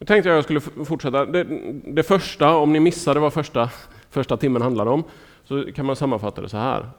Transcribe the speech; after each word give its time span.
Nu 0.00 0.06
tänkte 0.06 0.28
jag 0.28 0.38
att 0.38 0.50
jag 0.50 0.62
skulle 0.62 0.84
fortsätta. 0.84 1.26
Det, 1.26 1.44
det, 1.84 2.02
första, 2.02 2.56
om 2.56 2.72
ni 2.72 2.80
missade 2.80 3.20
vad 3.20 3.32
första, 3.32 3.70
första 4.10 4.36
timmen 4.36 4.62
handlade 4.62 4.90
om, 4.90 5.04
så 5.44 5.72
kan 5.72 5.86
man 5.86 5.96
sammanfatta 5.96 6.42
det 6.42 6.48
så 6.48 6.56
här. 6.56 6.90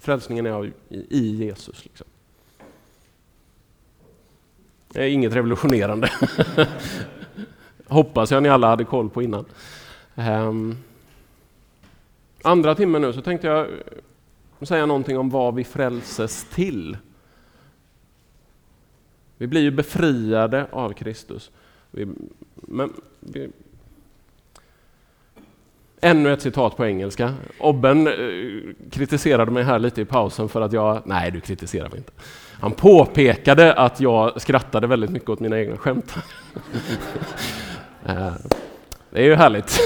Frälsningen 0.00 0.46
är 0.46 0.66
i, 0.66 0.72
i 0.88 1.44
Jesus. 1.44 1.84
Liksom. 1.84 2.06
Det 4.88 5.00
är 5.00 5.08
inget 5.08 5.32
revolutionerande. 5.32 6.10
Hoppas 7.86 8.30
jag 8.30 8.42
ni 8.42 8.48
alla 8.48 8.68
hade 8.68 8.84
koll 8.84 9.10
på 9.10 9.22
innan. 9.22 9.44
Um, 10.14 10.76
andra 12.42 12.74
timmen 12.74 13.02
nu 13.02 13.12
så 13.12 13.22
tänkte 13.22 13.46
jag 13.46 13.66
säga 14.62 14.86
någonting 14.86 15.18
om 15.18 15.30
vad 15.30 15.54
vi 15.54 15.64
frälses 15.64 16.44
till. 16.44 16.96
Vi 19.36 19.46
blir 19.46 19.60
ju 19.60 19.70
befriade 19.70 20.66
av 20.70 20.92
Kristus. 20.92 21.50
Vi, 21.90 22.06
men, 22.54 22.92
vi, 23.20 23.48
ännu 26.00 26.32
ett 26.32 26.42
citat 26.42 26.76
på 26.76 26.86
engelska. 26.86 27.34
Obben 27.58 28.06
eh, 28.06 28.74
kritiserade 28.90 29.50
mig 29.50 29.62
här 29.62 29.78
lite 29.78 30.00
i 30.00 30.04
pausen 30.04 30.48
för 30.48 30.60
att 30.60 30.72
jag... 30.72 31.02
Nej, 31.04 31.30
du 31.30 31.40
kritiserar 31.40 31.88
mig 31.88 31.98
inte. 31.98 32.12
Han 32.60 32.72
påpekade 32.72 33.72
att 33.74 34.00
jag 34.00 34.40
skrattade 34.40 34.86
väldigt 34.86 35.10
mycket 35.10 35.28
åt 35.28 35.40
mina 35.40 35.58
egna 35.60 35.76
skämt. 35.76 36.14
Eh, 38.06 38.32
det 39.10 39.20
är 39.20 39.24
ju 39.24 39.34
härligt 39.34 39.80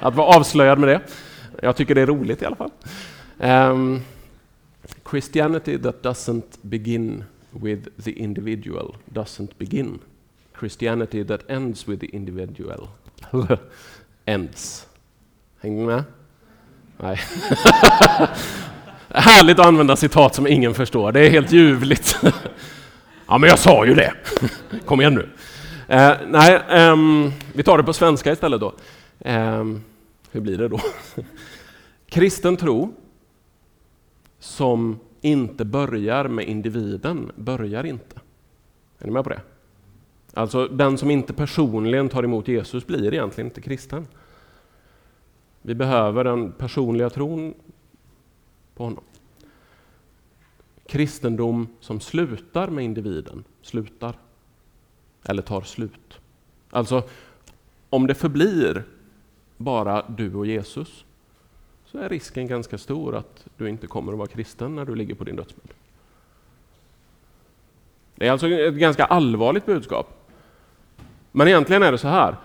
att 0.00 0.14
vara 0.14 0.36
avslöjad 0.36 0.78
med 0.78 0.88
det. 0.88 1.00
Jag 1.62 1.76
tycker 1.76 1.94
det 1.94 2.00
är 2.00 2.06
roligt 2.06 2.42
i 2.42 2.46
alla 2.46 2.56
fall. 2.56 2.70
Um, 3.38 4.00
Christianity 5.10 5.78
that 5.78 6.02
doesn't 6.02 6.58
begin 6.62 7.24
with 7.50 7.88
the 8.04 8.10
individual 8.10 8.96
doesn't 9.04 9.50
begin. 9.58 9.98
Christianity 10.58 11.24
that 11.24 11.40
ends 11.50 11.88
with 11.88 12.00
the 12.00 12.16
individual 12.16 12.88
ends. 14.24 14.86
Hänger 15.60 15.80
ni 15.80 15.86
med? 15.86 16.04
Nej. 16.96 17.20
Härligt 19.08 19.58
att 19.58 19.66
använda 19.66 19.96
citat 19.96 20.34
som 20.34 20.46
ingen 20.46 20.74
förstår. 20.74 21.12
Det 21.12 21.20
är 21.26 21.30
helt 21.30 21.52
ljuvligt. 21.52 22.18
ja, 23.26 23.38
men 23.38 23.50
jag 23.50 23.58
sa 23.58 23.86
ju 23.86 23.94
det. 23.94 24.12
Kom 24.84 25.00
igen 25.00 25.14
nu. 25.14 25.28
Eh, 25.88 26.12
nej, 26.26 26.62
ehm, 26.68 27.32
vi 27.52 27.62
tar 27.62 27.78
det 27.78 27.84
på 27.84 27.92
svenska 27.92 28.32
istället 28.32 28.60
då. 28.60 28.74
Um, 29.18 29.84
hur 30.30 30.40
blir 30.40 30.58
det 30.58 30.68
då? 30.68 30.80
Kristen 32.08 32.56
tro 32.56 32.94
som 34.38 34.98
inte 35.20 35.64
börjar 35.64 36.28
med 36.28 36.48
individen, 36.48 37.32
börjar 37.36 37.86
inte. 37.86 38.16
Är 38.98 39.06
ni 39.06 39.12
med 39.12 39.24
på 39.24 39.30
det? 39.30 39.40
Alltså 40.38 40.68
den 40.68 40.98
som 40.98 41.10
inte 41.10 41.32
personligen 41.32 42.08
tar 42.08 42.22
emot 42.22 42.48
Jesus 42.48 42.86
blir 42.86 43.14
egentligen 43.14 43.48
inte 43.48 43.60
kristen. 43.60 44.06
Vi 45.62 45.74
behöver 45.74 46.24
den 46.24 46.52
personliga 46.52 47.10
tron 47.10 47.54
på 48.74 48.84
honom. 48.84 49.04
Kristendom 50.86 51.68
som 51.80 52.00
slutar 52.00 52.68
med 52.68 52.84
individen, 52.84 53.44
slutar. 53.62 54.18
Eller 55.24 55.42
tar 55.42 55.60
slut. 55.60 56.20
Alltså, 56.70 57.02
om 57.90 58.06
det 58.06 58.14
förblir 58.14 58.84
bara 59.56 60.02
du 60.08 60.34
och 60.34 60.46
Jesus 60.46 61.04
så 61.86 61.98
är 61.98 62.08
risken 62.08 62.46
ganska 62.46 62.78
stor 62.78 63.16
att 63.16 63.46
du 63.56 63.68
inte 63.68 63.86
kommer 63.86 64.12
att 64.12 64.18
vara 64.18 64.28
kristen 64.28 64.74
när 64.74 64.84
du 64.84 64.94
ligger 64.94 65.14
på 65.14 65.24
din 65.24 65.36
dödsbädd. 65.36 65.74
Det 68.14 68.26
är 68.26 68.32
alltså 68.32 68.48
ett 68.48 68.74
ganska 68.74 69.04
allvarligt 69.04 69.66
budskap. 69.66 70.14
Men 71.38 71.48
egentligen 71.48 71.82
är 71.82 71.92
det 71.92 71.98
så 71.98 72.08
här. 72.08 72.36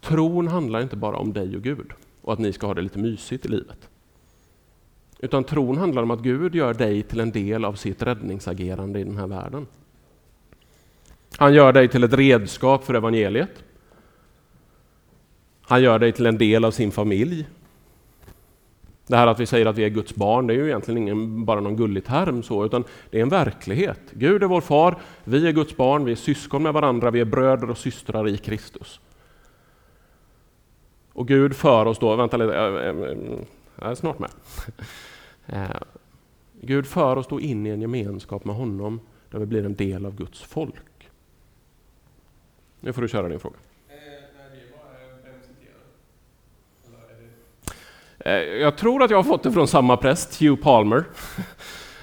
Tron 0.00 0.48
handlar 0.48 0.80
inte 0.80 0.96
bara 0.96 1.16
om 1.16 1.32
dig 1.32 1.56
och 1.56 1.62
Gud 1.62 1.92
och 2.22 2.32
att 2.32 2.38
ni 2.38 2.52
ska 2.52 2.66
ha 2.66 2.74
det 2.74 2.82
lite 2.82 2.98
mysigt 2.98 3.46
i 3.46 3.48
livet. 3.48 3.88
Utan 5.18 5.44
tron 5.44 5.78
handlar 5.78 6.02
om 6.02 6.10
att 6.10 6.20
Gud 6.20 6.54
gör 6.54 6.74
dig 6.74 7.02
till 7.02 7.20
en 7.20 7.30
del 7.30 7.64
av 7.64 7.74
sitt 7.74 8.02
räddningsagerande 8.02 9.00
i 9.00 9.04
den 9.04 9.16
här 9.16 9.26
världen. 9.26 9.66
Han 11.36 11.54
gör 11.54 11.72
dig 11.72 11.88
till 11.88 12.04
ett 12.04 12.12
redskap 12.12 12.84
för 12.84 12.94
evangeliet. 12.94 13.64
Han 15.62 15.82
gör 15.82 15.98
dig 15.98 16.12
till 16.12 16.26
en 16.26 16.38
del 16.38 16.64
av 16.64 16.70
sin 16.70 16.90
familj. 16.90 17.46
Det 19.06 19.16
här 19.16 19.26
att 19.26 19.40
vi 19.40 19.46
säger 19.46 19.66
att 19.66 19.76
vi 19.76 19.84
är 19.84 19.88
Guds 19.88 20.14
barn, 20.14 20.46
det 20.46 20.54
är 20.54 20.56
ju 20.56 20.66
egentligen 20.66 20.98
ingen, 20.98 21.44
bara 21.44 21.60
någon 21.60 21.76
gullig 21.76 22.04
term 22.04 22.42
så, 22.42 22.64
utan 22.64 22.84
det 23.10 23.18
är 23.18 23.22
en 23.22 23.28
verklighet. 23.28 24.00
Gud 24.12 24.42
är 24.42 24.46
vår 24.46 24.60
far, 24.60 24.98
vi 25.24 25.48
är 25.48 25.52
Guds 25.52 25.76
barn, 25.76 26.04
vi 26.04 26.12
är 26.12 26.16
syskon 26.16 26.62
med 26.62 26.72
varandra, 26.72 27.10
vi 27.10 27.20
är 27.20 27.24
bröder 27.24 27.70
och 27.70 27.78
systrar 27.78 28.28
i 28.28 28.36
Kristus. 28.36 29.00
Och 31.12 31.28
Gud 31.28 31.56
för 31.56 31.86
oss 31.86 31.98
då, 31.98 32.16
vänta 32.16 32.36
lite, 32.36 32.52
jag 33.76 33.90
är 33.90 33.94
snart 33.94 34.18
med. 34.18 34.30
Eh, 35.48 35.76
Gud 36.60 36.86
för 36.86 37.16
oss 37.16 37.26
då 37.26 37.40
in 37.40 37.66
i 37.66 37.70
en 37.70 37.80
gemenskap 37.80 38.44
med 38.44 38.56
honom, 38.56 39.00
där 39.30 39.38
vi 39.38 39.46
blir 39.46 39.64
en 39.64 39.74
del 39.74 40.06
av 40.06 40.16
Guds 40.16 40.42
folk. 40.42 41.10
Nu 42.80 42.92
får 42.92 43.02
du 43.02 43.08
köra 43.08 43.28
din 43.28 43.40
fråga. 43.40 43.56
Eh, 48.26 48.32
jag 48.32 48.76
tror 48.76 49.02
att 49.02 49.10
jag 49.10 49.18
har 49.18 49.24
fått 49.24 49.42
det 49.42 49.52
från 49.52 49.68
samma 49.68 49.96
präst, 49.96 50.40
Hugh 50.40 50.62
Palmer. 50.62 51.04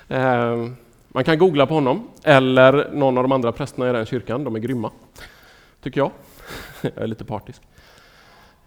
Eh, 0.08 0.68
man 1.08 1.24
kan 1.24 1.38
googla 1.38 1.66
på 1.66 1.74
honom, 1.74 2.08
eller 2.24 2.90
någon 2.94 3.18
av 3.18 3.24
de 3.24 3.32
andra 3.32 3.52
prästerna 3.52 3.90
i 3.90 3.94
den 3.94 4.06
kyrkan. 4.06 4.44
De 4.44 4.56
är 4.56 4.60
grymma, 4.60 4.92
tycker 5.84 6.02
jag. 6.02 6.12
Jag 6.82 6.98
är 6.98 7.08
lite 7.08 7.26
partisk. 7.26 7.62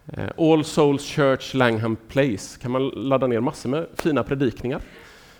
Eh, 0.05 0.29
All 0.37 0.63
Souls 0.63 1.05
Church 1.05 1.53
Langham 1.53 1.95
Place 1.95 2.59
kan 2.61 2.71
man 2.71 2.87
ladda 2.87 3.27
ner 3.27 3.39
massor 3.39 3.69
med 3.69 3.87
fina 3.95 4.23
predikningar. 4.23 4.81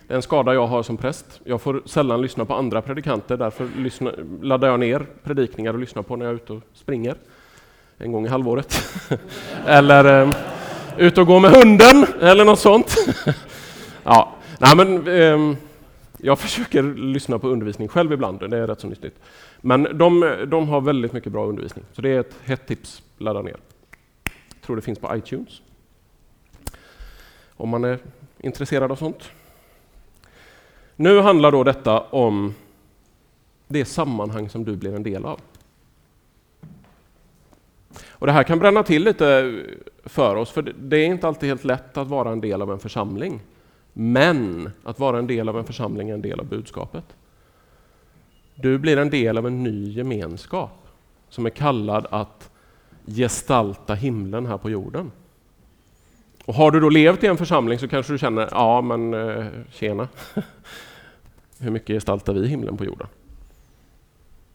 Det 0.08 0.14
är 0.14 0.16
en 0.16 0.22
skada 0.22 0.54
jag 0.54 0.68
har 0.68 0.84
som 0.84 0.98
präst. 0.98 1.42
Jag 1.44 1.62
får 1.62 1.82
sällan 1.86 2.22
lyssna 2.22 2.46
på 2.46 2.54
andra 2.54 2.82
predikanter, 2.82 3.38
därför 3.38 3.70
lyssna, 3.78 4.12
laddar 4.42 4.68
jag 4.68 4.80
ner 4.80 5.06
predikningar 5.24 5.74
och 5.74 5.80
lyssnar 5.80 6.04
på 6.04 6.16
när 6.16 6.26
jag 6.26 6.32
är 6.32 6.36
ute 6.36 6.54
och 6.54 6.64
springer 6.74 7.16
en 7.98 8.12
gång 8.12 8.26
i 8.26 8.30
halvåret. 8.30 8.84
eller 9.66 10.06
ehm, 10.06 10.32
ut 10.98 11.18
och 11.18 11.28
gå 11.28 11.40
med 11.40 11.52
hunden 11.52 12.06
eller 12.22 12.46
något 12.46 12.60
sånt. 12.60 12.96
ja, 14.04 14.36
nej 14.60 14.76
men 14.76 15.08
eh, 15.08 15.58
jag 16.18 16.40
försöker 16.40 16.84
lyssna 16.84 17.40
på 17.40 17.48
undervisning 17.50 17.88
själv 17.88 18.14
ibland, 18.14 18.40
det 18.50 18.58
är 18.58 18.68
rätt 18.68 18.80
så 18.80 18.88
nyttigt. 18.88 19.20
Men 19.62 19.98
de, 19.98 20.36
de 20.48 20.70
har 20.70 20.82
väldigt 20.82 21.14
mycket 21.14 21.32
bra 21.32 21.46
undervisning, 21.46 21.86
så 21.94 22.02
det 22.02 22.10
är 22.10 22.20
ett 22.20 22.36
hett 22.44 22.68
tips, 22.68 23.02
ladda 23.18 23.42
ner. 23.42 23.58
Jag 24.24 24.62
tror 24.62 24.76
det 24.76 24.82
finns 24.82 25.00
på 25.00 25.16
iTunes. 25.16 25.62
Om 27.56 27.70
man 27.70 27.84
är 27.84 28.00
intresserad 28.40 28.92
av 28.92 28.96
sånt. 28.96 29.32
Nu 30.96 31.22
handlar 31.22 31.52
då 31.52 31.64
detta 31.64 32.00
om 32.00 32.54
det 33.68 33.86
sammanhang 33.86 34.50
som 34.50 34.64
du 34.64 34.76
blir 34.76 34.96
en 34.96 35.04
del 35.04 35.26
av. 35.26 35.40
Och 38.20 38.28
Det 38.28 38.34
här 38.34 38.44
kan 38.44 38.60
bränna 38.60 38.84
till 38.84 39.04
lite 39.04 39.54
för 40.06 40.36
oss, 40.36 40.52
för 40.52 40.62
det 40.62 40.98
är 40.98 41.06
inte 41.06 41.28
alltid 41.28 41.50
helt 41.50 41.64
lätt 41.64 41.98
att 41.98 42.08
vara 42.08 42.32
en 42.32 42.42
del 42.42 42.62
av 42.62 42.72
en 42.72 42.80
församling. 42.80 43.42
Men 43.94 44.70
att 44.84 45.00
vara 45.00 45.20
en 45.20 45.28
del 45.28 45.50
av 45.50 45.58
en 45.58 45.64
församling 45.64 46.10
är 46.10 46.14
en 46.14 46.22
del 46.22 46.40
av 46.40 46.46
budskapet. 46.46 47.06
Du 48.56 48.78
blir 48.78 48.98
en 48.98 49.10
del 49.10 49.38
av 49.38 49.48
en 49.48 49.64
ny 49.64 49.92
gemenskap 49.92 50.88
som 51.30 51.46
är 51.46 51.50
kallad 51.50 52.08
att 52.10 52.50
gestalta 53.06 53.94
himlen 53.94 54.46
här 54.46 54.58
på 54.58 54.70
jorden. 54.70 55.12
Och 56.46 56.54
Har 56.54 56.72
du 56.72 56.80
då 56.80 56.90
levt 56.90 57.24
i 57.24 57.28
en 57.28 57.38
församling 57.38 57.80
så 57.80 57.88
kanske 57.88 58.14
du 58.14 58.18
känner, 58.18 58.50
ja 58.52 58.82
men 58.82 59.14
eh, 59.14 59.46
tjena, 59.72 60.08
hur 61.60 61.72
mycket 61.72 61.96
gestaltar 61.96 62.34
vi 62.34 62.48
himlen 62.48 62.78
på 62.78 62.86
jorden? 62.86 63.08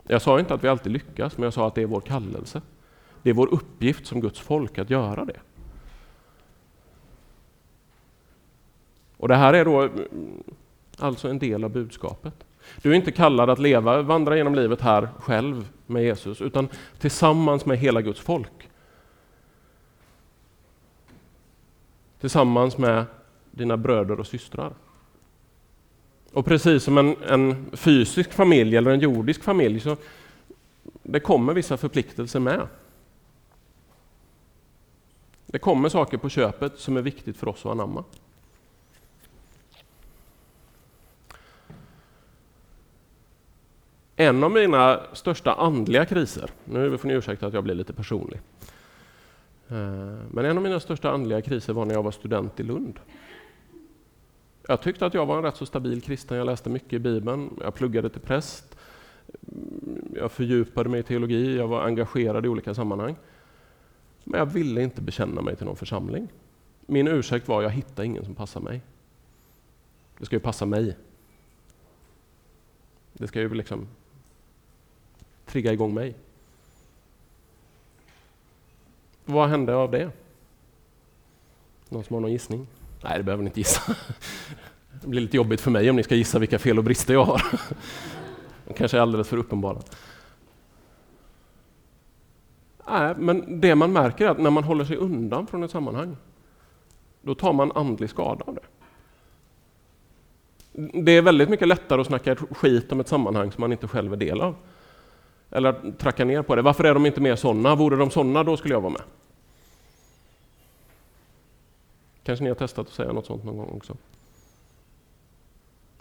Jag 0.06 0.23
sa 0.23 0.41
inte 0.41 0.55
att 0.55 0.65
vi 0.65 0.69
alltid 0.69 0.93
lyckas, 0.93 1.39
men 1.39 1.44
jag 1.44 1.53
sa 1.53 1.67
att 1.67 1.75
det 1.75 1.83
är 1.83 1.87
vår 1.87 2.00
kallelse. 2.00 2.61
Det 3.22 3.30
är 3.30 3.34
vår 3.34 3.54
uppgift 3.54 4.06
som 4.06 4.20
Guds 4.20 4.40
folk 4.40 4.78
att 4.78 4.90
göra 4.90 5.24
det. 5.24 5.40
Och 9.16 9.28
det 9.28 9.36
här 9.36 9.54
är 9.54 9.64
då 9.64 9.80
mm, 9.82 10.42
alltså 10.98 11.28
en 11.28 11.38
del 11.38 11.64
av 11.64 11.70
budskapet. 11.70 12.34
Du 12.82 12.90
är 12.90 12.94
inte 12.94 13.12
kallad 13.12 13.50
att 13.50 13.58
leva, 13.58 14.02
vandra 14.02 14.36
genom 14.36 14.54
livet 14.54 14.80
här 14.80 15.08
själv 15.19 15.69
med 15.86 16.04
Jesus, 16.04 16.40
utan 16.40 16.69
tillsammans 16.98 17.66
med 17.66 17.78
hela 17.78 18.02
Guds 18.02 18.20
folk. 18.20 18.69
Tillsammans 22.20 22.78
med 22.78 23.04
dina 23.50 23.76
bröder 23.76 24.20
och 24.20 24.26
systrar. 24.26 24.72
Och 26.32 26.44
precis 26.44 26.84
som 26.84 26.98
en, 26.98 27.16
en 27.22 27.70
fysisk 27.72 28.32
familj 28.32 28.76
eller 28.76 28.90
en 28.90 29.00
jordisk 29.00 29.42
familj 29.42 29.80
så 29.80 29.96
det 31.02 31.20
kommer 31.20 31.54
vissa 31.54 31.76
förpliktelser 31.76 32.40
med. 32.40 32.66
Det 35.52 35.58
kommer 35.58 35.88
saker 35.88 36.19
på 36.19 36.28
köpet 36.28 36.78
som 36.78 36.96
är 36.96 37.02
viktigt 37.02 37.37
för 37.37 37.49
oss 37.49 37.66
att 37.66 37.72
anamma. 37.72 38.04
En 44.16 44.44
av 44.44 44.50
mina 44.50 45.00
största 45.12 45.54
andliga 45.54 46.04
kriser, 46.04 46.50
nu 46.64 46.99
får 46.99 47.08
ni 47.08 47.14
ursäkta 47.14 47.46
att 47.46 47.54
jag 47.54 47.64
blir 47.64 47.75
lite 47.75 47.93
personlig, 47.93 48.40
eh, 49.69 49.76
men 50.31 50.44
en 50.44 50.56
av 50.56 50.62
mina 50.62 50.81
största 50.81 51.10
andliga 51.10 51.43
kriser 51.43 51.72
var 51.72 51.84
när 51.84 51.94
jag 51.94 52.02
var 52.02 52.10
student 52.10 52.60
i 52.60 52.62
Lund. 52.62 53.00
Jag 54.69 54.81
tyckte 54.82 55.06
att 55.06 55.14
jag 55.14 55.26
var 55.26 55.37
en 55.37 55.43
rätt 55.43 55.56
så 55.56 55.66
stabil 55.66 56.02
kristen, 56.02 56.37
jag 56.37 56.46
läste 56.46 56.70
mycket 56.70 56.93
i 56.93 56.98
Bibeln, 56.98 57.50
jag 57.60 57.75
pluggade 57.75 58.10
till 58.10 58.20
präst, 58.20 58.76
jag 60.14 60.32
fördjupade 60.32 60.88
mig 60.88 61.00
i 61.00 61.02
teologi, 61.02 61.56
jag 61.56 61.69
var 61.69 61.82
engagerad 61.82 62.46
i 62.46 62.48
olika 62.48 62.75
sammanhang. 62.75 63.16
Men 64.24 64.38
jag 64.38 64.46
ville 64.46 64.82
inte 64.82 65.00
bekänna 65.00 65.42
mig 65.42 65.56
till 65.56 65.66
någon 65.66 65.76
församling. 65.76 66.28
Min 66.86 67.08
ursäkt 67.08 67.48
var 67.48 67.58
att 67.58 67.62
jag 67.62 67.70
hittade 67.70 68.06
ingen 68.06 68.24
som 68.24 68.34
passar 68.34 68.60
mig. 68.60 68.80
Det 70.19 70.26
ska 70.26 70.36
ju 70.36 70.40
passa 70.40 70.66
mig. 70.66 70.96
Det 73.12 73.28
ska 73.28 73.40
ju 73.40 73.54
liksom 73.54 73.86
trigga 75.46 75.72
igång 75.72 75.94
mig. 75.94 76.14
Vad 79.24 79.48
hände 79.48 79.74
av 79.74 79.90
det? 79.90 80.10
Någon 81.88 82.04
som 82.04 82.14
har 82.14 82.20
någon 82.20 82.32
gissning? 82.32 82.66
Nej, 83.02 83.19
det 83.19 83.24
behöver 83.24 83.42
ni 83.42 83.48
inte 83.48 83.60
gissa. 83.60 83.96
Det 85.02 85.08
blir 85.08 85.20
lite 85.20 85.36
jobbigt 85.36 85.60
för 85.60 85.70
mig 85.70 85.90
om 85.90 85.96
ni 85.96 86.02
ska 86.02 86.14
gissa 86.14 86.38
vilka 86.38 86.58
fel 86.58 86.78
och 86.78 86.84
brister 86.84 87.14
jag 87.14 87.24
har. 87.24 87.42
De 88.66 88.74
kanske 88.74 88.96
är 88.96 89.00
alldeles 89.00 89.28
för 89.28 89.36
uppenbara. 89.36 89.82
Nej, 92.93 93.15
men 93.19 93.61
det 93.61 93.75
man 93.75 93.93
märker 93.93 94.27
är 94.27 94.31
att 94.31 94.39
när 94.39 94.50
man 94.50 94.65
håller 94.65 94.85
sig 94.85 94.97
undan 94.97 95.47
från 95.47 95.62
ett 95.62 95.71
sammanhang, 95.71 96.17
då 97.23 97.35
tar 97.35 97.53
man 97.53 97.73
andlig 97.73 98.11
skada 98.11 98.44
av 98.47 98.55
det. 98.55 98.62
Det 101.05 101.12
är 101.12 101.23
väldigt 101.23 101.49
mycket 101.49 101.69
lättare 101.69 102.00
att 102.00 102.06
snacka 102.06 102.37
skit 102.37 102.93
om 102.93 103.00
ett 103.00 103.09
sammanhang 103.09 103.53
som 103.53 103.61
man 103.61 103.73
inte 103.73 103.89
själv 103.89 104.12
är 104.12 104.17
del 104.17 104.41
av. 104.41 104.55
Eller 105.50 105.93
tracka 105.99 106.25
ner 106.25 106.43
på 106.43 106.56
det. 106.56 106.62
Varför 106.62 106.85
är 106.85 106.94
de 106.94 107.06
inte 107.06 107.21
mer 107.21 107.37
sådana? 107.37 107.75
Vore 107.75 107.97
de 107.97 108.11
sådana, 108.11 108.44
då 108.44 108.56
skulle 108.56 108.75
jag 108.75 108.81
vara 108.81 108.93
med. 108.93 109.03
Kanske 112.25 112.43
ni 112.43 112.50
har 112.50 112.55
testat 112.55 112.87
att 112.87 112.93
säga 112.93 113.12
något 113.12 113.27
sånt 113.27 113.44
någon 113.44 113.56
gång 113.56 113.71
också. 113.77 113.97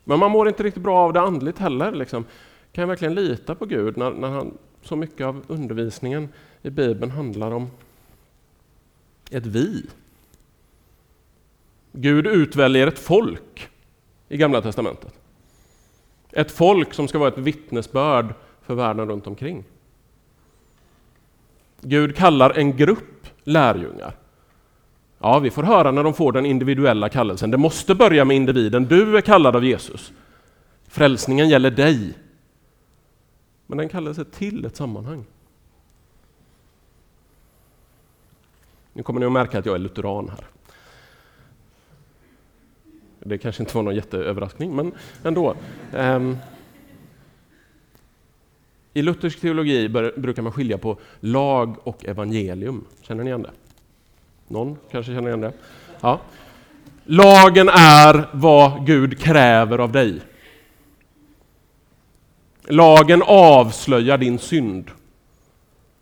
Men 0.04 0.20
man 0.20 0.32
mår 0.32 0.48
inte 0.48 0.64
riktigt 0.64 0.84
bra 0.84 1.00
av 1.00 1.14
det 1.14 1.22
andligt 1.22 1.58
heller. 1.58 1.92
Liksom. 1.92 2.26
Kan 2.72 2.82
jag 2.82 2.88
verkligen 2.88 3.16
lita 3.16 3.56
på 3.56 3.66
Gud 3.66 3.98
när, 3.98 4.12
när 4.12 4.30
han, 4.30 4.58
så 4.82 4.96
mycket 4.96 5.28
av 5.28 5.44
undervisningen 5.48 6.30
i 6.62 6.70
Bibeln 6.70 7.12
handlar 7.12 7.52
om 7.52 7.72
ett 9.32 9.46
vi? 9.46 9.86
Gud 11.92 12.28
utväljer 12.28 12.88
ett 12.88 13.00
folk 13.00 13.70
i 14.30 14.38
Gamla 14.38 14.62
Testamentet. 14.62 15.14
Ett 16.32 16.52
folk 16.52 16.94
som 16.94 17.08
ska 17.08 17.20
vara 17.20 17.30
ett 17.30 17.38
vittnesbörd 17.38 18.34
för 18.62 18.76
världen 18.76 19.10
runt 19.10 19.28
omkring. 19.28 19.64
Gud 21.82 22.16
kallar 22.16 22.50
en 22.50 22.78
grupp 22.78 23.28
lärjungar. 23.44 24.16
Ja, 25.20 25.40
vi 25.40 25.50
får 25.50 25.64
höra 25.64 25.92
när 25.92 26.04
de 26.04 26.14
får 26.14 26.32
den 26.32 26.46
individuella 26.46 27.10
kallelsen. 27.10 27.52
Det 27.52 27.58
måste 27.58 27.96
börja 27.96 28.26
med 28.26 28.38
individen. 28.38 28.86
Du 28.86 29.18
är 29.18 29.22
kallad 29.22 29.56
av 29.56 29.66
Jesus. 29.66 30.12
Frälsningen 30.88 31.50
gäller 31.50 31.72
dig. 31.72 32.14
Men 33.68 33.78
den 33.78 33.90
kallelse 33.90 34.26
till 34.26 34.66
ett 34.66 34.76
sammanhang. 34.76 35.26
Nu 38.94 39.04
kommer 39.04 39.20
ni 39.20 39.26
att 39.26 39.32
märka 39.32 39.60
att 39.60 39.66
jag 39.66 39.76
är 39.76 39.80
lutheran 39.80 40.30
här. 40.30 40.46
Det 43.20 43.38
kanske 43.38 43.64
inte 43.64 43.76
var 43.76 43.84
någon 43.84 43.96
jätteöverraskning, 43.96 44.76
men 44.76 44.92
ändå. 45.24 45.56
Um, 45.94 46.38
I 48.94 49.02
luthersk 49.02 49.42
teologi 49.42 49.90
brukar 50.18 50.42
man 50.42 50.52
skilja 50.52 50.78
på 50.78 50.98
lag 51.20 51.76
och 51.84 52.06
evangelium. 52.06 52.86
Känner 53.02 53.24
ni 53.24 53.30
igen 53.30 53.42
det? 53.42 53.52
Någon 54.48 54.78
kanske 54.92 55.14
känner 55.14 55.28
igen 55.28 55.42
det? 55.42 55.54
Ja. 56.02 56.22
Lagen 57.04 57.70
är 57.70 58.30
vad 58.34 58.86
Gud 58.86 59.20
kräver 59.20 59.80
av 59.80 59.92
dig. 59.92 60.22
Lagen 62.64 63.22
avslöjar 63.26 64.18
din 64.18 64.40
synd. 64.40 64.92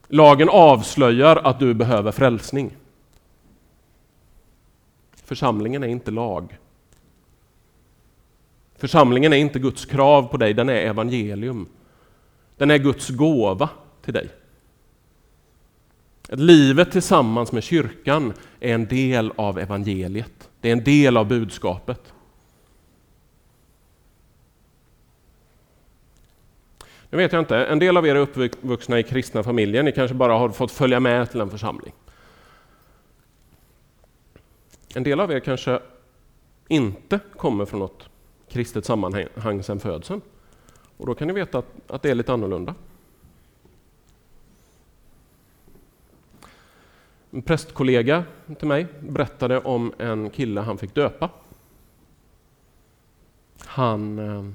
Lagen 0.08 0.50
avslöjar 0.50 1.36
att 1.36 1.60
du 1.60 1.74
behöver 1.74 2.12
frälsning. 2.12 2.72
Församlingen 5.30 5.84
är 5.84 5.88
inte 5.88 6.12
lag. 6.12 6.58
Församlingen 8.76 9.34
är 9.34 9.38
inte 9.38 9.60
Guds 9.60 9.86
krav 9.86 10.24
på 10.24 10.38
dig, 10.38 10.54
den 10.54 10.70
är 10.70 10.74
evangelium. 10.74 11.68
Den 12.58 12.72
är 12.72 12.78
Guds 12.78 13.10
gåva 13.10 13.70
till 14.02 14.14
dig. 14.14 14.30
Livet 16.28 16.92
tillsammans 16.92 17.52
med 17.52 17.64
kyrkan 17.64 18.34
är 18.60 18.74
en 18.74 18.86
del 18.86 19.32
av 19.36 19.60
evangeliet. 19.60 20.50
Det 20.62 20.68
är 20.70 20.74
en 20.74 20.84
del 20.84 21.18
av 21.18 21.28
budskapet. 21.28 22.14
Nu 27.10 27.18
vet 27.18 27.34
jag 27.34 27.42
inte, 27.42 27.58
en 27.58 27.80
del 27.80 27.98
av 27.98 28.08
er 28.08 28.16
är 28.16 28.20
uppvuxna 28.20 29.00
i 29.00 29.04
kristna 29.04 29.44
familjer, 29.44 29.84
ni 29.84 29.92
kanske 29.92 30.16
bara 30.16 30.34
har 30.34 30.50
fått 30.50 30.72
följa 30.72 31.00
med 31.00 31.32
till 31.32 31.42
en 31.42 31.50
församling. 31.50 31.94
En 34.96 35.04
del 35.04 35.20
av 35.20 35.32
er 35.32 35.40
kanske 35.40 35.80
inte 36.68 37.20
kommer 37.38 37.66
från 37.66 37.80
något 37.80 38.10
kristet 38.48 38.86
sammanhang 38.86 39.64
sedan 39.64 39.80
födseln. 39.80 40.22
Och 40.98 41.06
då 41.06 41.16
kan 41.16 41.28
ni 41.28 41.34
veta 41.34 41.58
att, 41.58 41.92
att 41.92 42.02
det 42.02 42.10
är 42.10 42.16
lite 42.16 42.34
annorlunda. 42.34 42.76
En 47.32 47.42
prästkollega 47.42 48.24
till 48.60 48.68
mig 48.68 48.88
berättade 49.00 49.60
om 49.60 49.94
en 49.98 50.30
kille 50.30 50.62
han 50.62 50.78
fick 50.78 50.96
döpa. 50.96 51.30
Han 53.66 54.20
eh, 54.20 54.46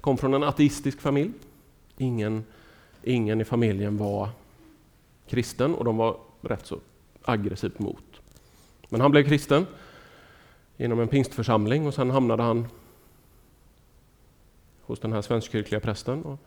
kom 0.00 0.18
från 0.18 0.34
en 0.34 0.42
ateistisk 0.42 1.00
familj. 1.00 1.32
Ingen, 1.98 2.44
ingen 3.02 3.40
i 3.40 3.44
familjen 3.44 3.96
var 3.96 4.28
kristen 5.26 5.74
och 5.74 5.84
de 5.84 5.96
var 5.96 6.16
rätt 6.40 6.66
så 6.66 6.78
aggressivt 7.22 7.78
mot. 7.78 8.13
Men 8.88 9.00
han 9.00 9.10
blev 9.10 9.24
kristen 9.24 9.66
inom 10.76 11.00
en 11.00 11.08
pingstförsamling 11.08 11.86
och 11.86 11.94
sen 11.94 12.10
hamnade 12.10 12.42
han 12.42 12.66
hos 14.82 15.00
den 15.00 15.12
här 15.12 15.22
svenskkyrkliga 15.22 15.80
prästen. 15.80 16.22
Och 16.22 16.38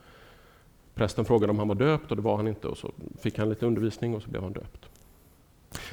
prästen 0.96 1.26
frågade 1.26 1.52
om 1.52 1.60
han 1.60 1.68
var 1.68 1.76
döpt 1.76 2.12
och 2.12 2.18
det 2.18 2.24
var 2.24 2.38
han 2.38 2.48
inte 2.48 2.68
och 2.68 2.78
så 2.78 2.92
fick 3.20 3.38
han 3.38 3.50
lite 3.50 3.66
undervisning 3.66 4.16
och 4.16 4.22
så 4.22 4.30
blev 4.30 4.44
han 4.44 4.54
döpt. 4.54 4.90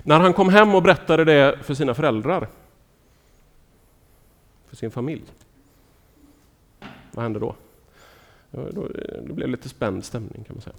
När 0.03 0.21
han 0.21 0.33
kom 0.33 0.49
hem 0.49 0.75
och 0.75 0.83
berättade 0.83 1.25
det 1.25 1.59
för 1.63 1.75
sina 1.75 1.95
föräldrar, 1.95 2.49
för 4.67 4.77
sin 4.77 4.91
familj, 4.91 5.23
vad 7.13 7.23
hände 7.23 7.39
då? 7.39 7.55
Det 9.23 9.33
blev 9.33 9.49
lite 9.49 9.69
spänd 9.69 10.05
stämning 10.05 10.45
kan 10.45 10.57
man 10.57 10.61
säga. 10.61 10.77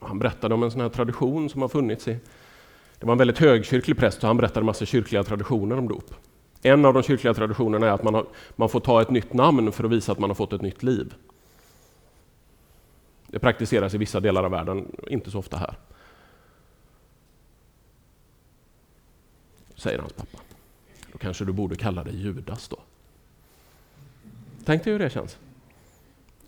Han 0.00 0.18
berättade 0.18 0.54
om 0.54 0.62
en 0.62 0.70
sån 0.70 0.80
här 0.80 0.88
tradition 0.88 1.48
som 1.48 1.62
har 1.62 1.68
funnits 1.68 2.08
i 2.08 2.18
det 2.98 3.06
var 3.06 3.12
en 3.12 3.18
väldigt 3.18 3.38
högkyrklig 3.38 3.96
präst 3.96 4.18
och 4.18 4.26
han 4.26 4.36
berättade 4.36 4.60
en 4.60 4.66
massa 4.66 4.86
kyrkliga 4.86 5.24
traditioner 5.24 5.78
om 5.78 5.88
dop. 5.88 6.14
En 6.62 6.84
av 6.84 6.94
de 6.94 7.02
kyrkliga 7.02 7.34
traditionerna 7.34 7.86
är 7.86 7.90
att 7.90 8.02
man, 8.02 8.14
har, 8.14 8.26
man 8.56 8.68
får 8.68 8.80
ta 8.80 9.02
ett 9.02 9.10
nytt 9.10 9.32
namn 9.32 9.72
för 9.72 9.84
att 9.84 9.90
visa 9.90 10.12
att 10.12 10.18
man 10.18 10.30
har 10.30 10.34
fått 10.34 10.52
ett 10.52 10.62
nytt 10.62 10.82
liv. 10.82 11.14
Det 13.26 13.38
praktiseras 13.38 13.94
i 13.94 13.98
vissa 13.98 14.20
delar 14.20 14.44
av 14.44 14.50
världen, 14.50 14.96
inte 15.08 15.30
så 15.30 15.38
ofta 15.38 15.56
här. 15.56 15.74
Säger 19.74 19.98
hans 19.98 20.12
pappa. 20.12 20.38
Då 21.12 21.18
kanske 21.18 21.44
du 21.44 21.52
borde 21.52 21.76
kalla 21.76 22.04
dig 22.04 22.16
Judas 22.16 22.68
då. 22.68 22.76
Tänk 24.64 24.84
dig 24.84 24.92
hur 24.92 25.00
det 25.00 25.10
känns. 25.10 25.38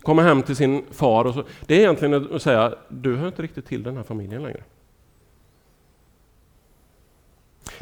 Komma 0.02 0.22
hem 0.22 0.42
till 0.42 0.56
sin 0.56 0.84
far 0.90 1.24
och 1.24 1.34
så. 1.34 1.44
Det 1.66 1.74
är 1.74 1.78
egentligen 1.78 2.34
att 2.34 2.42
säga, 2.42 2.74
du 2.88 3.16
hör 3.16 3.26
inte 3.26 3.42
riktigt 3.42 3.66
till 3.66 3.82
den 3.82 3.96
här 3.96 4.02
familjen 4.02 4.42
längre. 4.42 4.62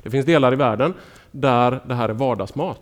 Det 0.06 0.10
finns 0.10 0.26
delar 0.26 0.52
i 0.52 0.56
världen 0.56 0.94
där 1.30 1.80
det 1.86 1.94
här 1.94 2.08
är 2.08 2.12
vardagsmat. 2.12 2.80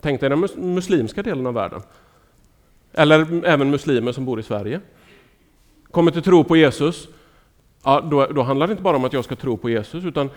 Tänk 0.00 0.20
dig 0.20 0.30
den 0.30 0.48
muslimska 0.56 1.22
delen 1.22 1.46
av 1.46 1.54
världen. 1.54 1.82
Eller 2.92 3.44
även 3.44 3.70
muslimer 3.70 4.12
som 4.12 4.24
bor 4.24 4.40
i 4.40 4.42
Sverige. 4.42 4.80
Kommer 5.90 6.10
till 6.10 6.22
tro 6.22 6.44
på 6.44 6.56
Jesus, 6.56 7.08
ja, 7.84 8.00
då, 8.00 8.26
då 8.26 8.42
handlar 8.42 8.66
det 8.66 8.70
inte 8.70 8.82
bara 8.82 8.96
om 8.96 9.04
att 9.04 9.12
jag 9.12 9.24
ska 9.24 9.36
tro 9.36 9.56
på 9.56 9.70
Jesus, 9.70 10.04
utan 10.04 10.30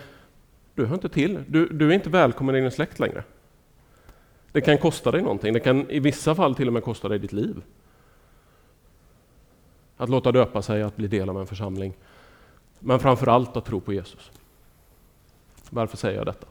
du 0.74 0.86
hör 0.86 0.94
inte 0.94 1.08
till. 1.08 1.44
Du, 1.48 1.68
du 1.68 1.90
är 1.90 1.94
inte 1.94 2.10
välkommen 2.10 2.56
i 2.56 2.60
din 2.60 2.70
släkt 2.70 2.98
längre. 2.98 3.24
Det 4.52 4.60
kan 4.60 4.78
kosta 4.78 5.10
dig 5.10 5.22
någonting. 5.22 5.52
Det 5.52 5.60
kan 5.60 5.90
i 5.90 6.00
vissa 6.00 6.34
fall 6.34 6.54
till 6.54 6.66
och 6.66 6.72
med 6.72 6.84
kosta 6.84 7.08
dig 7.08 7.18
ditt 7.18 7.32
liv. 7.32 7.62
Att 9.96 10.08
låta 10.08 10.32
döpa 10.32 10.62
sig, 10.62 10.82
att 10.82 10.96
bli 10.96 11.08
del 11.08 11.28
av 11.28 11.40
en 11.40 11.46
församling. 11.46 11.94
Men 12.78 13.00
framför 13.00 13.26
allt 13.26 13.56
att 13.56 13.64
tro 13.64 13.80
på 13.80 13.92
Jesus. 13.92 14.30
Varför 15.70 15.96
säger 15.96 16.16
jag 16.16 16.26
detta? 16.26 16.46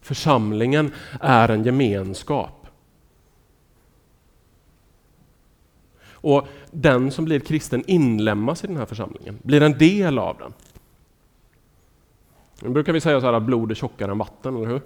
Församlingen 0.00 0.92
är 1.20 1.48
en 1.48 1.64
gemenskap. 1.64 2.66
Och 6.22 6.48
den 6.70 7.10
som 7.10 7.24
blir 7.24 7.40
kristen 7.40 7.84
inlemmas 7.86 8.64
i 8.64 8.66
den 8.66 8.76
här 8.76 8.86
församlingen, 8.86 9.38
blir 9.42 9.62
en 9.62 9.78
del 9.78 10.18
av 10.18 10.38
den. 10.38 10.52
Nu 12.62 12.68
brukar 12.68 12.92
vi 12.92 13.00
säga 13.00 13.20
så 13.20 13.26
här 13.26 13.32
att 13.32 13.42
blod 13.42 13.70
är 13.70 13.74
tjockare 13.74 14.10
än 14.10 14.18
vatten, 14.18 14.56
eller 14.56 14.66
hur? 14.66 14.80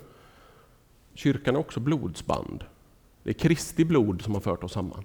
Kyrkan 1.15 1.55
är 1.55 1.59
också 1.59 1.81
blodsband. 1.81 2.65
Det 3.23 3.31
är 3.31 3.35
Kristi 3.35 3.85
blod 3.85 4.23
som 4.23 4.35
har 4.35 4.41
fört 4.41 4.65
oss 4.65 4.73
samman. 4.73 5.05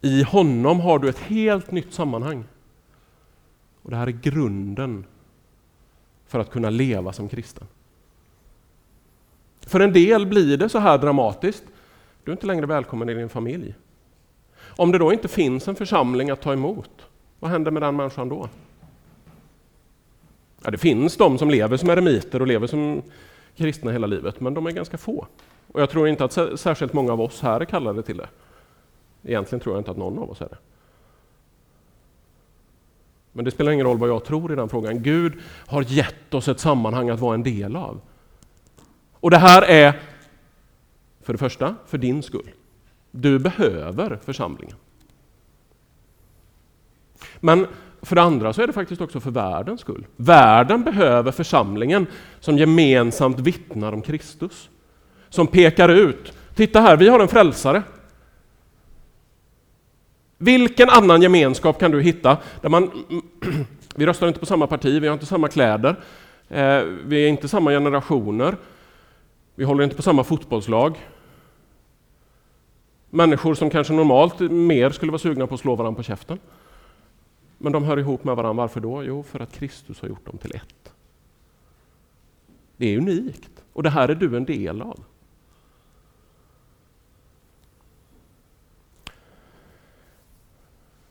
I 0.00 0.22
honom 0.22 0.80
har 0.80 0.98
du 0.98 1.08
ett 1.08 1.18
helt 1.18 1.70
nytt 1.70 1.94
sammanhang. 1.94 2.44
Och 3.82 3.90
Det 3.90 3.96
här 3.96 4.06
är 4.06 4.10
grunden 4.10 5.04
för 6.30 6.38
att 6.38 6.50
kunna 6.50 6.70
leva 6.70 7.12
som 7.12 7.28
kristen. 7.28 7.66
För 9.60 9.80
en 9.80 9.92
del 9.92 10.26
blir 10.26 10.56
det 10.56 10.68
så 10.68 10.78
här 10.78 10.98
dramatiskt. 10.98 11.64
Du 12.24 12.30
är 12.30 12.32
inte 12.32 12.46
längre 12.46 12.66
välkommen 12.66 13.08
i 13.08 13.14
din 13.14 13.28
familj. 13.28 13.74
Om 14.60 14.92
det 14.92 14.98
då 14.98 15.12
inte 15.12 15.28
finns 15.28 15.68
en 15.68 15.74
församling 15.74 16.30
att 16.30 16.40
ta 16.40 16.52
emot, 16.52 16.90
vad 17.38 17.50
händer 17.50 17.70
med 17.70 17.82
den 17.82 17.96
människan 17.96 18.28
då? 18.28 18.48
Ja, 20.64 20.70
det 20.70 20.78
finns 20.78 21.16
de 21.16 21.38
som 21.38 21.50
lever 21.50 21.76
som 21.76 21.90
eremiter 21.90 22.40
och 22.40 22.46
lever 22.46 22.66
som 22.66 23.02
kristna 23.56 23.90
hela 23.90 24.06
livet, 24.06 24.40
men 24.40 24.54
de 24.54 24.66
är 24.66 24.70
ganska 24.70 24.98
få. 24.98 25.26
Och 25.72 25.80
jag 25.80 25.90
tror 25.90 26.08
inte 26.08 26.24
att 26.24 26.60
särskilt 26.60 26.92
många 26.92 27.12
av 27.12 27.20
oss 27.20 27.40
här 27.40 27.60
är 27.60 27.64
kallade 27.64 28.02
till 28.02 28.16
det. 28.16 28.28
Egentligen 29.22 29.60
tror 29.60 29.74
jag 29.74 29.80
inte 29.80 29.90
att 29.90 29.96
någon 29.96 30.18
av 30.18 30.30
oss 30.30 30.40
är 30.40 30.48
det. 30.48 30.58
Men 33.32 33.44
det 33.44 33.50
spelar 33.50 33.72
ingen 33.72 33.86
roll 33.86 33.98
vad 33.98 34.08
jag 34.08 34.24
tror 34.24 34.52
i 34.52 34.56
den 34.56 34.68
frågan. 34.68 35.02
Gud 35.02 35.32
har 35.66 35.82
gett 35.82 36.34
oss 36.34 36.48
ett 36.48 36.60
sammanhang 36.60 37.08
att 37.10 37.20
vara 37.20 37.34
en 37.34 37.42
del 37.42 37.76
av. 37.76 38.00
Och 39.12 39.30
det 39.30 39.38
här 39.38 39.62
är, 39.62 40.00
för 41.22 41.32
det 41.32 41.38
första, 41.38 41.74
för 41.86 41.98
din 41.98 42.22
skull. 42.22 42.50
Du 43.10 43.38
behöver 43.38 44.18
församlingen. 44.24 44.76
Men 47.40 47.66
för 48.02 48.16
det 48.16 48.22
andra 48.22 48.52
så 48.52 48.62
är 48.62 48.66
det 48.66 48.72
faktiskt 48.72 49.00
också 49.00 49.20
för 49.20 49.30
världens 49.30 49.80
skull. 49.80 50.06
Världen 50.16 50.84
behöver 50.84 51.32
församlingen 51.32 52.06
som 52.40 52.58
gemensamt 52.58 53.38
vittnar 53.38 53.92
om 53.92 54.02
Kristus. 54.02 54.68
Som 55.28 55.46
pekar 55.46 55.88
ut, 55.88 56.32
titta 56.54 56.80
här, 56.80 56.96
vi 56.96 57.08
har 57.08 57.20
en 57.20 57.28
frälsare. 57.28 57.82
Vilken 60.42 60.88
annan 60.88 61.22
gemenskap 61.22 61.78
kan 61.78 61.90
du 61.90 62.02
hitta 62.02 62.38
där 62.60 62.68
man, 62.68 62.90
vi 63.94 64.06
röstar 64.06 64.28
inte 64.28 64.40
på 64.40 64.46
samma 64.46 64.66
parti, 64.66 65.02
vi 65.02 65.06
har 65.06 65.14
inte 65.14 65.26
samma 65.26 65.48
kläder, 65.48 65.96
eh, 66.48 66.82
vi 67.04 67.24
är 67.24 67.28
inte 67.28 67.48
samma 67.48 67.70
generationer, 67.70 68.56
vi 69.54 69.64
håller 69.64 69.84
inte 69.84 69.96
på 69.96 70.02
samma 70.02 70.24
fotbollslag. 70.24 70.98
Människor 73.10 73.54
som 73.54 73.70
kanske 73.70 73.92
normalt 73.92 74.40
mer 74.40 74.90
skulle 74.90 75.12
vara 75.12 75.18
sugna 75.18 75.46
på 75.46 75.54
att 75.54 75.60
slå 75.60 75.74
varandra 75.74 75.96
på 75.96 76.02
käften. 76.02 76.38
Men 77.58 77.72
de 77.72 77.84
hör 77.84 77.98
ihop 77.98 78.24
med 78.24 78.36
varandra. 78.36 78.62
Varför 78.62 78.80
då? 78.80 79.04
Jo, 79.04 79.22
för 79.22 79.40
att 79.40 79.52
Kristus 79.52 80.00
har 80.00 80.08
gjort 80.08 80.26
dem 80.26 80.38
till 80.38 80.54
ett. 80.54 80.92
Det 82.76 82.94
är 82.94 82.98
unikt 82.98 83.64
och 83.72 83.82
det 83.82 83.90
här 83.90 84.08
är 84.08 84.14
du 84.14 84.36
en 84.36 84.44
del 84.44 84.82
av. 84.82 85.00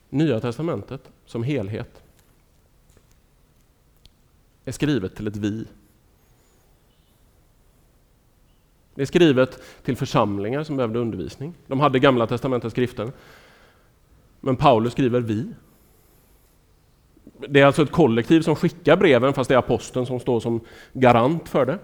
Nya 0.10 0.40
testamentet 0.40 1.12
som 1.26 1.44
helhet 1.44 2.04
är 4.66 4.72
skrivet 4.72 5.16
till 5.16 5.28
ett 5.28 5.36
vi. 5.36 5.66
Det 8.96 9.02
är 9.02 9.06
skrivet 9.06 9.62
till 9.84 9.98
församlingar 9.98 10.64
som 10.64 10.78
behövde 10.78 11.00
undervisning. 11.00 11.54
De 11.68 11.80
hade 11.80 12.00
Gamla 12.00 12.28
testamentets 12.28 12.72
skrifter. 12.72 13.12
Men 14.40 14.56
Paulus 14.56 14.94
skriver 14.94 15.22
vi. 15.22 15.54
Det 17.50 17.60
är 17.60 17.66
alltså 17.66 17.84
ett 17.84 17.92
kollektiv 17.92 18.42
som 18.42 18.56
skickar 18.56 18.98
breven 18.98 19.34
fast 19.34 19.48
det 19.48 19.54
är 19.54 19.60
aposteln 19.60 20.06
som 20.06 20.20
står 20.20 20.40
som 20.40 20.62
garant 20.94 21.50
för 21.50 21.66
det. 21.66 21.80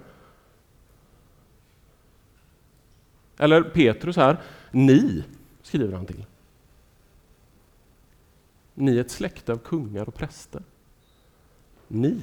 Eller 3.38 3.62
Petrus 3.62 4.16
här, 4.16 4.38
ni 4.72 5.24
skriver 5.62 5.94
han 5.94 6.06
till. 6.06 6.26
Ni 8.76 8.98
är 8.98 9.02
ett 9.02 9.12
släkte 9.12 9.52
av 9.52 9.58
kungar 9.58 10.08
och 10.08 10.16
präster. 10.16 10.62
Ni. 11.88 12.20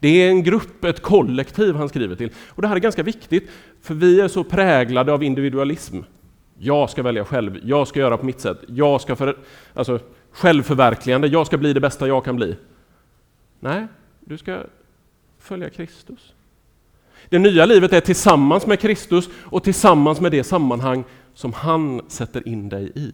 Det 0.00 0.08
är 0.08 0.28
en 0.28 0.42
grupp, 0.42 0.84
ett 0.84 1.02
kollektiv 1.02 1.74
han 1.74 1.88
skriver 1.88 2.16
till. 2.16 2.32
Och 2.48 2.62
Det 2.62 2.68
här 2.68 2.76
är 2.76 2.80
ganska 2.80 3.02
viktigt, 3.02 3.50
för 3.80 3.94
vi 3.94 4.20
är 4.20 4.28
så 4.28 4.44
präglade 4.44 5.12
av 5.12 5.22
individualism. 5.22 5.98
Jag 6.58 6.90
ska 6.90 7.02
välja 7.02 7.24
själv, 7.24 7.60
jag 7.62 7.88
ska 7.88 8.00
göra 8.00 8.16
på 8.16 8.26
mitt 8.26 8.40
sätt, 8.40 8.58
jag 8.68 9.00
ska 9.00 9.16
för, 9.16 9.38
alltså, 9.74 10.00
självförverkligande, 10.30 11.28
jag 11.28 11.46
ska 11.46 11.58
bli 11.58 11.72
det 11.72 11.80
bästa 11.80 12.08
jag 12.08 12.24
kan 12.24 12.36
bli. 12.36 12.56
Nej, 13.60 13.86
du 14.20 14.38
ska 14.38 14.58
följa 15.38 15.70
Kristus. 15.70 16.34
Det 17.28 17.38
nya 17.38 17.66
livet 17.66 17.92
är 17.92 18.00
tillsammans 18.00 18.66
med 18.66 18.80
Kristus 18.80 19.28
och 19.36 19.64
tillsammans 19.64 20.20
med 20.20 20.32
det 20.32 20.44
sammanhang 20.44 21.04
som 21.34 21.52
han 21.52 22.02
sätter 22.08 22.48
in 22.48 22.68
dig 22.68 22.92
i. 22.94 23.12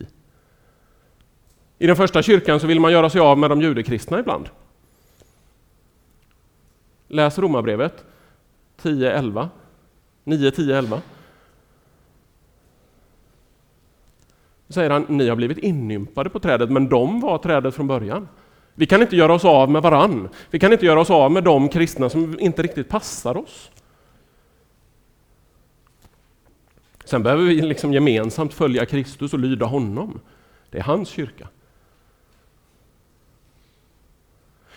I 1.79 1.87
den 1.87 1.97
första 1.97 2.23
kyrkan 2.23 2.61
så 2.61 2.67
vill 2.67 2.81
man 2.81 2.93
göra 2.93 3.11
sig 3.11 3.21
av 3.21 3.39
med 3.39 3.51
de 3.51 3.63
judekristna 3.63 4.21
ibland. 4.21 4.49
Läs 7.09 7.39
Romarbrevet 7.39 8.05
10.11. 8.83 9.49
9, 10.25 10.51
10, 10.51 10.79
11. 10.79 11.03
säger 14.69 14.91
han, 14.91 15.07
ni 15.09 15.29
har 15.29 15.37
blivit 15.37 15.59
inympade 15.59 16.31
på 16.31 16.41
trädet, 16.41 16.71
men 16.71 16.89
de 16.89 17.21
var 17.21 17.39
trädet 17.39 17.75
från 17.75 17.87
början. 17.87 18.29
Vi 18.75 18.87
kan 18.87 19.03
inte 19.03 19.17
göra 19.17 19.35
oss 19.35 19.45
av 19.45 19.71
med 19.71 19.83
varann. 19.83 20.29
Vi 20.51 20.59
kan 20.59 20.73
inte 20.73 20.87
göra 20.87 21.01
oss 21.01 21.11
av 21.11 21.33
med 21.33 21.45
de 21.45 21.69
kristna 21.69 22.11
som 22.11 22.41
inte 22.41 22.63
riktigt 22.63 22.89
passar 22.89 23.37
oss. 23.37 23.71
Sen 27.05 27.23
behöver 27.23 27.45
vi 27.45 27.63
liksom 27.63 27.93
gemensamt 27.93 28.55
följa 28.55 28.87
Kristus 28.87 29.33
och 29.33 29.39
lyda 29.39 29.67
honom. 29.67 30.21
Det 30.71 30.79
är 30.79 30.83
hans 30.83 31.09
kyrka. 31.09 31.49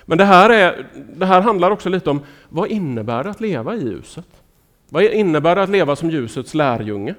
Men 0.09 0.17
det 0.17 0.25
här, 0.25 0.49
är, 0.49 0.87
det 1.15 1.25
här 1.25 1.41
handlar 1.41 1.71
också 1.71 1.89
lite 1.89 2.09
om 2.09 2.21
vad 2.49 2.69
innebär 2.71 3.23
det 3.23 3.29
att 3.29 3.41
leva 3.41 3.75
i 3.75 3.83
ljuset? 3.83 4.27
Vad 4.89 5.03
innebär 5.03 5.55
det 5.55 5.63
att 5.63 5.69
leva 5.69 5.95
som 5.95 6.09
ljusets 6.09 6.53
lärjunge? 6.53 7.15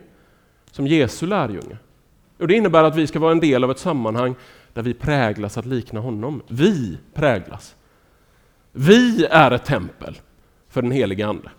Som 0.71 0.87
Jesu 0.87 1.27
lärjunge? 1.27 1.79
Och 2.39 2.49
det 2.49 2.55
innebär 2.55 2.85
att 2.85 2.97
vi 2.97 3.07
ska 3.07 3.19
vara 3.19 3.33
en 3.33 3.41
del 3.41 3.65
av 3.65 3.71
ett 3.71 3.79
sammanhang 3.79 4.35
där 4.73 4.83
vi 4.83 4.95
präglas 4.95 5.59
att 5.59 5.67
likna 5.67 6.01
honom. 6.01 6.43
Vi 6.49 6.99
präglas. 7.15 7.77
Vi 8.73 9.25
är 9.25 9.51
ett 9.51 9.65
tempel 9.65 10.21
för 10.69 10.83
den 10.83 10.91
helige 10.91 11.27
Ande. 11.27 11.51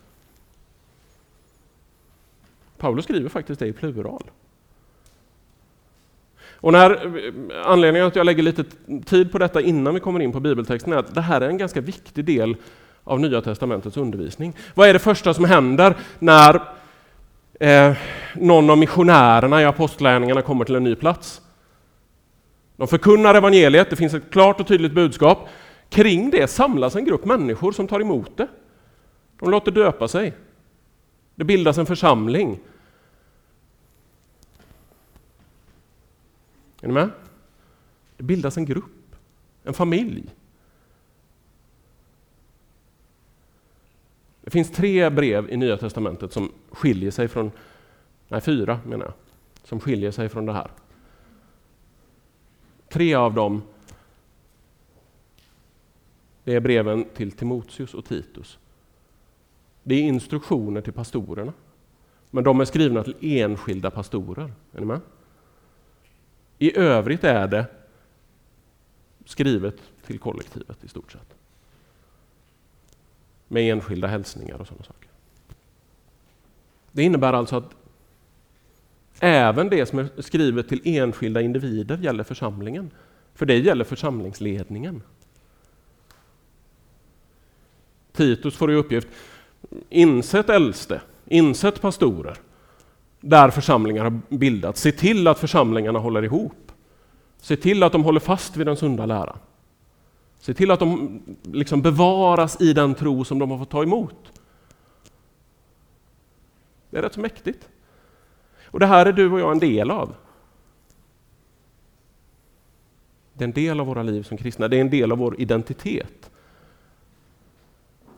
Paulus 2.78 3.04
skriver 3.04 3.28
faktiskt 3.28 3.60
det 3.60 3.66
i 3.66 3.72
plural. 3.72 4.24
Och 6.62 6.72
när, 6.72 7.22
anledningen 7.64 8.06
att 8.06 8.16
jag 8.16 8.26
lägger 8.26 8.42
lite 8.42 8.64
tid 9.04 9.32
på 9.32 9.38
detta 9.38 9.60
innan 9.60 9.94
vi 9.94 10.00
kommer 10.00 10.20
in 10.20 10.32
på 10.32 10.40
bibeltexten 10.40 10.92
är 10.92 10.96
att 10.96 11.14
det 11.14 11.20
här 11.20 11.40
är 11.40 11.48
en 11.48 11.58
ganska 11.58 11.80
viktig 11.80 12.24
del 12.24 12.56
av 13.04 13.20
Nya 13.20 13.40
Testamentets 13.40 13.96
undervisning. 13.96 14.56
Vad 14.74 14.88
är 14.88 14.92
det 14.92 14.98
första 14.98 15.34
som 15.34 15.44
händer 15.44 15.96
när 16.18 16.62
eh, 17.60 17.96
någon 18.34 18.70
av 18.70 18.78
missionärerna 18.78 19.62
i 19.62 19.64
apostlärningarna 19.64 20.42
kommer 20.42 20.64
till 20.64 20.74
en 20.74 20.84
ny 20.84 20.94
plats? 20.94 21.40
De 22.76 22.88
förkunnar 22.88 23.34
evangeliet, 23.34 23.90
det 23.90 23.96
finns 23.96 24.14
ett 24.14 24.30
klart 24.30 24.60
och 24.60 24.66
tydligt 24.66 24.92
budskap. 24.92 25.48
Kring 25.88 26.30
det 26.30 26.50
samlas 26.50 26.96
en 26.96 27.04
grupp 27.04 27.24
människor 27.24 27.72
som 27.72 27.88
tar 27.88 28.00
emot 28.00 28.36
det. 28.36 28.48
De 29.40 29.50
låter 29.50 29.72
döpa 29.72 30.08
sig. 30.08 30.32
Det 31.34 31.44
bildas 31.44 31.78
en 31.78 31.86
församling. 31.86 32.58
Är 36.82 36.88
ni 36.88 36.94
med? 36.94 37.10
Det 38.16 38.22
bildas 38.22 38.56
en 38.56 38.64
grupp, 38.64 39.16
en 39.62 39.74
familj. 39.74 40.34
Det 44.40 44.50
finns 44.50 44.70
tre 44.70 45.10
brev 45.10 45.50
i 45.50 45.56
Nya 45.56 45.76
Testamentet 45.76 46.32
som 46.32 46.52
skiljer 46.70 47.10
sig 47.10 47.28
från, 47.28 47.50
nej 48.28 48.40
fyra 48.40 48.80
menar 48.86 49.04
jag, 49.04 49.14
som 49.64 49.80
skiljer 49.80 50.10
sig 50.10 50.28
från 50.28 50.46
det 50.46 50.52
här. 50.52 50.70
Tre 52.88 53.14
av 53.14 53.34
dem 53.34 53.62
det 56.44 56.54
är 56.54 56.60
breven 56.60 57.04
till 57.14 57.32
Timoteus 57.32 57.94
och 57.94 58.04
Titus. 58.04 58.58
Det 59.82 59.94
är 59.94 60.02
instruktioner 60.02 60.80
till 60.80 60.92
pastorerna. 60.92 61.52
Men 62.30 62.44
de 62.44 62.60
är 62.60 62.64
skrivna 62.64 63.02
till 63.04 63.16
enskilda 63.20 63.90
pastorer. 63.90 64.52
Är 64.72 64.80
ni 64.80 64.86
med? 64.86 65.00
I 66.62 66.78
övrigt 66.78 67.24
är 67.24 67.48
det 67.48 67.66
skrivet 69.24 69.76
till 70.06 70.18
kollektivet 70.18 70.84
i 70.84 70.88
stort 70.88 71.12
sett. 71.12 71.34
Med 73.48 73.72
enskilda 73.72 74.08
hälsningar 74.08 74.60
och 74.60 74.66
sådana 74.66 74.84
saker. 74.84 75.08
Det 76.92 77.02
innebär 77.02 77.32
alltså 77.32 77.56
att 77.56 77.74
Även 79.20 79.68
det 79.68 79.86
som 79.86 79.98
är 79.98 80.22
skrivet 80.22 80.68
till 80.68 80.80
enskilda 80.84 81.40
individer 81.40 81.98
gäller 81.98 82.24
församlingen. 82.24 82.90
För 83.34 83.46
det 83.46 83.58
gäller 83.58 83.84
församlingsledningen. 83.84 85.02
Titus 88.12 88.56
får 88.56 88.72
i 88.72 88.74
uppgift, 88.74 89.08
insett 89.88 90.48
äldste, 90.48 91.00
insett 91.26 91.80
pastorer, 91.80 92.36
där 93.22 93.50
församlingar 93.50 94.04
har 94.04 94.20
bildats. 94.28 94.80
Se 94.80 94.92
till 94.92 95.28
att 95.28 95.38
församlingarna 95.38 95.98
håller 95.98 96.24
ihop. 96.24 96.72
Se 97.40 97.56
till 97.56 97.82
att 97.82 97.92
de 97.92 98.04
håller 98.04 98.20
fast 98.20 98.56
vid 98.56 98.66
den 98.66 98.76
sunda 98.76 99.06
läran. 99.06 99.38
Se 100.38 100.54
till 100.54 100.70
att 100.70 100.80
de 100.80 101.20
liksom 101.42 101.82
bevaras 101.82 102.60
i 102.60 102.72
den 102.72 102.94
tro 102.94 103.24
som 103.24 103.38
de 103.38 103.50
har 103.50 103.58
fått 103.58 103.70
ta 103.70 103.82
emot. 103.82 104.32
Det 106.90 106.98
är 106.98 107.02
rätt 107.02 107.14
så 107.14 107.20
mäktigt. 107.20 107.68
Och 108.64 108.80
det 108.80 108.86
här 108.86 109.06
är 109.06 109.12
du 109.12 109.30
och 109.32 109.40
jag 109.40 109.52
en 109.52 109.58
del 109.58 109.90
av. 109.90 110.14
Det 113.34 113.44
är 113.44 113.48
en 113.48 113.52
del 113.52 113.80
av 113.80 113.86
våra 113.86 114.02
liv 114.02 114.22
som 114.22 114.36
kristna, 114.36 114.68
det 114.68 114.76
är 114.76 114.80
en 114.80 114.90
del 114.90 115.12
av 115.12 115.18
vår 115.18 115.40
identitet. 115.40 116.30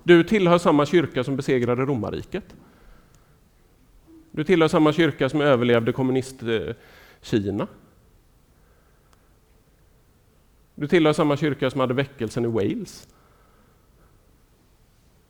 Du 0.03 0.25
tillhör 0.25 0.59
samma 0.59 0.87
kyrka 0.87 1.25
som 1.25 1.37
besegrade 1.37 1.85
romarriket. 1.85 2.55
Du 4.37 4.45
tillhör 4.45 4.69
samma 4.69 4.93
kyrka 4.93 5.29
som 5.29 5.41
överlevde 5.41 5.93
kommunist-Kina. 5.93 7.67
Du 10.75 10.89
tillhör 10.89 11.13
samma 11.13 11.37
kyrka 11.37 11.71
som 11.71 11.81
hade 11.81 11.95
väckelsen 11.95 12.45
i 12.45 12.49
Wales. 12.49 13.09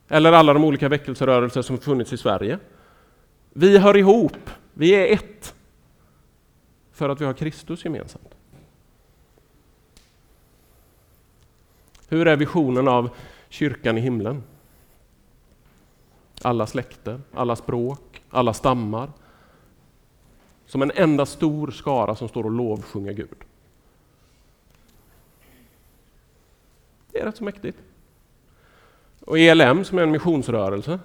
Eller 0.08 0.32
alla 0.32 0.52
de 0.52 0.64
olika 0.64 0.88
väckelserörelser 0.88 1.62
som 1.62 1.78
funnits 1.78 2.12
i 2.12 2.16
Sverige. 2.16 2.58
Vi 3.52 3.78
hör 3.78 3.96
ihop, 3.96 4.50
vi 4.75 4.90
är 4.90 5.12
ett. 5.12 5.54
För 6.92 7.08
att 7.08 7.20
vi 7.20 7.25
har 7.25 7.32
Kristus 7.32 7.84
gemensamt. 7.84 8.34
Hur 12.08 12.26
är 12.26 12.37
visionen 12.37 12.88
av 12.88 13.11
kyrkan 13.49 13.99
i 13.99 14.00
himlen? 14.00 14.42
Alla 16.42 16.66
släkter, 16.66 17.20
alla 17.34 17.56
språk, 17.56 18.13
alla 18.35 18.53
stammar. 18.53 19.11
Som 20.67 20.83
en 20.83 20.91
enda 20.95 21.26
stor 21.26 21.71
skara 21.71 22.17
som 22.17 22.29
står 22.29 22.45
och 22.45 22.50
lovsjunger 22.50 23.12
Gud. 23.12 23.45
Det 27.11 27.21
är 27.21 27.26
rätt 27.26 27.37
så 27.37 27.45
mäktigt. 27.45 27.79
Och 29.21 29.38
ELM 29.38 29.85
som 29.85 29.99
är 29.99 30.03
en 30.03 30.11
missionsrörelse 30.11 30.99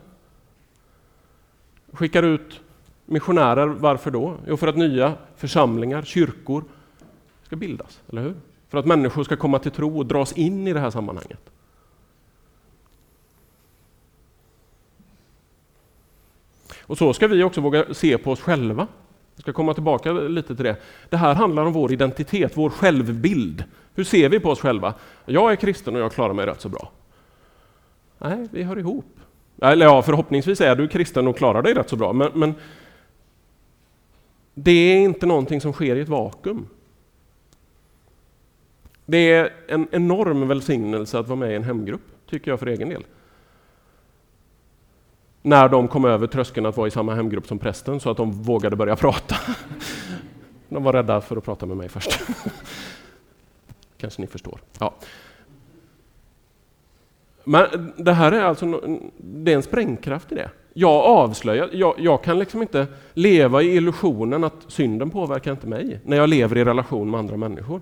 skickar 1.92 2.24
ut 2.24 2.60
missionärer. 3.06 3.68
Varför 3.68 4.12
då? 4.12 4.38
Jo, 4.48 4.58
för 4.58 4.68
att 4.68 4.78
nya 4.78 5.14
församlingar, 5.36 6.02
kyrkor 6.02 6.64
ska 7.44 7.56
bildas, 7.56 8.02
eller 8.10 8.22
hur? 8.22 8.36
För 8.70 8.78
att 8.78 8.86
människor 8.86 9.24
ska 9.24 9.36
komma 9.36 9.60
till 9.60 9.72
tro 9.72 9.98
och 9.98 10.06
dras 10.06 10.34
in 10.34 10.68
i 10.68 10.74
det 10.74 10.80
här 10.80 10.90
sammanhanget. 10.90 11.50
Och 16.90 16.98
så 16.98 17.14
ska 17.14 17.28
vi 17.28 17.44
också 17.44 17.62
våga 17.62 17.94
se 17.94 18.18
på 18.18 18.32
oss 18.32 18.42
själva. 18.42 18.88
Jag 19.36 19.42
ska 19.42 19.54
komma 19.54 19.74
tillbaka 19.74 20.12
lite 20.12 20.56
till 20.56 20.66
det. 20.66 20.76
Det 21.10 21.18
här 21.18 21.36
handlar 21.36 21.66
om 21.66 21.74
vår 21.74 21.92
identitet, 21.92 22.52
vår 22.58 22.70
självbild. 22.70 23.64
Hur 23.96 24.04
ser 24.04 24.30
vi 24.30 24.40
på 24.40 24.50
oss 24.50 24.60
själva? 24.60 24.94
Jag 25.26 25.52
är 25.52 25.56
kristen 25.56 25.96
och 25.96 26.02
jag 26.02 26.12
klarar 26.12 26.34
mig 26.34 26.46
rätt 26.46 26.62
så 26.62 26.70
bra. 26.70 26.92
Nej, 28.18 28.48
vi 28.52 28.64
hör 28.64 28.80
ihop. 28.80 29.20
Eller 29.62 29.86
ja, 29.86 30.02
förhoppningsvis 30.02 30.62
är 30.62 30.76
du 30.76 30.88
kristen 30.88 31.28
och 31.28 31.38
klarar 31.38 31.62
dig 31.62 31.74
rätt 31.74 31.90
så 31.90 31.96
bra, 31.96 32.14
men, 32.14 32.32
men 32.34 32.54
det 34.54 34.72
är 34.72 34.98
inte 34.98 35.26
någonting 35.26 35.62
som 35.62 35.74
sker 35.74 35.96
i 35.96 36.02
ett 36.02 36.10
vakuum. 36.10 36.68
Det 39.06 39.32
är 39.32 39.54
en 39.68 39.88
enorm 39.92 40.48
välsignelse 40.48 41.20
att 41.20 41.28
vara 41.28 41.40
med 41.40 41.52
i 41.52 41.56
en 41.56 41.64
hemgrupp, 41.64 42.02
tycker 42.30 42.52
jag 42.52 42.60
för 42.60 42.68
egen 42.68 42.90
del. 42.90 43.04
När 45.42 45.70
de 45.70 45.88
kom 45.88 46.06
över 46.06 46.28
tröskeln 46.28 46.66
att 46.66 46.78
vara 46.78 46.88
i 46.88 46.92
samma 46.92 47.16
hemgrupp 47.16 47.48
som 47.48 47.60
prästen 47.60 48.00
så 48.00 48.10
att 48.10 48.18
de 48.18 48.32
vågade 48.32 48.76
börja 48.76 48.96
prata. 48.96 49.36
De 50.72 50.84
var 50.84 50.94
rädda 50.94 51.22
för 51.22 51.38
att 51.38 51.44
prata 51.44 51.66
med 51.66 51.78
mig 51.78 51.90
först. 51.90 52.20
Kanske 53.98 54.22
ni 54.22 54.28
förstår. 54.28 54.60
Ja. 54.80 54.94
Men 57.44 57.94
det 57.98 58.14
här 58.14 58.32
är 58.32 58.42
alltså 58.42 58.82
det 59.18 59.52
är 59.52 59.56
en 59.56 59.64
sprängkraft 59.64 60.32
i 60.32 60.36
det. 60.36 60.50
Jag 60.74 61.06
avslöjar, 61.06 61.70
jag, 61.74 61.96
jag, 61.98 62.24
kan 62.24 62.40
liksom 62.40 62.62
inte 62.62 62.88
leva 63.14 63.62
i 63.62 63.76
illusionen 63.76 64.44
att 64.44 64.54
synden 64.68 65.10
påverkar 65.10 65.52
inte 65.52 65.68
mig 65.68 66.00
när 66.06 66.18
jag 66.18 66.30
lever 66.30 66.58
i 66.58 66.64
relation 66.64 67.12
med 67.12 67.20
andra 67.20 67.38
människor. 67.38 67.82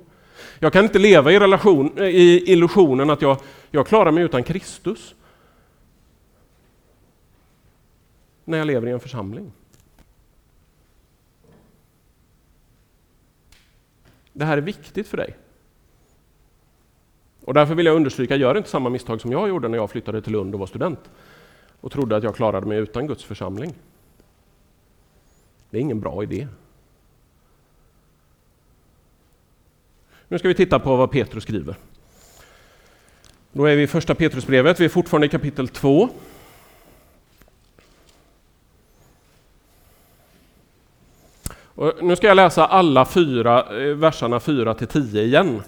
Jag 0.60 0.74
kan 0.74 0.84
inte 0.84 1.00
leva 1.00 1.32
i, 1.32 1.40
relation, 1.40 2.00
i 2.00 2.52
illusionen 2.52 3.10
att 3.10 3.22
jag, 3.22 3.38
jag 3.72 3.88
klarar 3.88 4.12
mig 4.12 4.24
utan 4.24 4.44
Kristus 4.44 5.16
när 8.48 8.58
jag 8.58 8.68
lever 8.68 8.88
i 8.88 8.92
en 8.92 9.00
församling. 9.00 9.52
Det 14.34 14.46
här 14.46 14.58
är 14.58 14.62
viktigt 14.62 15.08
för 15.08 15.18
dig. 15.18 15.38
Och 17.42 17.54
därför 17.54 17.76
vill 17.76 17.86
jag 17.86 17.96
understryka, 17.96 18.36
gör 18.36 18.58
inte 18.58 18.70
samma 18.70 18.90
misstag 18.90 19.22
som 19.22 19.32
jag 19.32 19.50
gjorde 19.50 19.68
när 19.68 19.78
jag 19.78 19.90
flyttade 19.90 20.22
till 20.22 20.32
Lund 20.32 20.54
och 20.54 20.60
var 20.60 20.68
student 20.68 21.00
och 21.82 21.92
trodde 21.92 22.16
att 22.16 22.24
jag 22.24 22.36
klarade 22.36 22.68
mig 22.68 22.78
utan 22.78 23.08
Guds 23.08 23.24
församling. 23.24 23.74
Det 25.70 25.78
är 25.78 25.82
ingen 25.82 26.00
bra 26.00 26.24
idé. 26.24 26.48
Nu 30.28 30.40
ska 30.40 30.48
vi 30.48 30.56
titta 30.56 30.80
på 30.80 30.96
vad 30.96 31.12
Petrus 31.12 31.44
skriver. 31.44 31.76
Då 33.52 33.66
är 33.66 33.76
vi 33.76 33.84
i 33.84 33.88
första 33.88 34.16
Petrusbrevet, 34.16 34.80
vi 34.80 34.86
är 34.86 34.90
fortfarande 34.90 35.28
i 35.28 35.30
kapitel 35.30 35.68
2. 35.68 36.10
Och 41.78 41.94
nu 42.02 42.16
ska 42.16 42.28
jag 42.28 42.36
läsa 42.36 42.66
alla 42.66 43.06
fyra 43.06 43.82
eh, 43.82 43.96
verserna 43.96 44.40
4 44.40 44.74
till 44.74 44.88
10 44.88 45.24
igen. 45.24 45.62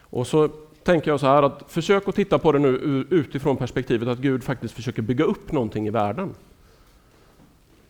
Och 0.00 0.26
så 0.26 0.48
tänker 0.84 1.10
jag 1.10 1.20
så 1.20 1.26
här 1.26 1.42
att 1.42 1.64
försök 1.68 2.08
att 2.08 2.14
titta 2.14 2.38
på 2.38 2.52
det 2.52 2.58
nu 2.58 3.04
utifrån 3.10 3.56
perspektivet 3.56 4.08
att 4.08 4.18
Gud 4.18 4.44
faktiskt 4.44 4.74
försöker 4.74 5.02
bygga 5.02 5.24
upp 5.24 5.52
någonting 5.52 5.86
i 5.86 5.90
världen. 5.90 6.34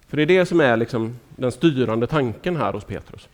För 0.08 0.16
det 0.16 0.22
är 0.22 0.26
det 0.26 0.46
som 0.46 0.60
är 0.60 0.76
liksom 0.76 1.16
den 1.36 1.52
styrande 1.52 2.06
tanken 2.06 2.56
här 2.56 2.72
hos 2.72 2.84
Petrus. 2.84 3.28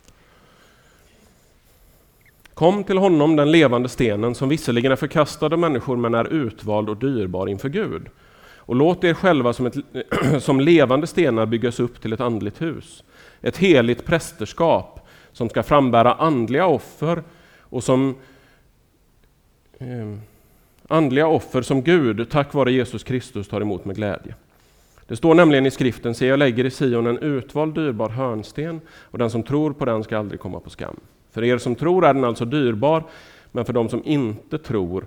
Kom 2.53 2.83
till 2.83 2.97
honom, 2.97 3.35
den 3.35 3.51
levande 3.51 3.89
stenen, 3.89 4.35
som 4.35 4.49
visserligen 4.49 4.91
är 4.91 4.95
förkastad 4.95 5.45
av 5.45 5.59
människor 5.59 5.97
men 5.97 6.13
är 6.13 6.33
utvald 6.33 6.89
och 6.89 6.97
dyrbar 6.97 7.47
inför 7.47 7.69
Gud. 7.69 8.07
Och 8.55 8.75
låt 8.75 9.03
er 9.03 9.13
själva 9.13 9.53
som, 9.53 9.65
ett, 9.65 9.75
som 10.43 10.59
levande 10.59 11.07
stenar 11.07 11.45
byggas 11.45 11.79
upp 11.79 12.01
till 12.01 12.13
ett 12.13 12.21
andligt 12.21 12.61
hus. 12.61 13.03
Ett 13.41 13.57
heligt 13.57 14.05
prästerskap 14.05 15.07
som 15.31 15.49
ska 15.49 15.63
frambära 15.63 16.13
andliga 16.13 16.65
offer 16.65 17.23
och 17.59 17.83
som 17.83 18.15
eh, 19.77 20.15
andliga 20.87 21.27
offer 21.27 21.61
som 21.61 21.81
Gud 21.81 22.29
tack 22.29 22.53
vare 22.53 22.71
Jesus 22.71 23.03
Kristus 23.03 23.47
tar 23.47 23.61
emot 23.61 23.85
med 23.85 23.95
glädje. 23.95 24.35
Det 25.07 25.15
står 25.15 25.35
nämligen 25.35 25.65
i 25.65 25.71
skriften, 25.71 26.15
se 26.15 26.25
jag 26.25 26.39
lägger 26.39 26.65
i 26.65 26.71
Sion 26.71 27.07
en 27.07 27.17
utvald 27.17 27.75
dyrbar 27.75 28.09
hörnsten 28.09 28.81
och 28.91 29.17
den 29.17 29.29
som 29.29 29.43
tror 29.43 29.73
på 29.73 29.85
den 29.85 30.03
ska 30.03 30.17
aldrig 30.17 30.39
komma 30.39 30.59
på 30.59 30.69
skam. 30.69 30.99
För 31.31 31.43
er 31.43 31.57
som 31.57 31.75
tror 31.75 32.05
är 32.05 32.13
den 32.13 32.23
alltså 32.23 32.45
dyrbar, 32.45 33.03
men 33.51 33.65
för 33.65 33.73
de 33.73 33.89
som 33.89 34.01
inte 34.05 34.57
tror 34.57 35.05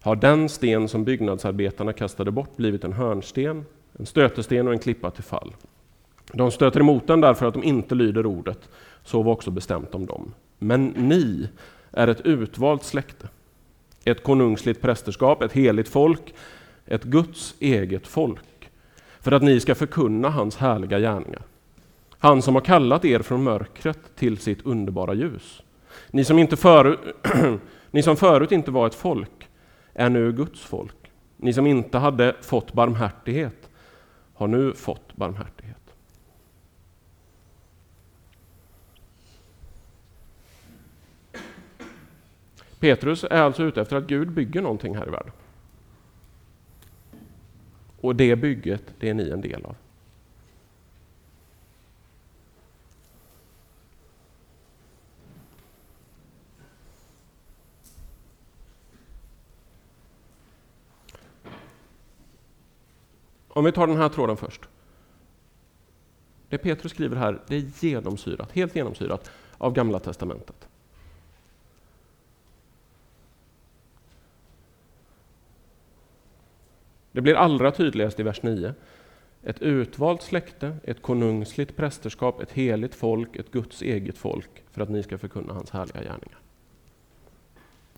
har 0.00 0.16
den 0.16 0.48
sten 0.48 0.88
som 0.88 1.04
byggnadsarbetarna 1.04 1.92
kastade 1.92 2.30
bort 2.30 2.56
blivit 2.56 2.84
en 2.84 2.92
hörnsten, 2.92 3.64
en 3.98 4.06
stötesten 4.06 4.66
och 4.66 4.72
en 4.72 4.78
klippa 4.78 5.10
till 5.10 5.24
fall. 5.24 5.52
De 6.32 6.50
stöter 6.50 6.80
emot 6.80 7.06
den 7.06 7.20
därför 7.20 7.46
att 7.46 7.54
de 7.54 7.62
inte 7.62 7.94
lyder 7.94 8.26
ordet, 8.26 8.68
så 9.04 9.22
var 9.22 9.32
också 9.32 9.50
bestämt 9.50 9.94
om 9.94 10.06
dem. 10.06 10.34
Men 10.58 10.86
ni 10.86 11.48
är 11.90 12.08
ett 12.08 12.20
utvalt 12.20 12.84
släkte, 12.84 13.28
ett 14.04 14.22
konungsligt 14.22 14.82
prästerskap, 14.82 15.42
ett 15.42 15.52
heligt 15.52 15.88
folk, 15.88 16.34
ett 16.86 17.04
Guds 17.04 17.54
eget 17.60 18.06
folk, 18.06 18.70
för 19.20 19.32
att 19.32 19.42
ni 19.42 19.60
ska 19.60 19.74
förkunna 19.74 20.30
hans 20.30 20.56
härliga 20.56 20.98
gärningar. 20.98 21.42
Han 22.18 22.42
som 22.42 22.54
har 22.54 22.62
kallat 22.62 23.04
er 23.04 23.20
från 23.20 23.42
mörkret 23.42 24.16
till 24.16 24.38
sitt 24.38 24.66
underbara 24.66 25.14
ljus. 25.14 25.62
Ni 26.10 26.24
som, 26.24 26.38
inte 26.38 26.56
förut, 26.56 26.98
ni 27.90 28.02
som 28.02 28.16
förut 28.16 28.52
inte 28.52 28.70
var 28.70 28.86
ett 28.86 28.94
folk 28.94 29.48
är 29.92 30.08
nu 30.08 30.32
Guds 30.32 30.60
folk. 30.60 30.96
Ni 31.36 31.52
som 31.52 31.66
inte 31.66 31.98
hade 31.98 32.36
fått 32.40 32.72
barmhärtighet 32.72 33.68
har 34.34 34.46
nu 34.46 34.72
fått 34.72 35.16
barmhärtighet. 35.16 35.83
Petrus 42.84 43.24
är 43.24 43.42
alltså 43.42 43.62
ute 43.62 43.80
efter 43.80 43.96
att 43.96 44.04
Gud 44.04 44.30
bygger 44.30 44.62
någonting 44.62 44.96
här 44.96 45.06
i 45.06 45.10
världen. 45.10 45.32
Och 48.00 48.16
det 48.16 48.36
bygget, 48.36 48.82
det 48.98 49.08
är 49.08 49.14
ni 49.14 49.30
en 49.30 49.40
del 49.40 49.64
av. 49.64 49.76
Om 63.48 63.64
vi 63.64 63.72
tar 63.72 63.86
den 63.86 63.96
här 63.96 64.08
tråden 64.08 64.36
först. 64.36 64.60
Det 66.48 66.58
Petrus 66.58 66.92
skriver 66.92 67.16
här, 67.16 67.40
det 67.46 67.56
är 67.56 67.84
genomsyrat, 67.84 68.52
helt 68.52 68.76
genomsyrat 68.76 69.30
av 69.58 69.72
Gamla 69.72 69.98
Testamentet. 69.98 70.68
Det 77.14 77.20
blir 77.20 77.34
allra 77.34 77.70
tydligast 77.70 78.20
i 78.20 78.22
vers 78.22 78.42
9. 78.42 78.74
Ett 79.42 79.62
utvalt 79.62 80.22
släkte, 80.22 80.76
ett 80.84 81.02
konungsligt 81.02 81.76
prästerskap, 81.76 82.40
ett 82.40 82.52
heligt 82.52 82.94
folk, 82.94 83.36
ett 83.36 83.52
Guds 83.52 83.82
eget 83.82 84.18
folk 84.18 84.62
för 84.70 84.82
att 84.82 84.88
ni 84.88 85.02
ska 85.02 85.18
förkunna 85.18 85.52
hans 85.52 85.70
härliga 85.70 86.00
gärningar. 86.00 86.38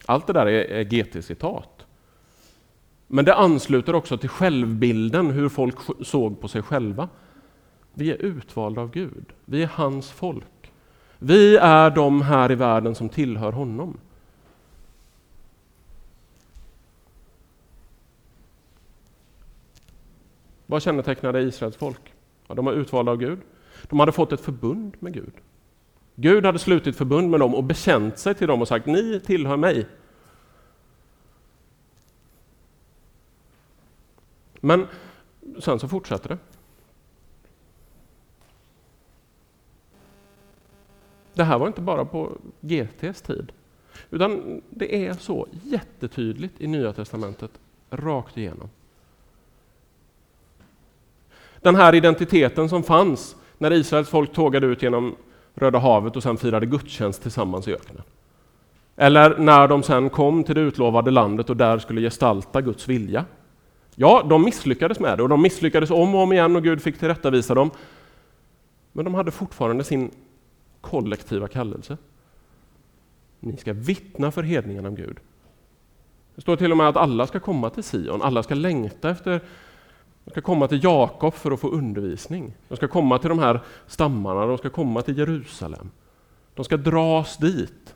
Allt 0.07 0.27
det 0.27 0.33
där 0.33 0.47
är, 0.47 0.85
GT-citat. 0.85 1.87
Men 3.07 3.25
det 3.25 3.35
ansluter 3.35 3.95
också 3.95 4.19
till 4.19 4.29
självbilden, 4.29 5.31
hur 5.31 5.49
folk 5.49 5.77
såg 6.07 6.41
på 6.41 6.49
sig 6.49 6.63
själva. 6.63 7.09
Vi 7.95 8.11
är 8.11 8.17
utvalda 8.17 8.81
av 8.81 8.91
Gud. 8.91 9.25
Vi 9.45 9.63
är 9.63 9.71
hans 9.73 10.11
folk. 10.11 10.73
Vi 11.19 11.57
är 11.57 11.91
de 11.91 12.23
här 12.23 12.53
i 12.53 12.55
världen 12.55 12.95
som 12.95 13.09
tillhör 13.09 13.53
honom. 13.53 13.99
Vad 20.67 20.83
kännetecknade 20.83 21.43
Israels 21.43 21.77
folk? 21.77 22.15
Ja, 22.47 22.55
de 22.55 22.65
var 22.65 22.73
utvalda 22.73 23.13
av 23.13 23.19
Gud. 23.19 23.39
De 23.89 24.01
hade 24.01 24.13
fått 24.13 24.33
ett 24.33 24.41
förbund 24.41 24.97
med 24.99 25.13
Gud. 25.15 25.33
Gud 26.15 26.47
hade 26.47 26.59
slutit 26.59 26.97
förbund 26.97 27.31
med 27.31 27.41
dem 27.41 27.55
och 27.55 27.65
bekänt 27.65 28.19
sig 28.19 28.35
till 28.35 28.49
dem 28.49 28.63
och 28.63 28.69
sagt 28.69 28.87
ni 28.87 29.21
tillhör 29.21 29.57
mig. 29.57 29.87
Men 34.61 34.87
sen 35.59 35.79
så 35.79 35.89
fortsätter 35.89 36.29
det. 36.29 36.39
Det 41.35 41.45
här 41.45 41.59
var 41.59 41.67
inte 41.67 41.81
bara 41.81 42.05
på 42.05 42.33
GTs 42.61 43.23
tid, 43.23 43.53
utan 44.11 44.63
det 44.71 45.07
är 45.07 45.13
så 45.13 45.47
jättetydligt 45.63 46.61
i 46.61 46.67
Nya 46.67 46.93
Testamentet 46.93 47.51
rakt 47.91 48.37
igenom. 48.37 48.71
Den 51.67 51.75
här 51.75 51.95
identiteten 51.95 52.69
som 52.69 52.83
fanns 52.83 53.37
när 53.59 53.73
Israels 53.73 54.09
folk 54.09 54.33
tågade 54.33 54.67
ut 54.67 54.83
genom 54.83 55.17
Röda 55.55 55.79
havet 55.79 56.17
och 56.17 56.23
sen 56.23 56.37
firade 56.37 56.67
gudstjänst 56.67 57.23
tillsammans 57.23 57.69
i 57.69 57.75
öknen. 57.75 58.03
Eller 58.97 59.39
när 59.39 59.69
de 59.69 59.83
sen 59.83 60.11
kom 60.11 60.45
till 60.45 60.55
det 60.55 60.61
utlovade 60.61 61.11
landet 61.11 61.51
och 61.51 61.57
där 61.57 61.79
skulle 61.79 62.01
gestalta 62.01 62.61
Guds 62.61 62.89
vilja. 62.89 63.25
Ja, 63.95 64.27
de 64.31 64.45
misslyckades 64.45 65.01
med 65.01 65.19
det 65.19 65.23
och 65.23 65.29
de 65.29 65.43
misslyckades 65.43 65.91
om 65.91 66.15
och 66.15 66.23
om 66.23 66.33
igen 66.33 66.57
och 66.57 66.63
Gud 66.63 66.83
fick 66.83 66.99
tillrättavisa 66.99 67.55
dem. 67.55 67.71
Men 68.93 69.05
de 69.05 69.15
hade 69.15 69.31
fortfarande 69.31 69.85
sin 69.85 70.11
kollektiva 70.81 71.49
kallelse. 71.49 71.97
Ni 73.41 73.57
ska 73.57 73.73
vittna 73.73 74.31
för 74.31 74.43
hedningarna 74.43 74.89
om 74.89 74.95
Gud. 74.95 75.19
Det 76.35 76.41
står 76.41 76.57
till 76.57 76.71
och 76.71 76.77
med 76.77 76.89
att 76.89 76.97
alla 76.97 77.27
ska 77.27 77.41
komma 77.41 77.71
till 77.71 77.85
Sion, 77.85 78.23
alla 78.23 78.43
ska 78.43 78.55
längta 78.55 79.11
efter 79.11 79.41
de 80.27 80.31
ska 80.31 80.41
komma 80.41 80.69
till 80.69 80.85
Jakob 80.85 81.35
för 81.35 81.51
att 81.51 81.61
få 81.61 81.69
undervisning. 81.69 82.57
De 82.69 82.77
ska 82.77 82.89
komma 82.89 83.19
till 83.19 83.29
de 83.29 83.39
här 83.39 83.61
stammarna, 83.87 84.47
de 84.47 84.59
ska 84.59 84.71
komma 84.71 85.03
till 85.03 85.19
Jerusalem. 85.19 85.91
De 86.55 86.65
ska 86.65 86.77
dras 86.77 87.37
dit. 87.37 87.95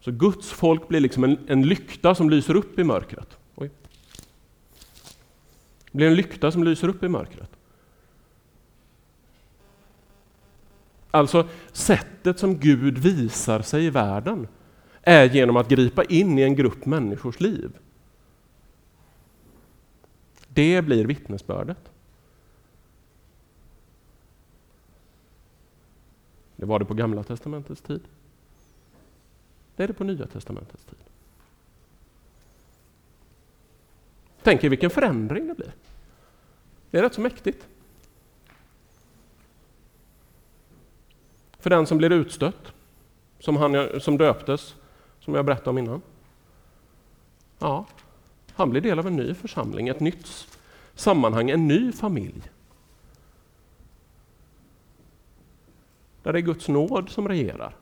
Så 0.00 0.10
Guds 0.10 0.50
folk 0.50 0.88
blir 0.88 1.00
liksom 1.00 1.24
en, 1.24 1.38
en 1.48 1.62
lykta 1.62 2.14
som 2.14 2.30
lyser 2.30 2.54
upp 2.54 2.78
i 2.78 2.84
mörkret. 2.84 3.38
Oj. 3.54 3.70
Det 5.90 5.96
blir 5.96 6.06
en 6.06 6.14
lykta 6.14 6.52
som 6.52 6.64
lyser 6.64 6.88
upp 6.88 7.02
i 7.02 7.08
mörkret. 7.08 7.50
Alltså 11.10 11.48
sättet 11.72 12.38
som 12.38 12.58
Gud 12.58 12.98
visar 12.98 13.62
sig 13.62 13.84
i 13.84 13.90
världen 13.90 14.48
är 15.02 15.24
genom 15.24 15.56
att 15.56 15.68
gripa 15.68 16.04
in 16.04 16.38
i 16.38 16.42
en 16.42 16.56
grupp 16.56 16.86
människors 16.86 17.40
liv. 17.40 17.70
Det 20.56 20.82
blir 20.82 21.04
vittnesbördet. 21.04 21.90
Det 26.56 26.66
var 26.66 26.78
det 26.78 26.84
på 26.84 26.94
Gamla 26.94 27.22
Testamentets 27.22 27.80
tid. 27.80 28.00
Det 29.76 29.82
är 29.82 29.88
det 29.88 29.94
på 29.94 30.04
Nya 30.04 30.26
Testamentets 30.26 30.84
tid. 30.84 30.98
Tänk 34.42 34.64
er 34.64 34.68
vilken 34.68 34.90
förändring 34.90 35.48
det 35.48 35.54
blir. 35.54 35.72
Det 36.90 36.98
är 36.98 37.02
rätt 37.02 37.14
så 37.14 37.20
mäktigt. 37.20 37.66
För 41.58 41.70
den 41.70 41.86
som 41.86 41.98
blir 41.98 42.12
utstött, 42.12 42.72
som, 43.40 43.56
han, 43.56 44.00
som 44.00 44.18
döptes, 44.18 44.74
som 45.20 45.34
jag 45.34 45.44
berättade 45.44 45.70
om 45.70 45.78
innan. 45.78 46.02
Ja, 47.58 47.86
han 48.56 48.70
blir 48.70 48.80
del 48.80 48.98
av 48.98 49.06
en 49.06 49.16
ny 49.16 49.34
församling, 49.34 49.88
ett 49.88 50.00
nytt 50.00 50.48
sammanhang, 50.94 51.50
en 51.50 51.68
ny 51.68 51.92
familj. 51.92 52.42
Där 56.22 56.32
det 56.32 56.38
är 56.38 56.42
Guds 56.42 56.68
nåd 56.68 57.08
som 57.08 57.28
regerar. 57.28 57.76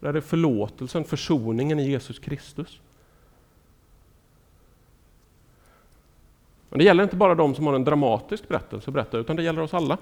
Där 0.00 0.12
det 0.12 0.18
är 0.18 0.20
förlåtelsen, 0.20 1.04
försoningen 1.04 1.78
i 1.78 1.90
Jesus 1.90 2.18
Kristus. 2.18 2.80
Men 6.68 6.78
det 6.78 6.84
gäller 6.84 7.04
inte 7.04 7.16
bara 7.16 7.34
de 7.34 7.54
som 7.54 7.66
har 7.66 7.74
en 7.74 7.84
dramatisk 7.84 8.48
berättelse 8.48 8.90
att 8.90 8.94
berätta, 8.94 9.18
utan 9.18 9.36
det 9.36 9.42
gäller 9.42 9.62
oss 9.62 9.74
alla. 9.74 9.98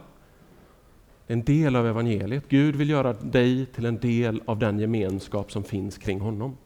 Det 1.26 1.33
är 1.33 1.37
en 1.37 1.44
del 1.44 1.76
av 1.76 1.87
evangeliet. 1.87 2.44
Gud 2.48 2.76
vill 2.76 2.90
göra 2.90 3.12
dig 3.12 3.66
till 3.66 3.87
en 3.87 3.98
del 3.98 4.42
av 4.46 4.59
den 4.59 4.79
gemenskap 4.79 5.53
som 5.53 5.64
finns 5.64 5.98
kring 5.98 6.20
honom. 6.20 6.57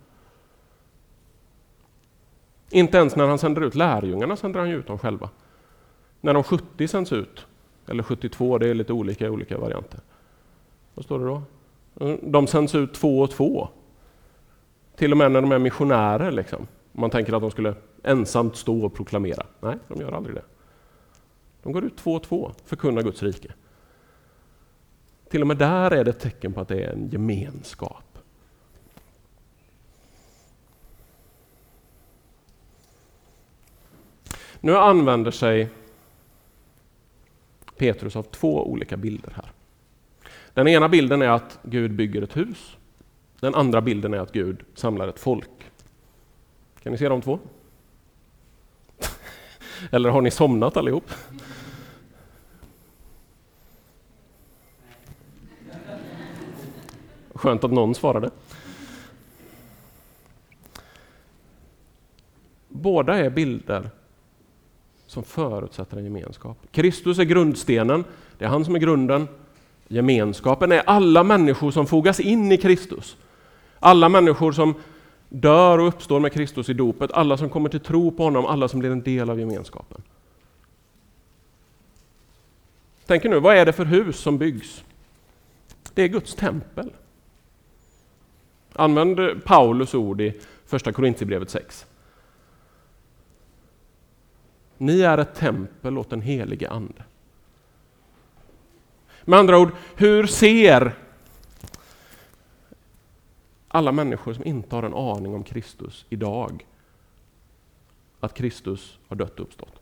Inte 2.75 2.99
ens 2.99 3.17
när 3.17 3.27
han 3.27 3.39
sänder 3.39 3.63
ut 3.63 3.75
lärjungarna 3.75 4.37
sänder 4.37 4.61
han 4.61 4.69
ut 4.69 4.87
dem 4.87 4.99
själva. 4.99 5.31
När 6.21 6.35
de 6.35 6.43
70 6.43 6.89
sänds 6.89 7.13
ut, 7.13 7.47
eller 7.89 8.03
72, 8.03 8.59
det 8.59 8.69
är 8.69 8.75
lite 8.75 8.93
olika 8.93 9.27
i 9.27 9.29
olika 9.29 9.59
varianter. 9.59 10.01
Vad 10.95 11.05
står 11.05 11.19
det 11.19 11.25
då? 11.25 11.43
Mm, 12.01 12.19
de 12.23 12.47
sänds 12.47 12.75
ut 12.75 12.95
två 12.95 13.21
och 13.21 13.31
två. 13.31 13.69
Till 14.97 15.13
och 15.13 15.19
med 15.19 15.33
när 15.33 15.41
de 15.41 15.53
är 15.53 15.59
missionärer. 15.59 16.31
Liksom. 16.31 16.67
Man 16.93 17.11
tänker 17.11 17.33
att 17.33 17.43
de 17.43 17.51
skulle 17.51 17.75
ensamt 18.03 18.57
stå 18.57 18.85
och 18.85 18.95
proklamera. 18.95 19.47
Nej, 19.61 19.79
de 19.89 20.01
gör 20.01 20.13
aldrig 20.13 20.35
det. 20.35 20.45
De 21.63 21.73
går 21.73 21.85
ut 21.85 21.97
två 21.97 22.15
och 22.15 22.23
två, 22.23 22.53
förkunnar 22.65 23.03
Guds 23.03 23.23
rike. 23.23 23.53
Till 25.29 25.41
och 25.41 25.47
med 25.47 25.57
där 25.57 25.91
är 25.91 26.05
det 26.05 26.11
ett 26.11 26.21
tecken 26.21 26.53
på 26.53 26.61
att 26.61 26.69
det 26.69 26.85
är 26.85 26.93
en 26.93 27.09
gemenskap. 27.09 28.14
Nu 34.65 34.77
använder 34.77 35.31
sig 35.31 35.69
Petrus 37.77 38.17
av 38.17 38.23
två 38.23 38.71
olika 38.71 38.97
bilder 38.97 39.33
här. 39.37 39.53
Den 40.55 40.69
ena 40.69 40.89
bilden 40.89 41.23
är 41.23 41.29
att 41.29 41.59
Gud 41.63 41.93
bygger 41.93 42.23
ett 42.23 42.37
hus. 42.37 42.77
Den 43.41 43.55
andra 43.55 43.81
bilden 43.81 44.15
är 44.15 44.19
att 44.19 44.33
Gud 44.33 44.65
samlar 44.75 45.09
ett 45.09 45.19
folk. 45.19 45.51
Kan 46.83 46.93
ni 46.93 46.99
se 46.99 47.09
de 47.09 47.23
två? 47.23 47.39
Eller 49.91 50.11
har 50.11 50.21
ni 50.21 50.31
somnat 50.31 50.77
allihop? 50.77 51.11
Skönt 57.35 57.65
att 57.65 57.73
någon 57.73 57.95
svarade. 57.95 58.31
Båda 62.69 63.19
är 63.19 63.31
bilder 63.31 63.91
som 65.15 65.25
förutsätter 65.25 65.97
en 65.97 66.05
gemenskap. 66.05 66.59
Kristus 66.73 67.19
är 67.19 67.25
grundstenen, 67.25 68.05
det 68.39 68.45
är 68.45 68.49
han 68.49 68.65
som 68.65 68.75
är 68.75 68.79
grunden. 68.79 69.29
Gemenskapen 69.89 70.73
är 70.73 70.83
alla 70.87 71.23
människor 71.25 71.71
som 71.71 71.87
fogas 71.87 72.21
in 72.21 72.53
i 72.53 72.57
Kristus. 72.57 73.17
Alla 73.79 74.09
människor 74.09 74.53
som 74.53 74.75
dör 75.29 75.79
och 75.79 75.89
uppstår 75.89 76.21
med 76.21 76.33
Kristus 76.33 76.69
i 76.69 76.73
dopet, 76.73 77.13
alla 77.13 77.37
som 77.37 77.51
kommer 77.51 77.69
till 77.69 77.81
tro 77.81 78.11
på 78.11 78.23
honom, 78.23 78.47
alla 78.47 78.69
som 78.69 78.81
blir 78.81 78.91
en 78.91 79.03
del 79.03 79.31
av 79.31 79.41
gemenskapen. 79.41 80.03
Tänk 83.07 83.25
nu, 83.25 83.41
vad 83.41 83.57
är 83.57 83.67
det 83.67 83.73
för 83.73 83.85
hus 83.85 84.17
som 84.17 84.39
byggs? 84.39 84.85
Det 85.95 86.03
är 86.03 86.09
Guds 86.09 86.35
tempel. 86.35 86.91
Använd 88.73 89.45
Paulus 89.45 89.95
ord 89.95 90.21
i 90.21 90.41
första 90.67 90.93
Korintierbrevet 90.93 91.51
6. 91.51 91.87
Ni 94.79 95.01
är 95.01 95.19
ett 95.19 95.35
tempel 95.35 95.99
åt 95.99 96.11
den 96.11 96.21
helige 96.21 96.71
Ande. 96.71 97.05
Med 99.25 99.39
andra 99.39 99.59
ord, 99.59 99.73
hur 99.97 100.27
ser 100.27 100.95
alla 103.69 103.93
människor 103.93 104.35
som 104.35 104.45
inte 104.45 104.77
har 104.77 104.83
en 104.83 104.95
aning 104.95 105.35
om 105.35 105.45
Kristus 105.45 106.07
idag 106.09 106.67
att 108.21 108.35
Kristus 108.35 108.99
har 109.09 109.17
dött 109.17 109.41
och 109.41 109.47
uppstått. 109.47 109.81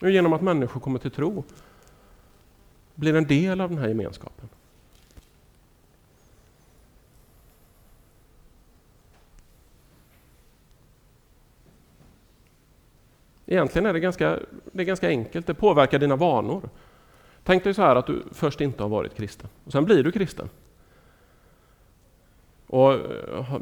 Genom 0.00 0.32
att 0.32 0.42
människor 0.42 0.80
kommer 0.80 0.98
till 0.98 1.10
tro 1.10 1.44
blir 2.94 3.14
en 3.14 3.26
del 3.26 3.60
av 3.60 3.70
den 3.70 3.78
här 3.78 3.88
gemenskapen. 3.88 4.48
Egentligen 13.50 13.86
är 13.86 13.92
det 13.92 14.00
ganska, 14.00 14.38
det 14.72 14.82
är 14.82 14.86
ganska 14.86 15.08
enkelt, 15.08 15.46
det 15.46 15.54
påverkar 15.54 15.98
dina 15.98 16.16
vanor. 16.16 16.68
Tänk 17.44 17.64
dig 17.64 17.74
så 17.74 17.82
här 17.82 17.96
att 17.96 18.06
du 18.06 18.22
först 18.32 18.60
inte 18.60 18.82
har 18.82 18.90
varit 18.90 19.16
kristen, 19.16 19.48
och 19.64 19.72
sen 19.72 19.84
blir 19.84 20.02
du 20.02 20.12
kristen. 20.12 20.48
Och, 22.66 22.92
eh, 22.92 23.60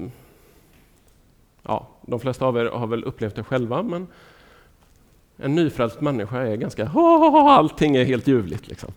ja, 1.63 1.89
de 2.03 2.21
flesta 2.21 2.47
av 2.47 2.57
er 2.57 2.65
har 2.65 2.87
väl 2.87 3.05
upplevt 3.05 3.35
det 3.37 3.45
själva, 3.45 3.83
men 3.83 4.07
en 5.37 5.55
nyfrälst 5.55 6.01
människa 6.01 6.39
är 6.39 6.57
ganska, 6.57 6.89
allting 7.49 7.97
är 7.97 8.05
helt 8.05 8.27
ljuvligt. 8.27 8.69
Liksom. 8.69 8.93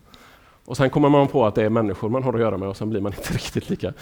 Och 0.64 0.76
sen 0.76 0.90
kommer 0.90 1.08
man 1.08 1.28
på 1.28 1.46
att 1.46 1.54
det 1.54 1.64
är 1.64 1.70
människor 1.70 2.08
man 2.08 2.22
har 2.22 2.34
att 2.34 2.40
göra 2.40 2.56
med 2.56 2.68
och 2.68 2.76
sen 2.76 2.90
blir 2.90 3.00
man 3.00 3.12
inte 3.12 3.32
riktigt 3.34 3.70
lika, 3.70 3.92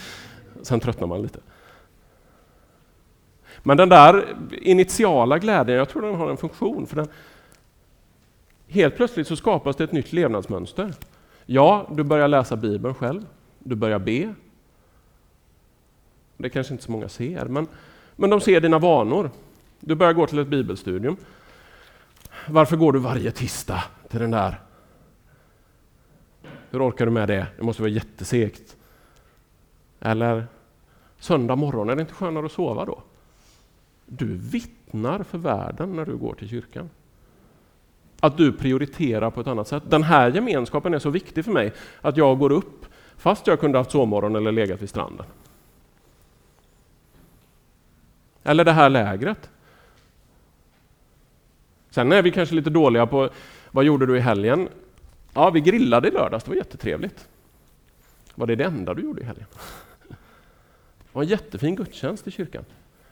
sen 0.62 0.80
tröttnar 0.80 1.06
man 1.06 1.22
lite. 1.22 1.40
Men 3.62 3.76
den 3.76 3.88
där 3.88 4.36
initiala 4.50 5.38
glädjen, 5.38 5.78
jag 5.78 5.88
tror 5.88 6.02
den 6.02 6.14
har 6.14 6.30
en 6.30 6.36
funktion. 6.36 6.86
För 6.86 6.96
den, 6.96 7.08
helt 8.68 8.96
plötsligt 8.96 9.26
så 9.26 9.36
skapas 9.36 9.76
det 9.76 9.84
ett 9.84 9.92
nytt 9.92 10.12
levnadsmönster. 10.12 10.94
Ja, 11.46 11.86
du 11.90 12.04
börjar 12.04 12.28
läsa 12.28 12.56
Bibeln 12.56 12.94
själv. 12.94 13.26
Du 13.58 13.74
börjar 13.74 13.98
be. 13.98 14.34
Det 16.36 16.50
kanske 16.50 16.74
inte 16.74 16.84
så 16.84 16.92
många 16.92 17.08
ser, 17.08 17.44
men, 17.44 17.66
men 18.16 18.30
de 18.30 18.40
ser 18.40 18.60
dina 18.60 18.78
vanor. 18.78 19.30
Du 19.80 19.94
börjar 19.94 20.12
gå 20.12 20.26
till 20.26 20.38
ett 20.38 20.48
bibelstudium. 20.48 21.16
Varför 22.48 22.76
går 22.76 22.92
du 22.92 22.98
varje 22.98 23.30
tisdag 23.30 23.84
till 24.08 24.20
den 24.20 24.30
där? 24.30 24.60
Hur 26.70 26.88
orkar 26.88 27.06
du 27.06 27.12
med 27.12 27.28
det? 27.28 27.46
Det 27.56 27.62
måste 27.62 27.82
vara 27.82 27.92
jättesegt. 27.92 28.76
Eller 30.00 30.46
söndag 31.18 31.56
morgon, 31.56 31.90
är 31.90 31.96
det 31.96 32.00
inte 32.00 32.14
skönare 32.14 32.46
att 32.46 32.52
sova 32.52 32.84
då? 32.84 33.02
Du 34.08 34.36
vittnar 34.36 35.22
för 35.22 35.38
världen 35.38 35.96
när 35.96 36.04
du 36.04 36.16
går 36.16 36.34
till 36.34 36.48
kyrkan. 36.48 36.90
Att 38.20 38.36
du 38.36 38.52
prioriterar 38.52 39.30
på 39.30 39.40
ett 39.40 39.46
annat 39.46 39.68
sätt. 39.68 39.82
Den 39.86 40.02
här 40.02 40.30
gemenskapen 40.30 40.94
är 40.94 40.98
så 40.98 41.10
viktig 41.10 41.44
för 41.44 41.52
mig 41.52 41.72
att 42.00 42.16
jag 42.16 42.38
går 42.38 42.52
upp 42.52 42.86
fast 43.16 43.46
jag 43.46 43.60
kunde 43.60 43.78
haft 43.78 43.90
sovmorgon 43.90 44.36
eller 44.36 44.52
legat 44.52 44.82
vid 44.82 44.88
stranden. 44.88 45.26
Eller 48.42 48.64
det 48.64 48.72
här 48.72 48.90
lägret. 48.90 49.50
Sen 51.90 52.12
är 52.12 52.22
vi 52.22 52.30
kanske 52.30 52.54
lite 52.54 52.70
dåliga 52.70 53.06
på 53.06 53.30
vad 53.70 53.84
gjorde 53.84 54.06
du 54.06 54.16
i 54.16 54.20
helgen? 54.20 54.68
Ja, 55.34 55.50
vi 55.50 55.60
grillade 55.60 56.08
i 56.08 56.10
lördags, 56.10 56.44
det 56.44 56.50
var 56.50 56.56
jättetrevligt. 56.56 57.28
Var 58.34 58.46
det 58.46 58.56
det 58.56 58.64
enda 58.64 58.94
du 58.94 59.02
gjorde 59.02 59.20
i 59.20 59.24
helgen? 59.24 59.46
Det 60.08 61.12
var 61.12 61.22
en 61.22 61.28
jättefin 61.28 61.74
gudstjänst 61.76 62.26
i 62.26 62.30
kyrkan. 62.30 62.64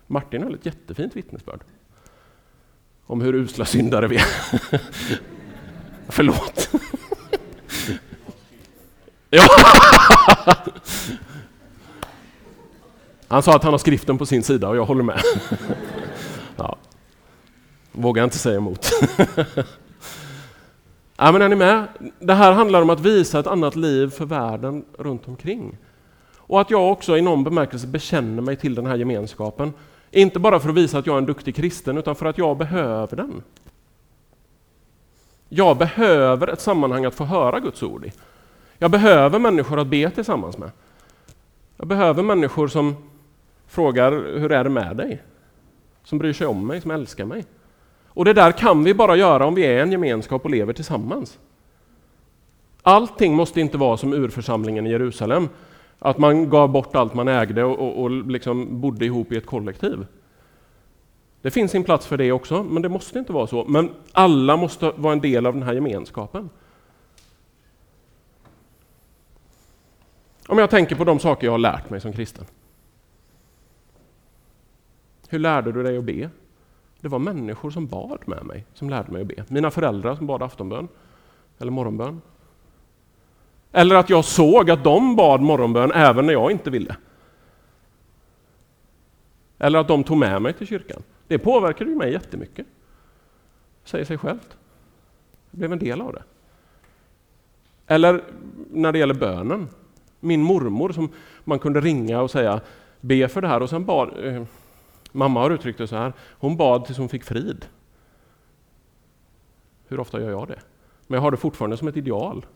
Martin 0.07 0.43
höll 0.43 0.55
ett 0.55 0.67
jättefint 0.67 1.17
vittnesbörd 1.17 1.61
om 3.07 3.21
hur 3.21 3.35
usla 3.35 3.65
syndare 3.65 4.09
vi 4.09 4.17
är. 4.17 4.27
Förlåt. 6.09 6.71
ja. 9.31 9.43
Han 13.29 13.43
sa 13.43 13.57
att 13.57 13.63
han 13.63 13.73
har 13.73 13.79
skriften 13.79 14.19
på 14.19 14.27
sin 14.27 14.43
sida 14.43 14.69
och 14.69 14.77
jag 14.77 14.85
håller 14.85 15.03
med. 15.03 15.23
ja. 16.57 16.77
Vågar 17.93 18.25
inte 18.25 18.39
säga 18.39 18.57
emot. 18.57 18.91
ja, 21.17 21.33
men 21.33 21.43
är 21.43 21.49
ni 21.49 21.57
med? 21.57 21.87
Det 22.19 22.35
här 22.35 22.53
handlar 22.53 22.83
om 22.83 22.91
att 22.91 23.01
visa 23.01 23.41
ett 23.41 23.47
annat 23.47 23.77
liv 23.77 24.11
för 24.11 24.25
världen 24.25 24.85
runt 24.99 25.29
omkring. 25.29 25.77
Och 26.37 26.61
att 26.61 26.71
jag 26.71 26.93
också 26.93 27.17
i 27.17 27.23
någon 27.23 27.45
bemärkelse 27.45 27.87
bekänner 27.87 28.43
mig 28.43 28.57
till 28.57 28.75
den 28.75 28.87
här 28.87 28.97
gemenskapen 28.97 29.73
inte 30.11 30.39
bara 30.39 30.61
för 30.61 30.69
att 30.69 30.75
visa 30.75 30.99
att 30.99 31.07
jag 31.07 31.15
är 31.15 31.19
en 31.19 31.27
duktig 31.27 31.57
kristen, 31.57 31.99
utan 31.99 32.15
för 32.15 32.27
att 32.27 32.39
jag 32.39 32.57
behöver 32.57 33.17
den. 33.17 33.43
Jag 35.49 35.77
behöver 35.77 36.49
ett 36.49 36.61
sammanhang 36.61 37.05
att 37.05 37.15
få 37.15 37.25
höra 37.25 37.61
Guds 37.61 37.83
ord 37.83 38.05
i. 38.05 38.13
Jag 38.79 38.91
behöver 38.91 39.39
människor 39.39 39.79
att 39.81 39.87
be 39.87 40.11
tillsammans 40.11 40.59
med. 40.59 40.71
Jag 41.77 41.87
behöver 41.87 42.23
människor 42.23 42.69
som 42.69 42.97
frågar 43.67 44.13
hur 44.13 44.53
är 44.53 44.65
det 44.65 44.71
med 44.71 44.97
dig? 44.97 45.23
Som 46.05 46.19
bryr 46.19 46.33
sig 46.33 46.47
om 46.47 46.67
mig, 46.67 46.81
som 46.81 46.91
älskar 46.91 47.25
mig. 47.25 47.45
Och 48.07 48.25
det 48.25 48.33
där 48.33 48.53
kan 48.53 48.85
vi 48.85 48.95
bara 48.95 49.17
göra 49.17 49.47
om 49.47 49.55
vi 49.55 49.63
är 49.63 49.83
en 49.83 49.93
gemenskap 49.93 50.45
och 50.45 50.51
lever 50.51 50.73
tillsammans. 50.73 51.39
Allting 52.83 53.35
måste 53.35 53.61
inte 53.61 53.79
vara 53.79 53.97
som 53.97 54.13
urförsamlingen 54.13 54.87
i 54.87 54.91
Jerusalem, 54.91 55.49
att 55.99 56.19
man 56.19 56.51
gav 56.51 56.69
bort 56.69 56.97
allt 56.97 57.15
man 57.15 57.29
ägde 57.29 57.65
och, 57.65 57.79
och, 57.79 58.03
och 58.03 58.11
liksom 58.11 58.81
bodde 58.81 59.05
ihop 59.05 59.33
i 59.33 59.37
ett 59.37 59.47
kollektiv. 59.47 60.07
Det 61.43 61.51
finns 61.51 61.75
en 61.75 61.85
plats 61.85 62.07
för 62.07 62.17
det 62.17 62.33
också, 62.33 62.63
men 62.63 62.83
det 62.83 62.89
måste 62.89 63.19
inte 63.19 63.33
vara 63.33 63.47
så. 63.47 63.65
Men 63.65 63.91
alla 64.13 64.57
måste 64.57 64.93
vara 64.97 65.13
en 65.13 65.21
del 65.21 65.47
av 65.47 65.55
den 65.55 65.63
här 65.63 65.73
gemenskapen. 65.73 66.51
Om 70.49 70.59
jag 70.59 70.71
tänker 70.71 70.97
på 70.97 71.05
de 71.05 71.19
saker 71.19 71.47
jag 71.47 71.53
har 71.53 71.59
lärt 71.59 71.91
mig 71.91 72.01
som 72.01 72.13
kristen. 72.13 72.45
Hur 75.29 75.39
lärde 75.39 75.73
du 75.73 75.83
dig 75.83 75.99
att 75.99 76.05
be? 76.05 76.31
Det 77.01 77.09
var 77.09 77.19
människor 77.19 77.71
som 77.71 77.87
bad 77.87 78.19
med 78.27 78.45
mig, 78.45 78.65
som 78.75 78.91
lärde 78.91 79.13
mig 79.13 79.23
att 79.23 79.29
be. 79.29 79.45
Mina 79.49 79.71
föräldrar 79.71 80.17
som 80.17 80.27
bad 80.27 80.43
aftonbön, 80.43 80.89
eller 81.59 81.73
morgonbön. 81.73 82.21
Eller 83.73 83.97
att 83.97 84.11
jag 84.11 84.25
såg 84.25 84.71
att 84.71 84.85
de 84.85 85.17
bad 85.17 85.41
morgonbön 85.41 85.93
även 85.93 86.27
när 86.27 86.33
jag 86.33 86.51
inte 86.51 86.71
ville. 86.71 86.97
Eller 89.59 89.79
att 89.79 89.89
de 89.89 90.05
tog 90.05 90.17
med 90.17 90.43
mig 90.43 90.53
till 90.53 90.67
kyrkan. 90.67 91.03
Det 91.29 91.39
påverkade 91.39 91.91
ju 91.91 91.97
mig 91.97 92.13
jättemycket. 92.13 92.67
Säger 93.85 94.05
sig 94.05 94.19
självt. 94.19 94.57
Jag 95.51 95.59
blev 95.59 95.73
en 95.73 95.79
del 95.79 96.01
av 96.01 96.13
det. 96.13 96.23
Eller 97.87 98.25
när 98.71 98.93
det 98.93 98.99
gäller 98.99 99.15
bönen. 99.15 99.69
Min 100.21 100.43
mormor 100.43 100.93
som 100.93 101.09
man 101.45 101.59
kunde 101.59 101.81
ringa 101.81 102.21
och 102.21 102.31
säga 102.31 102.61
be 103.01 103.29
för 103.29 103.41
det 103.41 103.49
här 103.49 103.63
och 103.63 103.71
sen 103.71 103.85
bad 103.85 104.27
eh, 104.27 104.43
Mamma 105.17 105.41
har 105.41 105.51
uttryckt 105.51 105.79
det 105.79 105.87
så 105.87 105.97
här, 105.97 106.13
hon 106.31 106.57
bad 106.57 106.85
tills 106.85 106.99
hon 106.99 107.09
fick 107.09 107.25
frid. 107.25 107.67
Hur 109.89 110.01
ofta 110.01 110.21
gör 110.21 110.31
jag 110.31 110.49
det? 110.49 110.59
Men 111.07 111.17
jag 111.17 111.23
har 111.23 111.31
det 111.31 111.37
fortfarande 111.37 111.77
som 111.77 111.89
ett 111.89 111.97
ideal. 111.97 112.47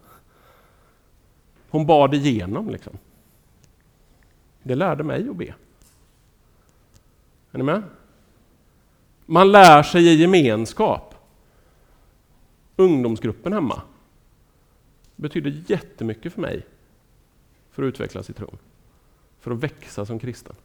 Hon 1.71 1.87
bad 1.87 2.15
igenom 2.15 2.71
liksom. 2.71 2.99
Det 4.63 4.75
lärde 4.75 5.05
mig 5.05 5.29
att 5.29 5.37
be. 5.37 5.55
Är 7.51 7.59
ni 7.59 7.65
med? 7.65 7.83
Man 9.27 9.53
lär 9.53 9.83
sig 9.83 10.07
i 10.07 10.15
gemenskap. 10.15 11.15
Ungdomsgruppen 12.77 13.53
hemma 13.53 13.83
betyder 15.17 15.63
jättemycket 15.67 16.33
för 16.33 16.41
mig 16.41 16.67
för 17.71 17.83
att 17.83 17.87
utvecklas 17.87 18.31
i 18.31 18.33
tron. 18.33 18.59
För 19.41 19.51
att 19.51 19.59
växa 19.59 20.07
som 20.07 20.19
kristen. 20.19 20.57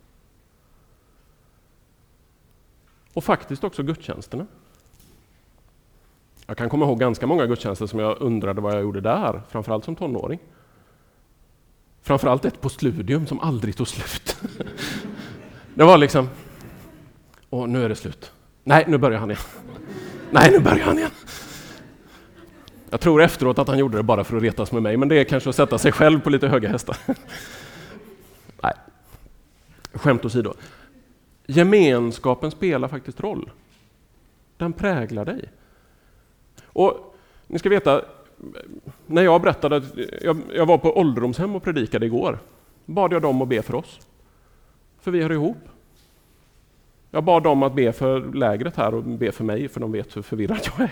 Och 3.13 3.23
faktiskt 3.23 3.63
också 3.63 3.83
gudstjänsterna. 3.83 4.47
Jag 6.47 6.57
kan 6.57 6.69
komma 6.69 6.85
ihåg 6.85 6.99
ganska 6.99 7.27
många 7.27 7.45
gudstjänster 7.45 7.87
som 7.87 7.99
jag 7.99 8.21
undrade 8.21 8.61
vad 8.61 8.73
jag 8.73 8.81
gjorde 8.81 9.01
där, 9.01 9.41
framförallt 9.49 9.85
som 9.85 9.95
tonåring. 9.95 10.39
Framförallt 12.05 12.45
ett 12.45 12.61
på 12.61 12.69
Studium 12.69 13.27
som 13.27 13.39
aldrig 13.39 13.75
tog 13.75 13.87
slut. 13.87 14.37
Det 15.73 15.83
var 15.83 15.97
liksom, 15.97 16.29
och 17.49 17.69
nu 17.69 17.85
är 17.85 17.89
det 17.89 17.95
slut. 17.95 18.31
Nej, 18.63 18.85
nu 18.87 18.97
börjar 18.97 19.19
han 19.19 19.31
igen. 19.31 19.43
Nej, 20.31 20.51
nu 20.51 20.59
börjar 20.59 20.85
han 20.85 20.97
igen. 20.97 21.11
Jag 22.89 23.01
tror 23.01 23.21
efteråt 23.21 23.59
att 23.59 23.67
han 23.67 23.77
gjorde 23.77 23.97
det 23.97 24.03
bara 24.03 24.23
för 24.23 24.37
att 24.37 24.43
retas 24.43 24.71
med 24.71 24.83
mig, 24.83 24.97
men 24.97 25.09
det 25.09 25.15
är 25.15 25.23
kanske 25.23 25.49
att 25.49 25.55
sätta 25.55 25.77
sig 25.77 25.91
själv 25.91 26.19
på 26.19 26.29
lite 26.29 26.47
höga 26.47 26.69
hästar. 26.69 26.97
Nej, 28.63 28.73
skämt 29.93 30.25
åsido. 30.25 30.53
Gemenskapen 31.45 32.51
spelar 32.51 32.87
faktiskt 32.87 33.19
roll. 33.19 33.51
Den 34.57 34.73
präglar 34.73 35.25
dig. 35.25 35.49
Och 36.65 37.15
ni 37.47 37.59
ska 37.59 37.69
veta, 37.69 38.01
när 39.05 39.21
jag 39.21 39.41
berättade 39.41 39.75
att 39.75 39.84
jag, 40.21 40.38
jag 40.55 40.65
var 40.65 40.77
på 40.77 40.97
ålderdomshem 40.97 41.55
och 41.55 41.63
predikade 41.63 42.05
igår, 42.05 42.39
bad 42.86 43.13
jag 43.13 43.21
dem 43.21 43.41
att 43.41 43.47
be 43.47 43.62
för 43.62 43.75
oss. 43.75 43.99
För 45.01 45.12
vi 45.12 45.21
hör 45.21 45.31
ihop. 45.31 45.58
Jag 47.12 47.23
bad 47.23 47.43
dem 47.43 47.63
att 47.63 47.75
be 47.75 47.91
för 47.91 48.34
lägret 48.34 48.75
här 48.75 48.93
och 48.93 49.03
be 49.03 49.31
för 49.31 49.43
mig, 49.43 49.67
för 49.67 49.79
de 49.79 49.91
vet 49.91 50.17
hur 50.17 50.21
förvirrad 50.21 50.60
jag 50.63 50.79
är. 50.79 50.91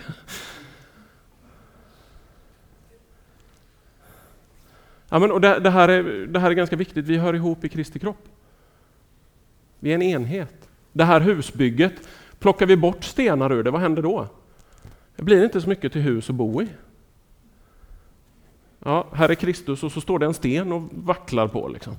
Ja, 5.09 5.19
men, 5.19 5.31
och 5.31 5.41
det, 5.41 5.59
det, 5.59 5.69
här 5.69 5.89
är, 5.89 6.03
det 6.27 6.39
här 6.39 6.49
är 6.49 6.53
ganska 6.53 6.75
viktigt, 6.75 7.05
vi 7.05 7.17
hör 7.17 7.33
ihop 7.33 7.63
i 7.63 7.69
Kristi 7.69 7.99
kropp. 7.99 8.27
Vi 9.79 9.91
är 9.91 9.95
en 9.95 10.01
enhet. 10.01 10.69
Det 10.91 11.03
här 11.03 11.19
husbygget, 11.19 11.93
plockar 12.39 12.65
vi 12.65 12.77
bort 12.77 13.03
stenar 13.03 13.51
ur 13.51 13.63
det, 13.63 13.71
vad 13.71 13.81
händer 13.81 14.01
då? 14.01 14.27
Det 15.15 15.23
blir 15.23 15.43
inte 15.43 15.61
så 15.61 15.69
mycket 15.69 15.91
till 15.91 16.01
hus 16.01 16.29
att 16.29 16.35
bo 16.35 16.61
i. 16.61 16.67
Ja, 18.85 19.07
här 19.13 19.29
är 19.29 19.35
Kristus 19.35 19.83
och 19.83 19.91
så 19.91 20.01
står 20.01 20.19
det 20.19 20.25
en 20.25 20.33
sten 20.33 20.71
och 20.71 20.83
vacklar 20.91 21.47
på. 21.47 21.67
Liksom. 21.67 21.95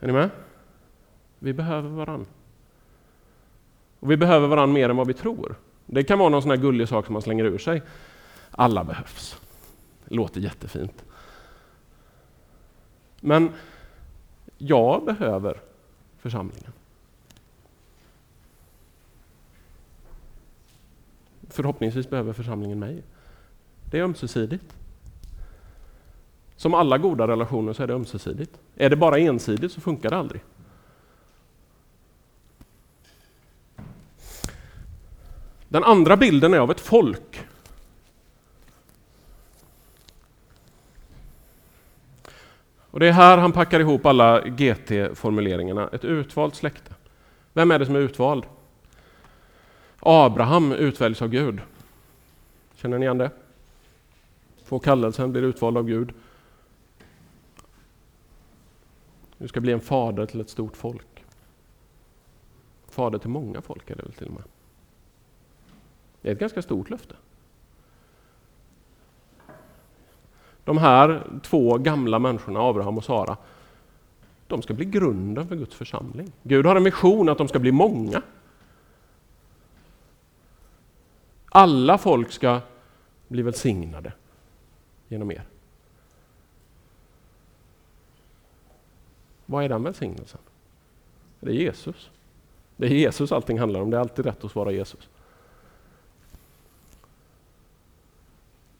Är 0.00 0.06
ni 0.06 0.12
med? 0.12 0.30
Vi 1.38 1.52
behöver 1.52 1.88
varann. 1.88 2.26
Och 4.00 4.10
vi 4.10 4.16
behöver 4.16 4.48
varann 4.48 4.72
mer 4.72 4.88
än 4.88 4.96
vad 4.96 5.06
vi 5.06 5.14
tror. 5.14 5.54
Det 5.86 6.04
kan 6.04 6.18
vara 6.18 6.28
någon 6.28 6.42
sån 6.42 6.50
här 6.50 6.58
gullig 6.58 6.88
sak 6.88 7.06
som 7.06 7.12
man 7.12 7.22
slänger 7.22 7.44
ur 7.44 7.58
sig. 7.58 7.82
Alla 8.50 8.84
behövs. 8.84 9.40
Det 10.04 10.14
låter 10.14 10.40
jättefint. 10.40 11.04
Men 13.20 13.52
jag 14.58 15.04
behöver 15.04 15.60
församlingen. 16.18 16.72
Förhoppningsvis 21.48 22.10
behöver 22.10 22.32
församlingen 22.32 22.78
mig. 22.78 23.02
Det 23.90 23.98
är 23.98 24.02
ömsesidigt. 24.02 24.76
Som 26.56 26.74
alla 26.74 26.98
goda 26.98 27.28
relationer 27.28 27.72
så 27.72 27.82
är 27.82 27.86
det 27.86 27.94
ömsesidigt. 27.94 28.60
Är 28.76 28.90
det 28.90 28.96
bara 28.96 29.18
ensidigt 29.18 29.72
så 29.72 29.80
funkar 29.80 30.10
det 30.10 30.16
aldrig. 30.16 30.42
Den 35.68 35.84
andra 35.84 36.16
bilden 36.16 36.54
är 36.54 36.58
av 36.58 36.70
ett 36.70 36.80
folk. 36.80 37.46
Och 42.94 43.00
Det 43.00 43.08
är 43.08 43.12
här 43.12 43.38
han 43.38 43.52
packar 43.52 43.80
ihop 43.80 44.06
alla 44.06 44.40
GT-formuleringarna. 44.40 45.88
Ett 45.92 46.04
utvalt 46.04 46.54
släkte. 46.54 46.94
Vem 47.52 47.70
är 47.70 47.78
det 47.78 47.86
som 47.86 47.96
är 47.96 48.00
utvald? 48.00 48.44
Abraham 50.00 50.72
utväljs 50.72 51.22
av 51.22 51.28
Gud. 51.28 51.60
Känner 52.74 52.98
ni 52.98 53.04
igen 53.04 53.18
det? 53.18 53.30
Får 54.64 54.78
kallelsen, 54.78 55.32
blir 55.32 55.42
utvald 55.42 55.78
av 55.78 55.84
Gud. 55.84 56.12
Du 59.38 59.48
ska 59.48 59.60
bli 59.60 59.72
en 59.72 59.80
fader 59.80 60.26
till 60.26 60.40
ett 60.40 60.50
stort 60.50 60.76
folk. 60.76 61.24
Fader 62.88 63.18
till 63.18 63.30
många 63.30 63.62
folk 63.62 63.90
är 63.90 63.96
det 63.96 64.02
väl 64.02 64.12
till 64.12 64.26
och 64.26 64.32
med. 64.32 64.42
Det 66.22 66.28
är 66.28 66.32
ett 66.32 66.40
ganska 66.40 66.62
stort 66.62 66.90
löfte. 66.90 67.14
De 70.64 70.78
här 70.78 71.22
två 71.42 71.78
gamla 71.78 72.18
människorna, 72.18 72.60
Abraham 72.60 72.98
och 72.98 73.04
Sara, 73.04 73.36
de 74.46 74.62
ska 74.62 74.74
bli 74.74 74.84
grunden 74.84 75.48
för 75.48 75.56
Guds 75.56 75.74
församling. 75.74 76.32
Gud 76.42 76.66
har 76.66 76.76
en 76.76 76.82
mission 76.82 77.28
att 77.28 77.38
de 77.38 77.48
ska 77.48 77.58
bli 77.58 77.72
många. 77.72 78.22
Alla 81.48 81.98
folk 81.98 82.32
ska 82.32 82.60
bli 83.28 83.42
välsignade 83.42 84.12
genom 85.14 85.30
er. 85.30 85.42
Vad 89.46 89.64
är 89.64 89.68
den 89.68 89.82
välsignelsen? 89.82 90.40
Det 91.40 91.50
är 91.50 91.54
Jesus. 91.54 92.10
Det 92.76 92.86
är 92.86 92.90
Jesus 92.90 93.32
allting 93.32 93.58
handlar 93.58 93.80
om. 93.80 93.90
Det 93.90 93.96
är 93.96 94.00
alltid 94.00 94.26
rätt 94.26 94.44
att 94.44 94.50
svara 94.50 94.72
Jesus. 94.72 95.08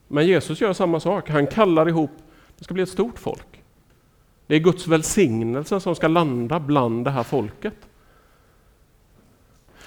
Men 0.08 0.26
Jesus 0.26 0.60
gör 0.60 0.72
samma 0.72 1.00
sak. 1.00 1.30
Han 1.30 1.46
kallar 1.46 1.88
ihop, 1.88 2.10
det 2.58 2.64
ska 2.64 2.74
bli 2.74 2.82
ett 2.82 2.88
stort 2.88 3.18
folk. 3.18 3.62
Det 4.46 4.54
är 4.54 4.60
Guds 4.60 4.86
välsignelse 4.86 5.80
som 5.80 5.94
ska 5.94 6.08
landa 6.08 6.60
bland 6.60 7.04
det 7.04 7.10
här 7.10 7.22
folket. 7.22 7.76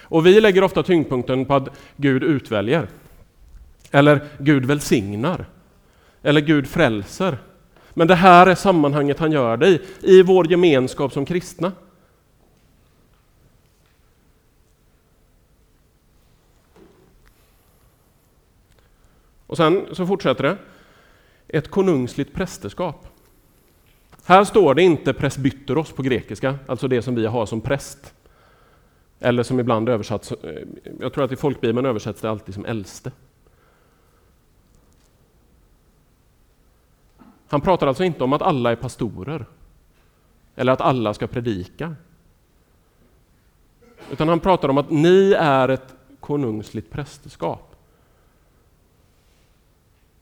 Och 0.01 0.25
vi 0.25 0.41
lägger 0.41 0.63
ofta 0.63 0.83
tyngdpunkten 0.83 1.45
på 1.45 1.53
att 1.53 1.69
Gud 1.95 2.23
utväljer. 2.23 2.87
Eller 3.91 4.27
Gud 4.39 4.65
välsignar. 4.65 5.45
Eller 6.27 6.41
Gud 6.41 6.67
frälser. 6.67 7.37
Men 7.93 8.07
det 8.07 8.15
här 8.15 8.47
är 8.47 8.55
sammanhanget 8.55 9.19
han 9.19 9.31
gör 9.31 9.57
det 9.57 9.67
i, 9.67 9.81
i 10.01 10.23
vår 10.23 10.51
gemenskap 10.51 11.13
som 11.13 11.25
kristna. 11.25 11.71
Och 19.47 19.57
sen 19.57 19.85
så 19.91 20.07
fortsätter 20.07 20.43
det. 20.43 20.57
Ett 21.47 21.71
konungsligt 21.71 22.33
prästerskap. 22.33 23.07
Här 24.25 24.43
står 24.43 24.75
det 24.75 24.83
inte 24.83 25.13
presbyteros 25.13 25.91
på 25.91 26.01
grekiska, 26.01 26.55
alltså 26.67 26.87
det 26.87 27.01
som 27.01 27.15
vi 27.15 27.25
har 27.25 27.45
som 27.45 27.61
präst. 27.61 28.13
Eller 29.19 29.43
som 29.43 29.59
ibland 29.59 29.89
översatts, 29.89 30.31
eh, 30.31 30.67
jag 30.99 31.13
tror 31.13 31.23
att 31.23 31.31
i 31.31 31.35
folkbibeln 31.35 31.85
översätts 31.85 32.21
det 32.21 32.29
alltid 32.29 32.55
som 32.55 32.65
äldste. 32.65 33.11
Han 37.47 37.61
pratar 37.61 37.87
alltså 37.87 38.03
inte 38.03 38.23
om 38.23 38.33
att 38.33 38.41
alla 38.41 38.71
är 38.71 38.75
pastorer. 38.75 39.45
Eller 40.55 40.71
att 40.71 40.81
alla 40.81 41.13
ska 41.13 41.27
predika. 41.27 41.95
Utan 44.11 44.29
han 44.29 44.39
pratar 44.39 44.69
om 44.69 44.77
att 44.77 44.89
ni 44.89 45.33
är 45.39 45.69
ett 45.69 45.95
konungsligt 46.19 46.91
prästerskap. 46.91 47.75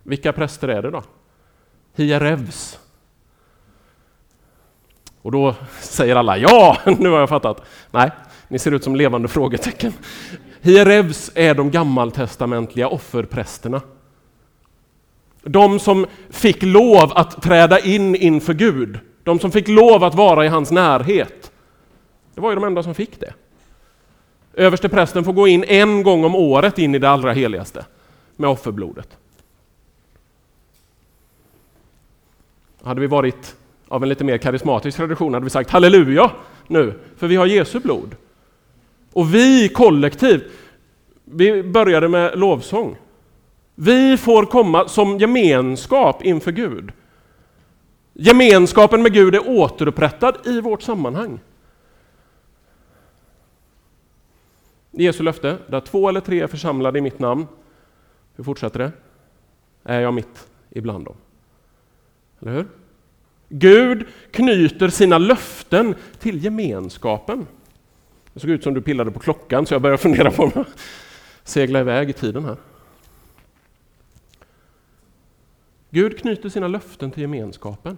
Vilka 0.04 0.34
präster 0.34 0.68
är 0.68 0.82
det 0.82 0.92
då? 0.92 1.04
Hierevs. 1.96 2.80
Och 5.22 5.32
då 5.32 5.56
säger 5.82 6.16
alla 6.16 6.38
ja, 6.38 6.78
nu 7.00 7.10
har 7.10 7.20
jag 7.20 7.30
fattat. 7.30 7.62
Nej, 7.92 8.12
ni 8.48 8.60
ser 8.60 8.72
ut 8.72 8.84
som 8.84 8.96
levande 8.96 9.28
frågetecken. 9.28 9.94
Hierevs 10.62 11.32
är 11.36 11.56
de 11.56 11.72
gammaltestamentliga 11.72 12.88
offerprästerna. 12.88 13.82
De 15.48 15.80
som 15.80 16.06
fick 16.30 16.64
lov 16.64 17.12
att 17.16 17.42
träda 17.42 17.80
in 17.80 18.16
inför 18.16 18.54
Gud. 18.54 19.00
De 19.24 19.40
som 19.40 19.52
fick 19.52 19.68
lov 19.68 20.04
att 20.04 20.16
vara 20.16 20.46
i 20.46 20.48
hans 20.48 20.72
närhet. 20.72 21.52
Det 22.36 22.42
var 22.42 22.50
ju 22.50 22.56
de 22.56 22.64
enda 22.64 22.84
som 22.84 22.96
fick 22.96 23.20
det. 23.20 23.34
Överste 24.54 24.90
prästen 24.90 25.24
får 25.24 25.34
gå 25.34 25.48
in 25.48 25.64
en 25.68 26.04
gång 26.04 26.26
om 26.26 26.36
året 26.36 26.80
in 26.80 26.96
i 26.96 27.00
det 27.00 27.10
allra 27.10 27.34
heligaste 27.34 27.86
med 28.36 28.50
offerblodet. 28.50 29.18
Hade 32.84 33.02
vi 33.02 33.08
varit 33.08 33.56
av 33.88 34.04
en 34.04 34.10
lite 34.10 34.24
mer 34.24 34.38
karismatisk 34.38 34.98
tradition 34.98 35.34
hade 35.34 35.44
vi 35.44 35.50
sagt 35.50 35.70
halleluja 35.70 36.32
nu, 36.68 37.00
för 37.18 37.28
vi 37.28 37.36
har 37.36 37.46
Jesu 37.46 37.80
blod. 37.80 38.16
Och 39.14 39.36
vi 39.36 39.70
kollektivt, 39.70 40.44
vi 41.26 41.64
började 41.64 42.08
med 42.08 42.40
lovsång. 42.40 42.96
Vi 43.76 44.18
får 44.18 44.46
komma 44.46 44.88
som 44.88 45.18
gemenskap 45.18 46.24
inför 46.24 46.52
Gud. 46.52 46.92
Gemenskapen 48.14 49.04
med 49.04 49.14
Gud 49.14 49.36
är 49.36 49.50
återupprättad 49.50 50.38
i 50.46 50.62
vårt 50.62 50.82
sammanhang. 50.82 51.40
Jesu 54.92 55.24
löfte, 55.24 55.58
där 55.68 55.80
två 55.80 56.10
eller 56.10 56.22
tre 56.22 56.42
är 56.42 56.48
församlade 56.48 57.00
i 57.00 57.02
mitt 57.02 57.20
namn, 57.20 57.48
hur 58.36 58.44
fortsätter 58.44 58.80
det? 58.80 58.92
Är 59.84 60.02
jag 60.02 60.14
mitt 60.14 60.48
ibland 60.70 61.06
dem? 61.06 61.16
Eller 62.42 62.52
hur? 62.52 62.68
Gud 63.50 64.06
knyter 64.32 64.90
sina 64.90 65.18
löften 65.18 65.96
till 66.20 66.44
gemenskapen. 66.44 67.48
Det 68.34 68.40
såg 68.40 68.50
ut 68.50 68.64
som 68.64 68.74
du 68.74 68.82
pillade 68.82 69.12
på 69.12 69.20
klockan 69.20 69.66
så 69.66 69.74
jag 69.74 69.82
började 69.82 70.02
fundera 70.02 70.32
på 70.32 70.44
om 70.44 70.52
jag 70.56 70.66
segla 71.44 71.80
iväg 71.80 72.10
i 72.10 72.14
tiden 72.14 72.46
här. 72.46 72.58
Gud 75.96 76.20
knyter 76.20 76.50
sina 76.50 76.68
löften 76.68 77.12
till 77.12 77.22
gemenskapen. 77.22 77.98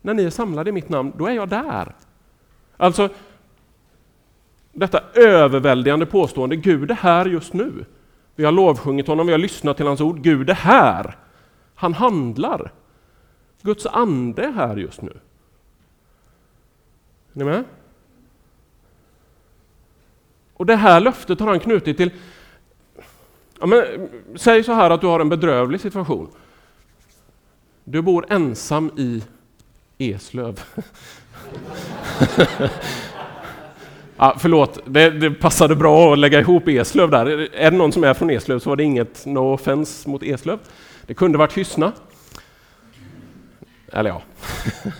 När 0.00 0.14
ni 0.14 0.24
är 0.24 0.30
samlade 0.30 0.70
i 0.70 0.72
mitt 0.72 0.88
namn, 0.88 1.12
då 1.16 1.26
är 1.26 1.32
jag 1.32 1.48
där. 1.48 1.94
Alltså, 2.76 3.08
detta 4.72 5.02
överväldigande 5.14 6.06
påstående, 6.06 6.56
Gud 6.56 6.90
är 6.90 6.94
här 6.94 7.26
just 7.26 7.52
nu. 7.52 7.84
Vi 8.34 8.44
har 8.44 8.52
lovsjungit 8.52 9.06
honom, 9.06 9.26
vi 9.26 9.32
har 9.32 9.38
lyssnat 9.38 9.76
till 9.76 9.86
hans 9.86 10.00
ord. 10.00 10.22
Gud 10.22 10.50
är 10.50 10.54
här. 10.54 11.16
Han 11.74 11.94
handlar. 11.94 12.72
Guds 13.62 13.86
ande 13.86 14.44
är 14.44 14.52
här 14.52 14.76
just 14.76 15.02
nu. 15.02 15.10
Är 17.32 17.38
ni 17.38 17.44
med? 17.44 17.64
Och 20.54 20.66
det 20.66 20.76
här 20.76 21.00
löftet 21.00 21.40
har 21.40 21.46
han 21.46 21.60
knutit 21.60 21.96
till 21.96 22.12
Ja, 23.60 23.66
men, 23.66 24.08
säg 24.34 24.64
så 24.64 24.72
här 24.72 24.90
att 24.90 25.00
du 25.00 25.06
har 25.06 25.20
en 25.20 25.28
bedrövlig 25.28 25.80
situation. 25.80 26.28
Du 27.84 28.02
bor 28.02 28.26
ensam 28.28 28.90
i 28.96 29.22
Eslöv. 29.98 30.60
ja, 34.16 34.36
förlåt, 34.38 34.78
det, 34.84 35.10
det, 35.10 35.30
passade 35.30 35.76
bra 35.76 36.12
att 36.12 36.18
lägga 36.18 36.40
ihop 36.40 36.68
Eslöv 36.68 37.10
där. 37.10 37.26
Är 37.54 37.70
det 37.70 37.76
någon 37.76 37.92
som 37.92 38.04
är 38.04 38.14
från 38.14 38.30
Eslöv 38.30 38.58
så 38.58 38.68
var 38.70 38.76
det 38.76 38.84
inget 38.84 39.26
no 39.26 39.54
offense 39.54 40.08
mot 40.08 40.22
Eslöv. 40.22 40.58
Det 41.06 41.14
kunde 41.14 41.38
varit 41.38 41.58
Hyssna. 41.58 41.92
Eller 43.92 44.10
ja. 44.10 44.22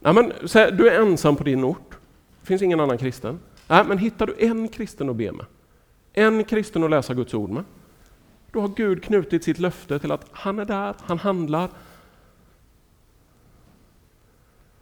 Ja, 0.00 0.12
men, 0.12 0.32
här, 0.54 0.70
du 0.70 0.88
är 0.88 1.00
ensam 1.00 1.36
på 1.36 1.44
din 1.44 1.64
ort, 1.64 1.90
det 2.40 2.46
finns 2.46 2.62
ingen 2.62 2.80
annan 2.80 2.98
kristen. 2.98 3.38
Ja, 3.66 3.84
men 3.84 3.98
hittar 3.98 4.26
du 4.26 4.36
en 4.38 4.68
kristen 4.68 5.10
att 5.10 5.16
be 5.16 5.32
med, 5.32 5.46
en 6.18 6.44
kristen 6.44 6.84
att 6.84 6.90
läsa 6.90 7.14
Guds 7.14 7.34
ord 7.34 7.50
med, 7.50 7.64
då 8.52 8.60
har 8.60 8.68
Gud 8.68 9.04
knutit 9.04 9.44
sitt 9.44 9.58
löfte 9.58 9.98
till 9.98 10.12
att 10.12 10.26
han 10.32 10.58
är 10.58 10.64
där, 10.64 10.94
han 11.00 11.18
handlar. 11.18 11.70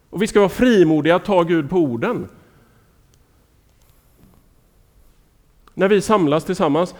Och 0.09 0.21
vi 0.21 0.27
ska 0.27 0.39
vara 0.39 0.49
frimodiga 0.49 1.15
att 1.15 1.25
ta 1.25 1.43
Gud 1.43 1.69
på 1.69 1.77
orden. 1.77 2.27
När 5.73 5.87
vi 5.87 6.01
samlas 6.01 6.45
tillsammans, 6.45 6.95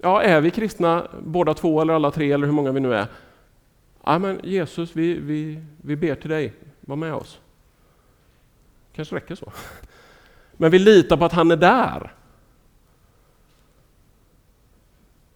ja, 0.00 0.22
är 0.22 0.40
vi 0.40 0.50
kristna 0.50 1.08
båda 1.22 1.54
två 1.54 1.80
eller 1.80 1.94
alla 1.94 2.10
tre 2.10 2.32
eller 2.32 2.46
hur 2.46 2.54
många 2.54 2.72
vi 2.72 2.80
nu 2.80 2.94
är? 2.94 3.06
Ja, 4.04 4.18
men 4.18 4.40
Jesus, 4.42 4.96
vi, 4.96 5.14
vi, 5.14 5.64
vi 5.82 5.96
ber 5.96 6.14
till 6.14 6.30
dig, 6.30 6.52
var 6.80 6.96
med 6.96 7.14
oss. 7.14 7.40
kanske 8.92 9.16
räcker 9.16 9.34
så. 9.34 9.52
Men 10.60 10.70
vi 10.70 10.78
litar 10.78 11.16
på 11.16 11.24
att 11.24 11.32
han 11.32 11.50
är 11.50 11.56
där. 11.56 12.14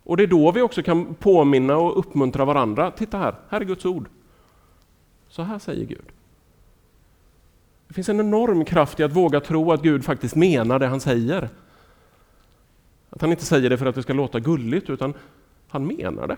Och 0.02 0.16
det 0.16 0.22
är 0.22 0.26
då 0.26 0.52
vi 0.52 0.62
också 0.62 0.82
kan 0.82 1.14
påminna 1.14 1.76
och 1.76 1.98
uppmuntra 1.98 2.44
varandra. 2.44 2.90
Titta 2.90 3.18
här, 3.18 3.34
här 3.48 3.60
är 3.60 3.64
Guds 3.64 3.84
ord. 3.84 4.08
Så 5.28 5.42
här 5.42 5.58
säger 5.58 5.84
Gud. 5.84 6.04
Det 7.88 7.94
finns 7.94 8.08
en 8.08 8.20
enorm 8.20 8.64
kraft 8.64 9.00
i 9.00 9.02
att 9.02 9.12
våga 9.12 9.40
tro 9.40 9.72
att 9.72 9.82
Gud 9.82 10.04
faktiskt 10.04 10.34
menar 10.34 10.78
det 10.78 10.86
han 10.86 11.00
säger. 11.00 11.48
Att 13.10 13.20
han 13.20 13.30
inte 13.30 13.44
säger 13.44 13.70
det 13.70 13.78
för 13.78 13.86
att 13.86 13.94
det 13.94 14.02
ska 14.02 14.12
låta 14.12 14.40
gulligt, 14.40 14.90
utan 14.90 15.14
han 15.68 15.86
menar 15.86 16.26
det. 16.26 16.36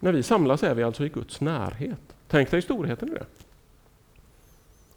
När 0.00 0.12
vi 0.12 0.22
samlas 0.22 0.62
är 0.62 0.74
vi 0.74 0.82
alltså 0.82 1.04
i 1.04 1.08
Guds 1.08 1.40
närhet. 1.40 1.98
Tänk 2.28 2.50
dig 2.50 2.62
storheten 2.62 3.08
i 3.08 3.14
det. 3.14 3.24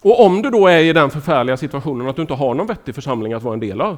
Och 0.02 0.26
om 0.26 0.42
du 0.42 0.50
då 0.50 0.68
är 0.68 0.80
i 0.80 0.94
den 0.94 1.10
förfärliga 1.10 1.58
situationen 1.58 2.08
att 2.08 2.16
du 2.16 2.22
inte 2.22 2.34
har 2.34 2.54
någon 2.54 2.68
vettig 2.68 2.96
församling 2.96 3.34
att 3.34 3.44
vara 3.44 3.54
en 3.54 3.60
del 3.60 3.82
av, 3.82 3.98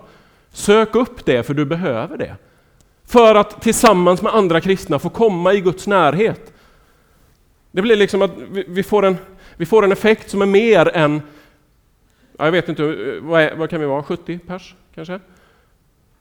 sök 0.52 0.96
upp 0.96 1.26
det 1.26 1.44
för 1.44 1.54
du 1.54 1.66
behöver 1.66 2.18
det. 2.18 2.36
För 3.06 3.36
att 3.36 3.62
tillsammans 3.62 4.22
med 4.22 4.34
andra 4.34 4.62
kristna 4.62 5.00
få 5.00 5.10
komma 5.10 5.54
i 5.54 5.62
Guds 5.62 5.88
närhet. 5.88 6.54
Det 7.72 7.82
blir 7.82 7.96
liksom 7.96 8.22
att 8.22 8.32
vi 8.68 8.84
får 8.84 9.06
en, 9.06 9.18
vi 9.58 9.66
får 9.66 9.84
en 9.84 9.92
effekt 9.92 10.30
som 10.30 10.42
är 10.42 10.46
mer 10.46 10.88
än, 10.96 11.22
jag 12.38 12.52
vet 12.52 12.70
inte, 12.70 12.84
vad, 13.22 13.42
är, 13.42 13.56
vad 13.56 13.70
kan 13.70 13.80
vi 13.80 13.86
vara, 13.86 14.04
70 14.04 14.40
pers 14.40 14.76
kanske? 14.96 15.20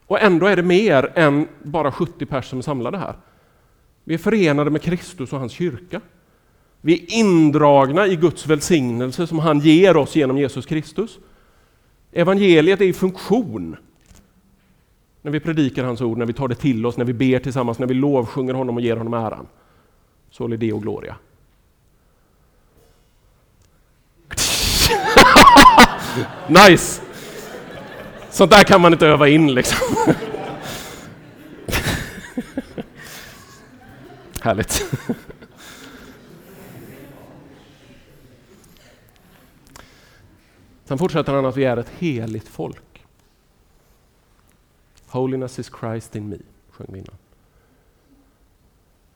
Och 0.06 0.20
ändå 0.20 0.46
är 0.46 0.56
det 0.56 0.62
mer 0.62 1.12
än 1.14 1.48
bara 1.62 1.92
70 1.92 2.26
pers 2.26 2.50
som 2.50 2.58
är 2.58 2.62
samlade 2.62 2.98
här. 2.98 3.14
Vi 4.04 4.14
är 4.14 4.18
förenade 4.18 4.70
med 4.70 4.82
Kristus 4.82 5.32
och 5.32 5.38
hans 5.38 5.52
kyrka. 5.52 6.00
Vi 6.80 6.92
är 6.92 7.12
indragna 7.18 8.06
i 8.06 8.16
Guds 8.16 8.46
välsignelse 8.46 9.26
som 9.26 9.38
han 9.38 9.60
ger 9.60 9.96
oss 9.96 10.16
genom 10.16 10.38
Jesus 10.38 10.66
Kristus. 10.66 11.18
Evangeliet 12.12 12.80
är 12.80 12.84
i 12.84 12.92
funktion. 12.92 13.76
När 15.22 15.32
vi 15.32 15.40
predikar 15.40 15.84
hans 15.84 16.00
ord, 16.00 16.18
när 16.18 16.26
vi 16.26 16.32
tar 16.32 16.48
det 16.48 16.54
till 16.54 16.86
oss, 16.86 16.96
när 16.96 17.04
vi 17.04 17.12
ber 17.12 17.38
tillsammans, 17.38 17.78
när 17.78 17.86
vi 17.86 17.94
lovsjunger 17.94 18.54
honom 18.54 18.76
och 18.76 18.82
ger 18.82 18.96
honom 18.96 19.14
äran. 19.14 19.46
Soli 20.30 20.56
Deo 20.56 20.78
Gloria. 20.78 21.16
nice! 26.68 27.02
Sånt 28.30 28.50
där 28.50 28.64
kan 28.64 28.80
man 28.80 28.92
inte 28.92 29.06
öva 29.06 29.28
in 29.28 29.54
liksom. 29.54 29.78
Härligt. 34.42 34.84
Sen 40.84 40.98
fortsätter 40.98 41.32
han 41.32 41.46
att 41.46 41.56
vi 41.56 41.64
är 41.64 41.76
ett 41.76 41.92
heligt 41.98 42.48
folk. 42.48 43.04
Holiness 45.06 45.58
is 45.58 45.70
Christ 45.80 46.16
in 46.16 46.28
me, 46.28 46.36
sjöng 46.70 46.86
vi 46.90 46.98
innan. 46.98 47.14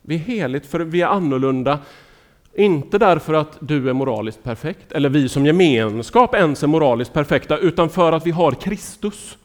Vi 0.03 0.15
är 0.15 0.19
heligt 0.19 0.67
för 0.67 0.81
vi 0.81 1.03
är 1.03 1.07
annorlunda, 1.07 1.79
inte 2.55 2.99
därför 2.99 3.35
att 3.35 3.59
du 3.61 3.89
är 3.89 3.93
moraliskt 3.93 4.43
perfekt, 4.43 4.93
eller 4.93 5.09
vi 5.09 5.29
som 5.29 5.47
gemenskap 5.47 6.35
ens 6.35 6.63
är 6.63 6.67
moraliskt 6.67 7.13
perfekta, 7.13 7.59
utan 7.59 7.91
för 7.91 8.13
att 8.13 8.27
vi 8.27 8.31
har 8.31 8.53
Kristus. 8.53 9.39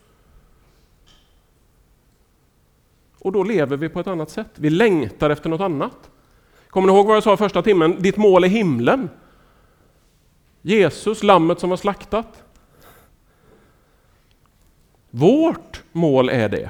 Och 3.21 3.31
då 3.31 3.43
lever 3.43 3.77
vi 3.77 3.89
på 3.89 3.99
ett 3.99 4.07
annat 4.07 4.29
sätt. 4.29 4.49
Vi 4.55 4.69
längtar 4.69 5.29
efter 5.29 5.49
något 5.49 5.61
annat. 5.61 6.09
Kommer 6.69 6.87
ni 6.87 6.93
ihåg 6.93 7.07
vad 7.07 7.15
jag 7.15 7.23
sa 7.23 7.37
första 7.37 7.61
timmen? 7.61 8.01
Ditt 8.01 8.17
mål 8.17 8.43
är 8.43 8.47
himlen. 8.47 9.09
Jesus, 10.61 11.23
lammet 11.23 11.59
som 11.59 11.69
var 11.69 11.77
slaktat. 11.77 12.43
Vårt 15.09 15.83
mål 15.91 16.29
är 16.29 16.49
det. 16.49 16.69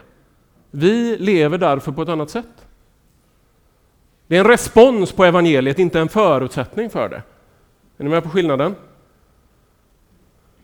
Vi 0.71 1.17
lever 1.17 1.57
därför 1.57 1.91
på 1.91 2.01
ett 2.01 2.09
annat 2.09 2.29
sätt. 2.29 2.65
Det 4.27 4.35
är 4.35 4.39
en 4.39 4.47
respons 4.47 5.11
på 5.11 5.25
evangeliet, 5.25 5.79
inte 5.79 5.99
en 5.99 6.09
förutsättning 6.09 6.89
för 6.89 7.09
det. 7.09 7.23
Är 7.97 8.03
ni 8.03 8.09
med 8.09 8.23
på 8.23 8.29
skillnaden? 8.29 8.75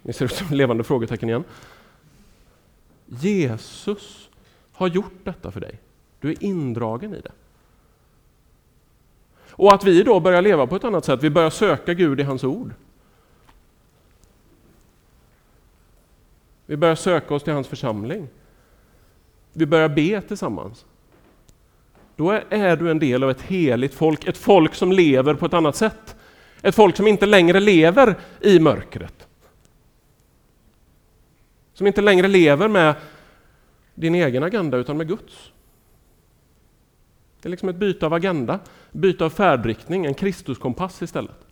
Ni 0.01 0.13
ser 0.13 0.25
ut 0.25 0.33
som 0.33 0.47
levande 0.49 0.83
frågetecken 0.83 1.29
igen. 1.29 1.43
Jesus 3.05 4.26
har 4.77 4.87
gjort 4.87 5.19
detta 5.23 5.51
för 5.51 5.59
dig. 5.59 5.79
Du 6.19 6.29
är 6.29 6.43
indragen 6.43 7.13
i 7.13 7.21
det. 7.21 7.31
Och 9.49 9.73
att 9.73 9.83
vi 9.83 10.03
då 10.03 10.19
börjar 10.19 10.41
leva 10.41 10.67
på 10.67 10.75
ett 10.75 10.83
annat 10.83 11.05
sätt, 11.05 11.23
vi 11.23 11.29
börjar 11.29 11.49
söka 11.49 11.93
Gud 11.93 12.19
i 12.19 12.23
hans 12.23 12.43
ord. 12.43 12.73
Vi 16.65 16.77
börjar 16.77 16.95
söka 16.95 17.35
oss 17.35 17.43
till 17.43 17.53
hans 17.53 17.67
församling. 17.67 18.27
Vi 19.53 19.65
börjar 19.65 19.89
be 19.89 20.21
tillsammans. 20.21 20.85
Då 22.15 22.31
är 22.49 22.75
du 22.75 22.91
en 22.91 22.99
del 22.99 23.23
av 23.23 23.29
ett 23.29 23.41
heligt 23.41 23.93
folk, 23.93 24.25
ett 24.25 24.37
folk 24.37 24.75
som 24.75 24.91
lever 24.91 25.33
på 25.33 25.45
ett 25.45 25.53
annat 25.53 25.75
sätt. 25.75 26.15
Ett 26.61 26.75
folk 26.75 26.95
som 26.95 27.07
inte 27.07 27.25
längre 27.25 27.59
lever 27.59 28.15
i 28.41 28.59
mörkret. 28.59 29.27
Som 31.73 31.87
inte 31.87 32.01
längre 32.01 32.27
lever 32.27 32.67
med 32.67 32.95
din 33.97 34.15
egen 34.15 34.43
agenda 34.43 34.77
utan 34.77 34.97
med 34.97 35.07
Guds. 35.07 35.51
Det 37.41 37.49
är 37.49 37.51
liksom 37.51 37.69
ett 37.69 37.75
byte 37.75 38.05
av 38.05 38.13
agenda, 38.13 38.59
byte 38.91 39.25
av 39.25 39.29
färdriktning, 39.29 40.05
en 40.05 40.13
Kristuskompass 40.13 41.01
istället. 41.01 41.47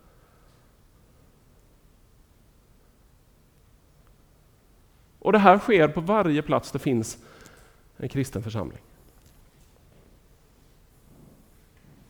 Och 5.19 5.31
det 5.31 5.39
här 5.39 5.59
sker 5.59 5.87
på 5.87 6.01
varje 6.01 6.41
plats 6.41 6.71
det 6.71 6.79
finns 6.79 7.17
en 7.97 8.09
kristen 8.09 8.43
församling. 8.43 8.81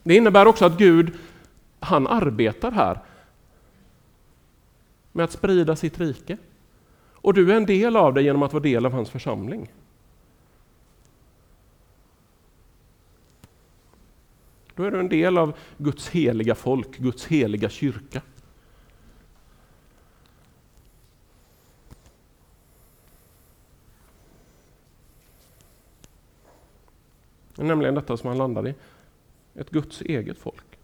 Det 0.04 0.16
innebär 0.16 0.46
också 0.46 0.66
att 0.66 0.78
Gud, 0.78 1.18
han 1.80 2.08
arbetar 2.08 2.72
här 2.72 3.00
med 5.12 5.24
att 5.24 5.32
sprida 5.32 5.76
sitt 5.76 6.00
rike. 6.00 6.38
Och 7.14 7.34
du 7.34 7.52
är 7.52 7.58
en 7.58 7.66
del 7.66 7.96
av 7.96 8.14
det 8.14 8.22
genom 8.22 8.44
att 8.44 8.54
vara 8.54 8.64
del 8.64 8.86
av 8.86 8.92
hans 8.92 9.10
församling. 9.10 9.72
Då 14.76 14.84
är 14.84 14.92
du 14.92 15.00
en 15.00 15.10
del 15.10 15.38
av 15.38 15.58
Guds 15.78 16.10
heliga 16.10 16.56
folk, 16.56 16.98
Guds 16.98 17.26
heliga 17.26 17.70
kyrka. 17.70 18.22
Det 27.56 27.62
är 27.62 27.66
nämligen 27.66 27.96
detta 27.96 28.18
som 28.18 28.28
han 28.28 28.38
landar 28.38 28.68
i. 28.68 28.76
Ett 29.54 29.70
Guds 29.70 30.02
eget 30.02 30.38
folk. 30.38 30.80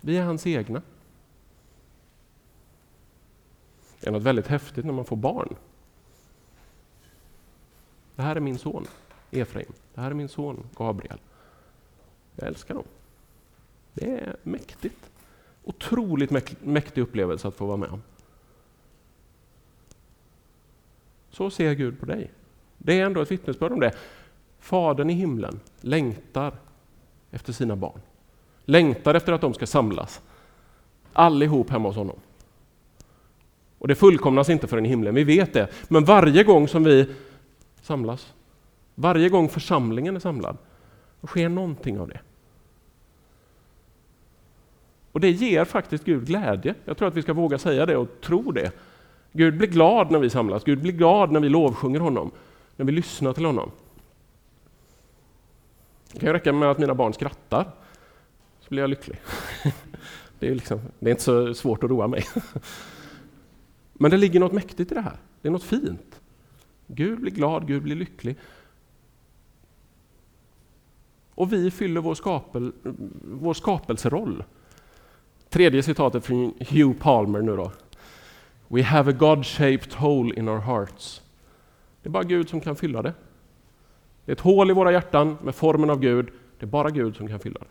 Vi 0.00 0.16
är 0.16 0.22
hans 0.22 0.46
egna. 0.46 0.82
Det 4.00 4.06
är 4.06 4.12
något 4.12 4.22
väldigt 4.22 4.46
häftigt 4.46 4.84
när 4.84 4.92
man 4.92 5.04
får 5.04 5.16
barn. 5.16 5.56
Det 8.16 8.22
här 8.22 8.36
är 8.36 8.40
min 8.40 8.58
son 8.58 8.86
Efraim. 9.30 9.72
Det 9.96 10.02
här 10.02 10.10
är 10.10 10.14
min 10.14 10.28
son 10.28 10.66
Gabriel. 10.76 11.18
Jag 12.34 12.48
älskar 12.48 12.74
dem. 12.74 12.84
Det 13.94 14.10
är 14.10 14.36
mäktigt. 14.42 15.10
Otroligt 15.64 16.60
mäktig 16.60 17.02
upplevelse 17.02 17.48
att 17.48 17.54
få 17.54 17.66
vara 17.66 17.76
med 17.76 17.88
om. 17.88 18.02
Så 21.30 21.50
ser 21.50 21.72
Gud 21.72 22.00
på 22.00 22.06
dig. 22.06 22.30
Det 22.78 23.00
är 23.00 23.06
ändå 23.06 23.22
ett 23.22 23.30
vittnesbörd 23.30 23.72
om 23.72 23.80
det. 23.80 23.92
Fadern 24.58 25.10
i 25.10 25.14
himlen 25.14 25.60
längtar 25.80 26.54
efter 27.30 27.52
sina 27.52 27.76
barn. 27.76 28.00
Längtar 28.64 29.14
efter 29.14 29.32
att 29.32 29.40
de 29.40 29.54
ska 29.54 29.66
samlas. 29.66 30.20
Allihop 31.12 31.70
hemma 31.70 31.88
hos 31.88 31.96
honom. 31.96 32.18
Och 33.78 33.88
det 33.88 33.94
fullkomnas 33.94 34.48
inte 34.48 34.66
förrän 34.66 34.86
i 34.86 34.88
himlen, 34.88 35.14
vi 35.14 35.24
vet 35.24 35.52
det. 35.52 35.68
Men 35.88 36.04
varje 36.04 36.44
gång 36.44 36.68
som 36.68 36.84
vi 36.84 37.14
samlas. 37.82 38.32
Varje 38.98 39.28
gång 39.28 39.48
församlingen 39.48 40.16
är 40.16 40.20
samlad, 40.20 40.56
då 41.20 41.26
sker 41.26 41.48
någonting 41.48 42.00
av 42.00 42.08
det. 42.08 42.20
Och 45.12 45.20
det 45.20 45.30
ger 45.30 45.64
faktiskt 45.64 46.04
Gud 46.04 46.26
glädje. 46.26 46.74
Jag 46.84 46.96
tror 46.96 47.08
att 47.08 47.16
vi 47.16 47.22
ska 47.22 47.32
våga 47.32 47.58
säga 47.58 47.86
det 47.86 47.96
och 47.96 48.08
tro 48.20 48.52
det. 48.52 48.72
Gud 49.32 49.58
blir 49.58 49.68
glad 49.68 50.10
när 50.10 50.18
vi 50.18 50.30
samlas, 50.30 50.64
Gud 50.64 50.82
blir 50.82 50.92
glad 50.92 51.32
när 51.32 51.40
vi 51.40 51.48
lovsjunger 51.48 52.00
honom, 52.00 52.30
när 52.76 52.86
vi 52.86 52.92
lyssnar 52.92 53.32
till 53.32 53.44
honom. 53.44 53.70
Det 56.12 56.20
kan 56.20 56.26
ju 56.26 56.32
räcka 56.32 56.52
med 56.52 56.70
att 56.70 56.78
mina 56.78 56.94
barn 56.94 57.12
skrattar, 57.12 57.70
så 58.60 58.68
blir 58.68 58.82
jag 58.82 58.90
lycklig. 58.90 59.20
Det 60.38 60.48
är, 60.48 60.54
liksom, 60.54 60.80
det 60.98 61.06
är 61.06 61.10
inte 61.10 61.22
så 61.22 61.54
svårt 61.54 61.84
att 61.84 61.90
roa 61.90 62.06
mig. 62.06 62.24
Men 63.92 64.10
det 64.10 64.16
ligger 64.16 64.40
något 64.40 64.52
mäktigt 64.52 64.92
i 64.92 64.94
det 64.94 65.00
här. 65.00 65.16
Det 65.42 65.48
är 65.48 65.52
något 65.52 65.62
fint. 65.62 66.20
Gud 66.86 67.20
blir 67.20 67.32
glad, 67.32 67.66
Gud 67.66 67.82
blir 67.82 67.96
lycklig. 67.96 68.36
Och 71.36 71.52
vi 71.52 71.70
fyller 71.70 72.00
vår, 72.00 72.14
skapel, 72.14 72.72
vår 73.22 73.54
skapelseroll. 73.54 74.44
Tredje 75.48 75.82
citatet 75.82 76.24
från 76.24 76.54
Hugh 76.58 76.98
Palmer 76.98 77.42
nu 77.42 77.56
då. 77.56 77.72
We 78.68 78.82
have 78.82 79.10
a 79.10 79.14
God-shaped 79.18 79.94
hole 79.94 80.34
in 80.34 80.48
our 80.48 80.58
hearts. 80.58 81.22
Det 82.02 82.08
är 82.08 82.10
bara 82.10 82.24
Gud 82.24 82.48
som 82.48 82.60
kan 82.60 82.76
fylla 82.76 83.02
det. 83.02 83.14
Det 84.24 84.32
är 84.32 84.36
ett 84.36 84.40
hål 84.40 84.70
i 84.70 84.74
våra 84.74 84.92
hjärtan 84.92 85.36
med 85.42 85.54
formen 85.54 85.90
av 85.90 86.00
Gud. 86.00 86.28
Det 86.58 86.64
är 86.66 86.70
bara 86.70 86.90
Gud 86.90 87.16
som 87.16 87.28
kan 87.28 87.40
fylla 87.40 87.60
det. 87.60 87.66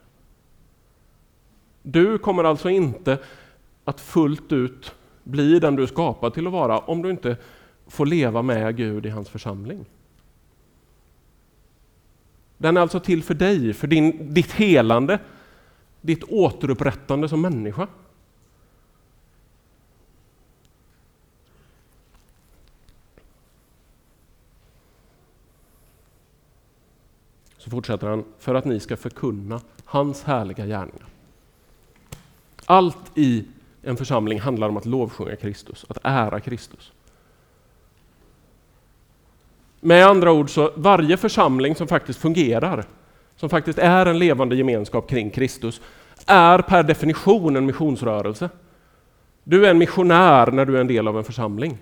Du 1.81 2.17
kommer 2.17 2.43
alltså 2.43 2.69
inte 2.69 3.17
att 3.83 4.01
fullt 4.01 4.51
ut 4.51 4.95
bli 5.23 5.59
den 5.59 5.75
du 5.75 5.83
är 5.83 5.87
skapad 5.87 6.33
till 6.33 6.47
att 6.47 6.53
vara 6.53 6.79
om 6.79 7.01
du 7.01 7.09
inte 7.09 7.37
får 7.87 8.05
leva 8.05 8.41
med 8.41 8.77
Gud 8.77 9.05
i 9.05 9.09
hans 9.09 9.29
församling. 9.29 9.85
Den 12.65 12.77
är 12.77 12.81
alltså 12.81 12.99
till 12.99 13.23
för 13.23 13.33
dig, 13.33 13.73
för 13.73 13.87
din, 13.87 14.33
ditt 14.33 14.51
helande, 14.51 15.19
ditt 16.01 16.23
återupprättande 16.23 17.29
som 17.29 17.41
människa. 17.41 17.87
Så 27.57 27.69
fortsätter 27.69 28.07
han, 28.07 28.23
för 28.39 28.55
att 28.55 28.65
ni 28.65 28.79
ska 28.79 28.97
förkunna 28.97 29.61
hans 29.85 30.23
härliga 30.23 30.65
gärningar. 30.65 31.07
Allt 32.65 33.17
i 33.17 33.45
en 33.81 33.97
församling 33.97 34.39
handlar 34.39 34.69
om 34.69 34.77
att 34.77 34.85
lovsjunga 34.85 35.35
Kristus, 35.35 35.85
att 35.89 35.97
ära 36.03 36.39
Kristus. 36.39 36.91
Med 39.85 40.05
andra 40.05 40.31
ord, 40.31 40.49
så 40.49 40.71
varje 40.75 41.17
församling 41.17 41.75
som 41.75 41.87
faktiskt 41.87 42.19
fungerar, 42.19 42.85
som 43.35 43.49
faktiskt 43.49 43.79
är 43.79 44.05
en 44.05 44.19
levande 44.19 44.55
gemenskap 44.55 45.09
kring 45.09 45.29
Kristus, 45.29 45.81
är 46.25 46.59
per 46.59 46.83
definition 46.83 47.55
en 47.55 47.65
missionsrörelse. 47.65 48.49
Du 49.43 49.65
är 49.65 49.71
en 49.71 49.77
missionär 49.77 50.51
när 50.51 50.65
du 50.65 50.75
är 50.77 50.81
en 50.81 50.87
del 50.87 51.07
av 51.07 51.17
en 51.17 51.23
församling. 51.23 51.77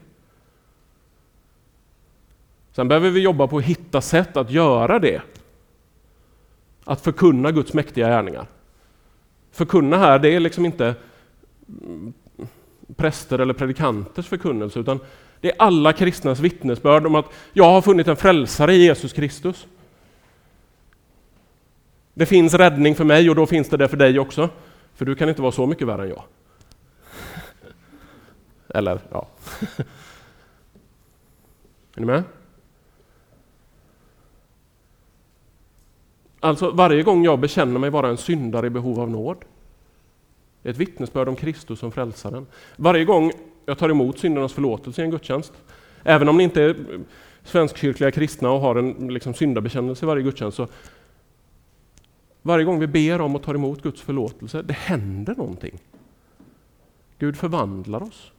Sen 2.72 2.88
behöver 2.88 3.10
vi 3.10 3.20
jobba 3.20 3.48
på 3.48 3.58
att 3.58 3.64
hitta 3.64 4.02
sätt 4.02 4.38
att 4.38 4.52
göra 4.52 5.00
det. 5.00 5.22
Att 6.84 7.02
förkunna 7.02 7.52
Guds 7.52 7.74
mäktiga 7.74 8.08
gärningar. 8.08 8.48
Förkunna 9.52 9.98
här, 9.98 10.20
det 10.20 10.36
är 10.36 10.40
liksom 10.40 10.66
inte 10.66 10.96
mm, 11.86 12.14
präster 12.96 13.40
eller 13.40 13.54
predikanters 13.54 14.28
förkunnelse, 14.28 14.80
utan 14.80 15.00
det 15.44 15.52
är 15.52 15.56
alla 15.60 15.94
kristnas 15.94 16.40
vittnesbörd 16.40 17.06
om 17.06 17.16
att 17.16 17.26
jag 17.54 17.70
har 17.70 17.82
funnit 17.82 18.08
en 18.08 18.16
frälsare 18.16 18.74
i 18.74 18.84
Jesus 18.84 19.14
Kristus. 19.14 19.68
Det 22.14 22.26
finns 22.26 22.54
räddning 22.54 22.96
för 22.96 23.04
mig 23.04 23.30
och 23.30 23.36
då 23.36 23.46
finns 23.46 23.70
det 23.70 23.78
det 23.78 23.88
för 23.88 23.98
dig 23.98 24.20
också, 24.20 24.50
för 24.96 25.06
du 25.06 25.16
kan 25.16 25.30
inte 25.30 25.42
vara 25.42 25.52
så 25.52 25.66
mycket 25.66 25.88
värre 25.88 26.04
än 26.04 26.10
jag. 26.10 26.24
Eller, 28.68 29.00
ja. 29.12 29.28
Är 31.96 32.00
ni 32.00 32.06
med? 32.06 32.24
Alltså 36.40 36.72
varje 36.72 37.04
gång 37.04 37.24
jag 37.24 37.40
bekänner 37.40 37.80
mig 37.80 37.90
vara 37.90 38.10
en 38.10 38.18
syndare 38.18 38.68
i 38.68 38.70
behov 38.70 39.00
av 39.00 39.10
nåd, 39.10 39.38
det 40.62 40.70
är 40.70 40.74
ett 40.74 40.80
vittnesbörd 40.80 41.28
om 41.28 41.36
Kristus 41.36 41.80
som 41.80 41.92
frälsaren. 41.92 42.48
Varje 42.76 43.06
gång 43.06 43.32
jag 43.66 43.78
tar 43.78 43.90
emot 43.90 44.20
syndernas 44.20 44.54
förlåtelse 44.54 45.02
i 45.02 45.06
en 45.06 45.12
gudstjänst, 45.12 45.54
även 46.04 46.30
om 46.30 46.38
ni 46.38 46.44
inte 46.44 46.62
är 46.64 46.70
eh, 46.70 47.00
svenskkyrkliga 47.44 48.12
kristna 48.12 48.52
och 48.52 48.60
har 48.60 48.76
en 48.76 49.14
liksom, 49.14 49.34
syndabekännelse 49.34 50.06
i 50.06 50.08
varje 50.08 50.24
gudstjänst, 50.24 50.58
så 50.58 50.68
varje 52.42 52.66
gång 52.66 52.80
vi 52.80 52.88
ber 52.88 53.22
om 53.22 53.36
och 53.36 53.44
tar 53.44 53.56
emot 53.56 53.82
Guds 53.82 54.02
förlåtelse, 54.02 54.62
det 54.62 54.74
händer 54.74 55.36
någonting. 55.36 55.80
Gud 57.20 57.38
förvandlar 57.38 58.04
oss. 58.04 58.32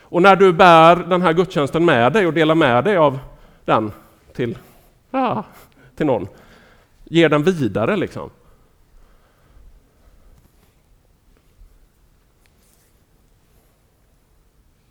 Och 0.00 0.22
när 0.22 0.36
du 0.36 0.52
bär 0.52 0.96
den 0.96 1.22
här 1.22 1.32
gudstjänsten 1.32 1.84
med 1.84 2.12
dig 2.12 2.26
och 2.26 2.32
delar 2.32 2.54
med 2.54 2.84
dig 2.84 2.96
av 2.96 3.18
den 3.64 3.92
till, 4.32 4.58
ah, 5.10 5.42
till 5.96 6.06
någon, 6.06 6.28
ger 7.04 7.28
den 7.28 7.42
vidare 7.42 7.96
liksom, 7.96 8.30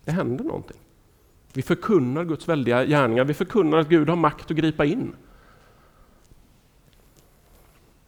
Det 0.04 0.12
händer 0.12 0.44
någonting. 0.44 0.76
Vi 1.52 1.62
förkunnar 1.62 2.24
Guds 2.24 2.48
väldiga 2.48 2.84
gärningar, 2.84 3.24
vi 3.24 3.34
förkunnar 3.34 3.78
att 3.78 3.88
Gud 3.88 4.08
har 4.08 4.16
makt 4.16 4.50
att 4.50 4.56
gripa 4.56 4.84
in. 4.84 5.16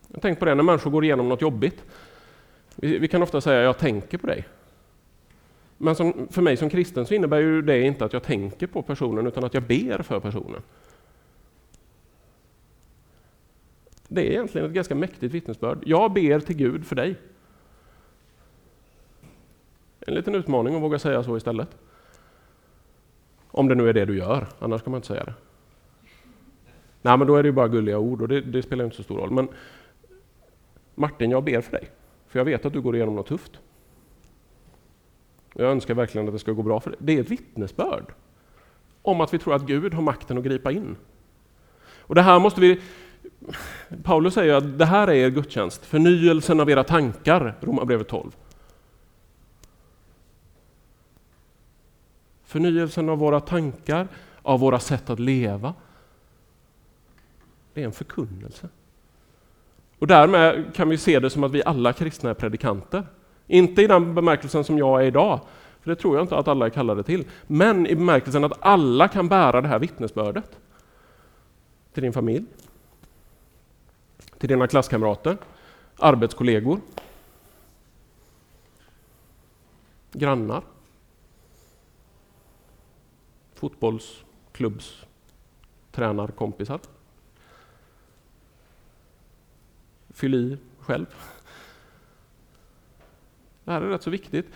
Jag 0.09 0.22
tänker 0.22 0.40
på 0.40 0.45
det 0.45 0.55
när 0.55 0.62
människor 0.62 0.90
går 0.90 1.05
igenom 1.05 1.28
något 1.28 1.42
jobbigt. 1.42 1.84
Vi, 2.76 2.99
vi 2.99 3.09
kan 3.09 3.22
ofta 3.22 3.40
säga 3.40 3.62
jag 3.62 3.78
tänker 3.78 4.18
på 4.18 4.26
dig. 4.26 4.49
Men 5.78 5.97
som, 5.97 6.28
för 6.30 6.42
mig 6.42 6.57
som 6.57 6.70
kristen 6.70 7.07
så 7.07 7.14
innebär 7.14 7.38
ju 7.38 7.62
det 7.62 7.80
inte 7.80 8.05
att 8.05 8.12
jag 8.12 8.22
tänker 8.22 8.66
på 8.66 8.82
personen 8.82 9.26
utan 9.26 9.45
att 9.45 9.55
jag 9.55 9.62
ber 9.62 10.03
för 10.03 10.20
personen. 10.20 10.62
Det 14.09 14.20
är 14.20 14.30
egentligen 14.30 14.66
ett 14.66 14.74
ganska 14.74 14.95
mäktigt 14.95 15.34
vittnesbörd. 15.34 15.78
Jag 15.86 16.12
ber 16.12 16.40
till 16.40 16.57
Gud 16.57 16.86
för 16.86 16.97
dig. 16.97 17.16
En 20.07 20.14
liten 20.14 20.34
utmaning 20.34 20.74
att 20.74 20.82
våga 20.82 20.98
säga 20.98 21.22
så 21.22 21.36
istället. 21.36 21.68
Om 23.50 23.68
det 23.68 23.74
nu 23.74 23.88
är 23.88 23.92
det 23.92 24.05
du 24.05 24.18
gör, 24.18 24.46
annars 24.59 24.82
kan 24.82 24.90
man 24.90 24.98
inte 24.98 25.09
säga 25.09 25.24
det. 25.24 25.34
Nej, 27.02 27.18
men 27.18 27.26
då 27.26 27.36
är 27.36 27.42
det 27.42 27.46
ju 27.46 27.52
bara 27.52 27.68
gulliga 27.68 27.98
ord 27.98 28.22
och 28.22 28.28
det, 28.28 28.40
det 28.40 28.62
spelar 28.62 28.84
inte 28.84 28.96
så 28.96 29.02
stor 29.02 29.18
roll. 29.18 29.30
Men 29.30 29.48
Martin, 30.94 31.30
jag 31.30 31.44
ber 31.44 31.61
för 31.61 31.72
dig, 31.72 31.88
för 32.28 32.38
jag 32.38 32.44
vet 32.44 32.66
att 32.66 32.72
du 32.72 32.80
går 32.80 32.96
igenom 32.96 33.14
något 33.14 33.26
tufft. 33.26 33.52
Jag 35.55 35.70
önskar 35.70 35.94
verkligen 35.94 36.28
att 36.28 36.34
det 36.34 36.38
ska 36.38 36.52
gå 36.52 36.62
bra 36.62 36.80
för 36.80 36.90
dig. 36.90 36.98
Det 37.02 37.16
är 37.16 37.20
ett 37.20 37.30
vittnesbörd 37.30 38.12
om 39.02 39.20
att 39.20 39.34
vi 39.34 39.38
tror 39.38 39.55
att 39.55 39.66
Gud 39.66 39.94
har 39.94 40.02
makten 40.02 40.38
att 40.38 40.44
gripa 40.44 40.72
in. 40.72 40.96
Och 41.98 42.14
det 42.14 42.22
här 42.22 42.38
måste 42.38 42.61
vi... 42.61 42.80
Paulus 44.02 44.34
säger 44.34 44.55
att 44.55 44.78
det 44.78 44.84
här 44.84 45.09
är 45.09 45.14
er 45.14 45.28
gudstjänst, 45.30 45.84
förnyelsen 45.86 46.61
av 46.61 46.70
era 46.70 46.84
tankar, 46.84 47.55
Romarbrevet 47.61 48.09
12. 48.09 48.30
Förnyelsen 52.45 53.09
av 53.09 53.18
våra 53.18 53.40
tankar, 53.40 54.09
av 54.42 54.61
våra 54.61 54.78
sätt 54.78 55.11
att 55.11 55.20
leva. 55.20 55.74
Det 57.74 57.80
är 57.80 57.84
en 57.84 57.92
förkunnelse. 57.92 58.68
Och 59.99 60.07
därmed 60.07 60.74
kan 60.74 60.88
vi 60.88 60.99
se 60.99 61.20
det 61.20 61.30
som 61.30 61.45
att 61.45 61.53
vi 61.53 61.62
alla 61.64 61.92
kristna 61.92 62.30
är 62.30 62.34
predikanter. 62.34 63.07
Inte 63.47 63.82
i 63.82 63.86
den 63.86 64.14
bemärkelsen 64.14 64.64
som 64.64 64.78
jag 64.78 65.03
är 65.03 65.07
idag, 65.07 65.40
för 65.80 65.90
det 65.90 65.97
tror 65.97 66.16
jag 66.16 66.24
inte 66.24 66.36
att 66.36 66.49
alla 66.49 66.66
är 66.66 66.70
kallade 66.70 67.03
till. 67.03 67.24
Men 67.47 67.86
i 67.86 67.95
bemärkelsen 67.95 68.45
att 68.45 68.59
alla 68.61 69.09
kan 69.09 69.28
bära 69.28 69.61
det 69.61 69.68
här 69.68 69.78
vittnesbördet. 69.78 70.59
Till 71.92 72.03
din 72.03 72.12
familj, 72.12 72.45
till 74.38 74.49
dina 74.49 74.66
klasskamrater, 74.66 75.36
arbetskollegor, 75.99 76.80
grannar, 80.12 80.62
fotbollsklubbs 83.64 85.04
tränarkompisar. 85.92 86.80
Fyll 90.10 90.34
i 90.34 90.58
själv. 90.80 91.06
Det 93.64 93.72
här 93.72 93.82
är 93.82 93.88
rätt 93.88 94.02
så 94.02 94.10
viktigt. 94.10 94.46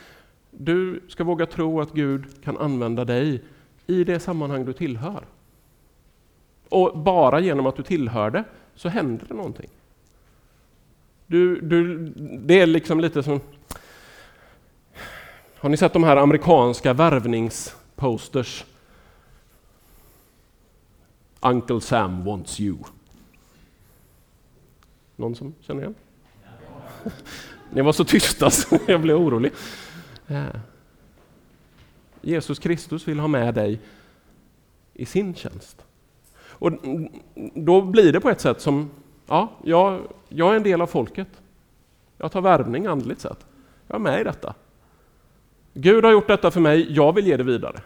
Du 0.51 1.01
ska 1.09 1.25
våga 1.25 1.47
tro 1.47 1.81
att 1.81 1.93
Gud 1.93 2.45
kan 2.45 2.59
använda 2.59 3.05
dig 3.05 3.45
i 3.87 4.05
det 4.05 4.21
sammanhang 4.21 4.65
du 4.65 4.73
tillhör. 4.73 5.25
Och 6.69 6.99
bara 6.99 7.41
genom 7.41 7.67
att 7.67 7.77
du 7.77 7.83
tillhör 7.83 8.31
det 8.31 8.45
så 8.75 8.89
händer 8.89 9.27
det 9.29 9.35
någonting. 9.35 9.71
Du, 11.27 11.61
du, 11.61 11.99
det 12.39 12.61
är 12.61 12.67
liksom 12.67 13.01
lite 13.01 13.23
som... 13.23 13.41
Har 15.57 15.69
ni 15.69 15.77
sett 15.77 15.93
de 15.93 16.05
här 16.05 16.17
amerikanska 16.17 16.93
värvningsposters 16.93 18.65
Uncle 21.41 21.81
Sam 21.81 22.25
wants 22.25 22.61
you. 22.61 22.79
Någon 25.17 25.35
som 25.35 25.55
känner 25.61 25.81
igen? 25.81 25.95
Ni 27.71 27.83
var 27.83 27.93
så 27.93 28.05
tysta 28.05 28.51
så 28.51 28.79
jag 28.87 29.01
blev 29.01 29.17
orolig. 29.17 29.53
Eh. 30.27 30.47
Jesus 32.21 32.59
Kristus 32.59 33.09
vill 33.09 33.19
ha 33.19 33.29
med 33.29 33.55
dig 33.55 33.81
i 34.95 35.07
sin 35.07 35.35
tjänst. 35.35 35.85
Och 36.41 36.73
då 37.55 37.83
blir 37.83 38.13
det 38.13 38.21
på 38.21 38.31
ett 38.31 38.41
sätt 38.41 38.61
som, 38.61 38.91
ja, 39.27 39.53
jag, 39.65 40.01
jag 40.29 40.53
är 40.53 40.57
en 40.57 40.63
del 40.63 40.81
av 40.81 40.87
folket. 40.87 41.29
Jag 42.17 42.33
tar 42.33 42.41
värvning 42.41 42.87
andligt 42.87 43.21
sett. 43.21 43.47
Jag 43.87 43.95
är 43.95 43.99
med 43.99 44.21
i 44.21 44.25
detta. 44.25 44.55
Gud 45.75 46.05
har 46.05 46.13
gjort 46.13 46.27
detta 46.27 46.51
för 46.51 46.61
mig, 46.61 46.93
jag 46.93 47.13
vill 47.13 47.27
ge 47.27 47.37
det 47.37 47.45
vidare. 47.45 47.81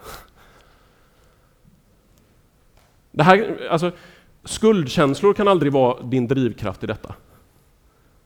Det 3.13 3.23
här, 3.23 3.69
alltså, 3.71 3.93
skuldkänslor 4.45 5.35
kan 5.35 5.49
aldrig 5.49 5.73
vara 5.73 6.03
din 6.03 6.29
drivkraft 6.29 6.85
i 6.85 6.87
detta. 6.87 7.15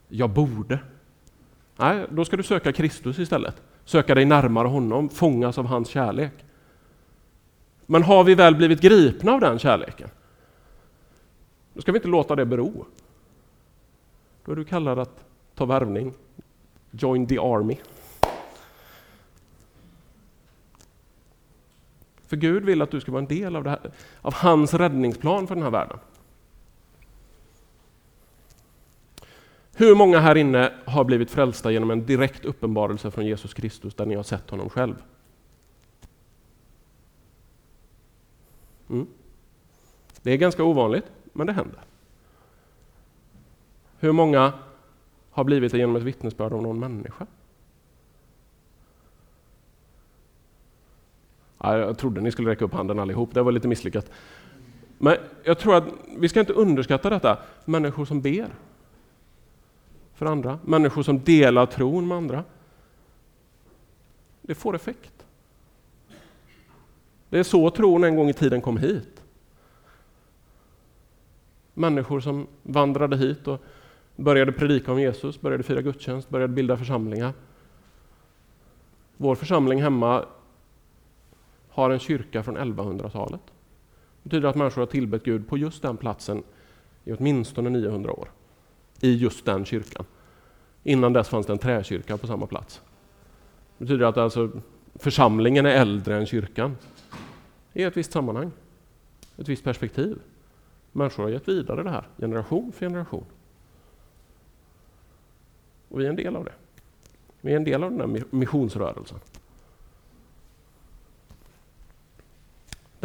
Jag 0.07 0.29
borde. 0.29 0.79
Nej, 1.77 2.05
då 2.09 2.25
ska 2.25 2.37
du 2.37 2.43
söka 2.43 2.71
Kristus 2.71 3.19
istället. 3.19 3.61
Söka 3.85 4.15
dig 4.15 4.25
närmare 4.25 4.67
honom, 4.67 5.09
fångas 5.09 5.57
av 5.57 5.65
hans 5.65 5.89
kärlek. 5.89 6.33
Men 7.85 8.03
har 8.03 8.23
vi 8.23 8.35
väl 8.35 8.55
blivit 8.55 8.81
gripna 8.81 9.31
av 9.31 9.39
den 9.39 9.59
kärleken, 9.59 10.09
då 11.73 11.81
ska 11.81 11.91
vi 11.91 11.97
inte 11.97 12.07
låta 12.07 12.35
det 12.35 12.45
bero. 12.45 12.85
Då 14.45 14.51
är 14.51 14.55
du 14.55 14.65
kallad 14.65 14.99
att 14.99 15.25
ta 15.55 15.65
värvning, 15.65 16.13
join 16.91 17.27
the 17.27 17.37
army. 17.37 17.77
För 22.27 22.37
Gud 22.37 22.65
vill 22.65 22.81
att 22.81 22.91
du 22.91 23.01
ska 23.01 23.11
vara 23.11 23.21
en 23.21 23.27
del 23.27 23.55
av, 23.55 23.63
det 23.63 23.69
här, 23.69 23.91
av 24.21 24.33
hans 24.33 24.73
räddningsplan 24.73 25.47
för 25.47 25.55
den 25.55 25.63
här 25.63 25.71
världen. 25.71 25.99
Hur 29.75 29.95
många 29.95 30.19
här 30.19 30.35
inne 30.37 30.73
har 30.85 31.03
blivit 31.03 31.31
frälsta 31.31 31.71
genom 31.71 31.91
en 31.91 32.05
direkt 32.05 32.45
uppenbarelse 32.45 33.11
från 33.11 33.25
Jesus 33.25 33.53
Kristus 33.53 33.95
där 33.95 34.05
ni 34.05 34.15
har 34.15 34.23
sett 34.23 34.49
honom 34.49 34.69
själv? 34.69 34.95
Mm. 38.89 39.07
Det 40.21 40.31
är 40.31 40.37
ganska 40.37 40.63
ovanligt, 40.63 41.05
men 41.33 41.47
det 41.47 41.53
händer. 41.53 41.81
Hur 43.99 44.11
många 44.11 44.53
har 45.31 45.43
blivit 45.43 45.71
det 45.71 45.77
genom 45.77 45.95
ett 45.95 46.03
vittnesbörd 46.03 46.53
av 46.53 46.61
någon 46.61 46.79
människa? 46.79 47.27
Ja, 51.57 51.77
jag 51.77 51.97
trodde 51.97 52.21
ni 52.21 52.31
skulle 52.31 52.49
räcka 52.49 52.65
upp 52.65 52.73
handen 52.73 52.99
allihop, 52.99 53.33
det 53.33 53.41
var 53.41 53.51
lite 53.51 53.67
misslyckat. 53.67 54.11
Men 54.97 55.15
jag 55.43 55.59
tror 55.59 55.75
att 55.75 55.83
vi 56.17 56.29
ska 56.29 56.39
inte 56.39 56.53
underskatta 56.53 57.09
detta, 57.09 57.37
människor 57.65 58.05
som 58.05 58.21
ber 58.21 58.47
för 60.13 60.25
andra, 60.25 60.59
människor 60.65 61.03
som 61.03 61.23
delar 61.23 61.65
tron 61.65 62.07
med 62.07 62.17
andra. 62.17 62.43
Det 64.41 64.55
får 64.55 64.75
effekt. 64.75 65.25
Det 67.29 67.39
är 67.39 67.43
så 67.43 67.69
tron 67.69 68.03
en 68.03 68.15
gång 68.15 68.29
i 68.29 68.33
tiden 68.33 68.61
kom 68.61 68.77
hit. 68.77 69.23
Människor 71.73 72.19
som 72.19 72.47
vandrade 72.63 73.17
hit 73.17 73.47
och 73.47 73.63
började 74.15 74.51
predika 74.51 74.91
om 74.91 74.99
Jesus, 74.99 75.41
började 75.41 75.63
fira 75.63 75.81
gudstjänst, 75.81 76.29
började 76.29 76.53
bilda 76.53 76.77
församlingar. 76.77 77.33
Vår 79.17 79.35
församling 79.35 79.81
hemma 79.81 80.25
har 81.77 81.89
en 81.89 81.99
kyrka 81.99 82.43
från 82.43 82.57
1100-talet. 82.57 83.41
Det 84.23 84.29
betyder 84.29 84.49
att 84.49 84.55
människor 84.55 84.81
har 84.81 84.85
tillbett 84.85 85.23
Gud 85.23 85.47
på 85.47 85.57
just 85.57 85.81
den 85.81 85.97
platsen 85.97 86.43
i 87.05 87.13
åtminstone 87.13 87.69
900 87.69 88.11
år. 88.11 88.31
I 89.01 89.15
just 89.15 89.45
den 89.45 89.65
kyrkan. 89.65 90.05
Innan 90.83 91.13
dess 91.13 91.29
fanns 91.29 91.45
det 91.45 91.53
en 91.53 91.59
träkyrka 91.59 92.17
på 92.17 92.27
samma 92.27 92.47
plats. 92.47 92.81
Det 93.77 93.85
betyder 93.85 94.05
att 94.05 94.17
alltså 94.17 94.51
församlingen 94.95 95.65
är 95.65 95.69
äldre 95.69 96.17
än 96.17 96.25
kyrkan. 96.25 96.77
I 97.73 97.83
ett 97.83 97.97
visst 97.97 98.11
sammanhang. 98.11 98.51
Ett 99.37 99.49
visst 99.49 99.63
perspektiv. 99.63 100.19
Människor 100.91 101.23
har 101.23 101.29
gett 101.29 101.47
vidare 101.47 101.83
det 101.83 101.89
här, 101.89 102.07
generation 102.17 102.71
för 102.71 102.85
generation. 102.85 103.25
Och 105.89 105.99
vi 105.99 106.05
är 106.05 106.09
en 106.09 106.15
del 106.15 106.35
av 106.35 106.45
det. 106.45 106.53
Vi 107.41 107.51
är 107.51 107.55
en 107.55 107.63
del 107.63 107.83
av 107.83 107.91
den 107.91 107.99
här 107.99 108.23
missionsrörelsen. 108.29 109.19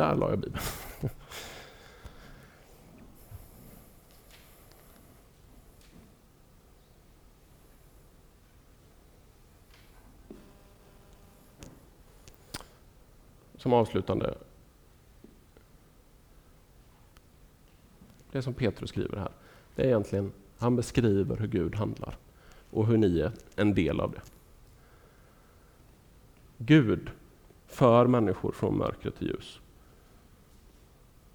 Där 0.03 0.15
la 0.15 0.31
jag 0.31 0.39
Bibeln. 0.39 0.63
Som 13.57 13.73
avslutande. 13.73 14.35
Det 18.33 18.43
som 18.43 18.55
Petrus 18.55 18.91
skriver 18.91 19.17
här, 19.17 19.31
det 19.75 19.83
är 19.83 19.87
egentligen, 19.87 20.33
han 20.59 20.77
beskriver 20.77 21.37
hur 21.37 21.49
Gud 21.49 21.75
handlar 21.75 22.17
och 22.71 22.87
hur 22.87 22.97
ni 22.97 23.21
är 23.21 23.33
en 23.57 23.75
del 23.75 24.01
av 24.01 24.13
det. 24.13 24.23
Gud 26.59 27.11
för 27.67 28.07
människor 28.07 28.53
från 28.53 28.79
mörker 28.79 29.11
till 29.11 29.27
ljus. 29.27 29.62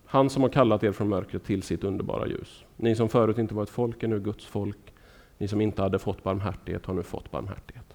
Han 0.10 0.30
som 0.30 0.42
har 0.42 0.50
kallat 0.50 0.84
er 0.84 0.92
från 0.92 1.10
mörkret 1.10 1.44
till 1.44 1.64
sitt 1.64 1.84
underbara 1.84 2.28
ljus. 2.28 2.66
Ni 2.76 2.96
som 2.96 3.10
förut 3.10 3.38
inte 3.38 3.54
var 3.56 3.64
ett 3.64 3.70
folk 3.70 4.04
är 4.04 4.08
nu 4.08 4.20
Guds 4.20 4.46
folk. 4.46 4.94
Ni 5.38 5.48
som 5.48 5.62
inte 5.62 5.82
hade 5.82 6.00
fått 6.00 6.24
barmhärtighet 6.24 6.86
har 6.86 6.94
nu 6.94 7.04
fått 7.04 7.32
barmhärtighet. 7.32 7.87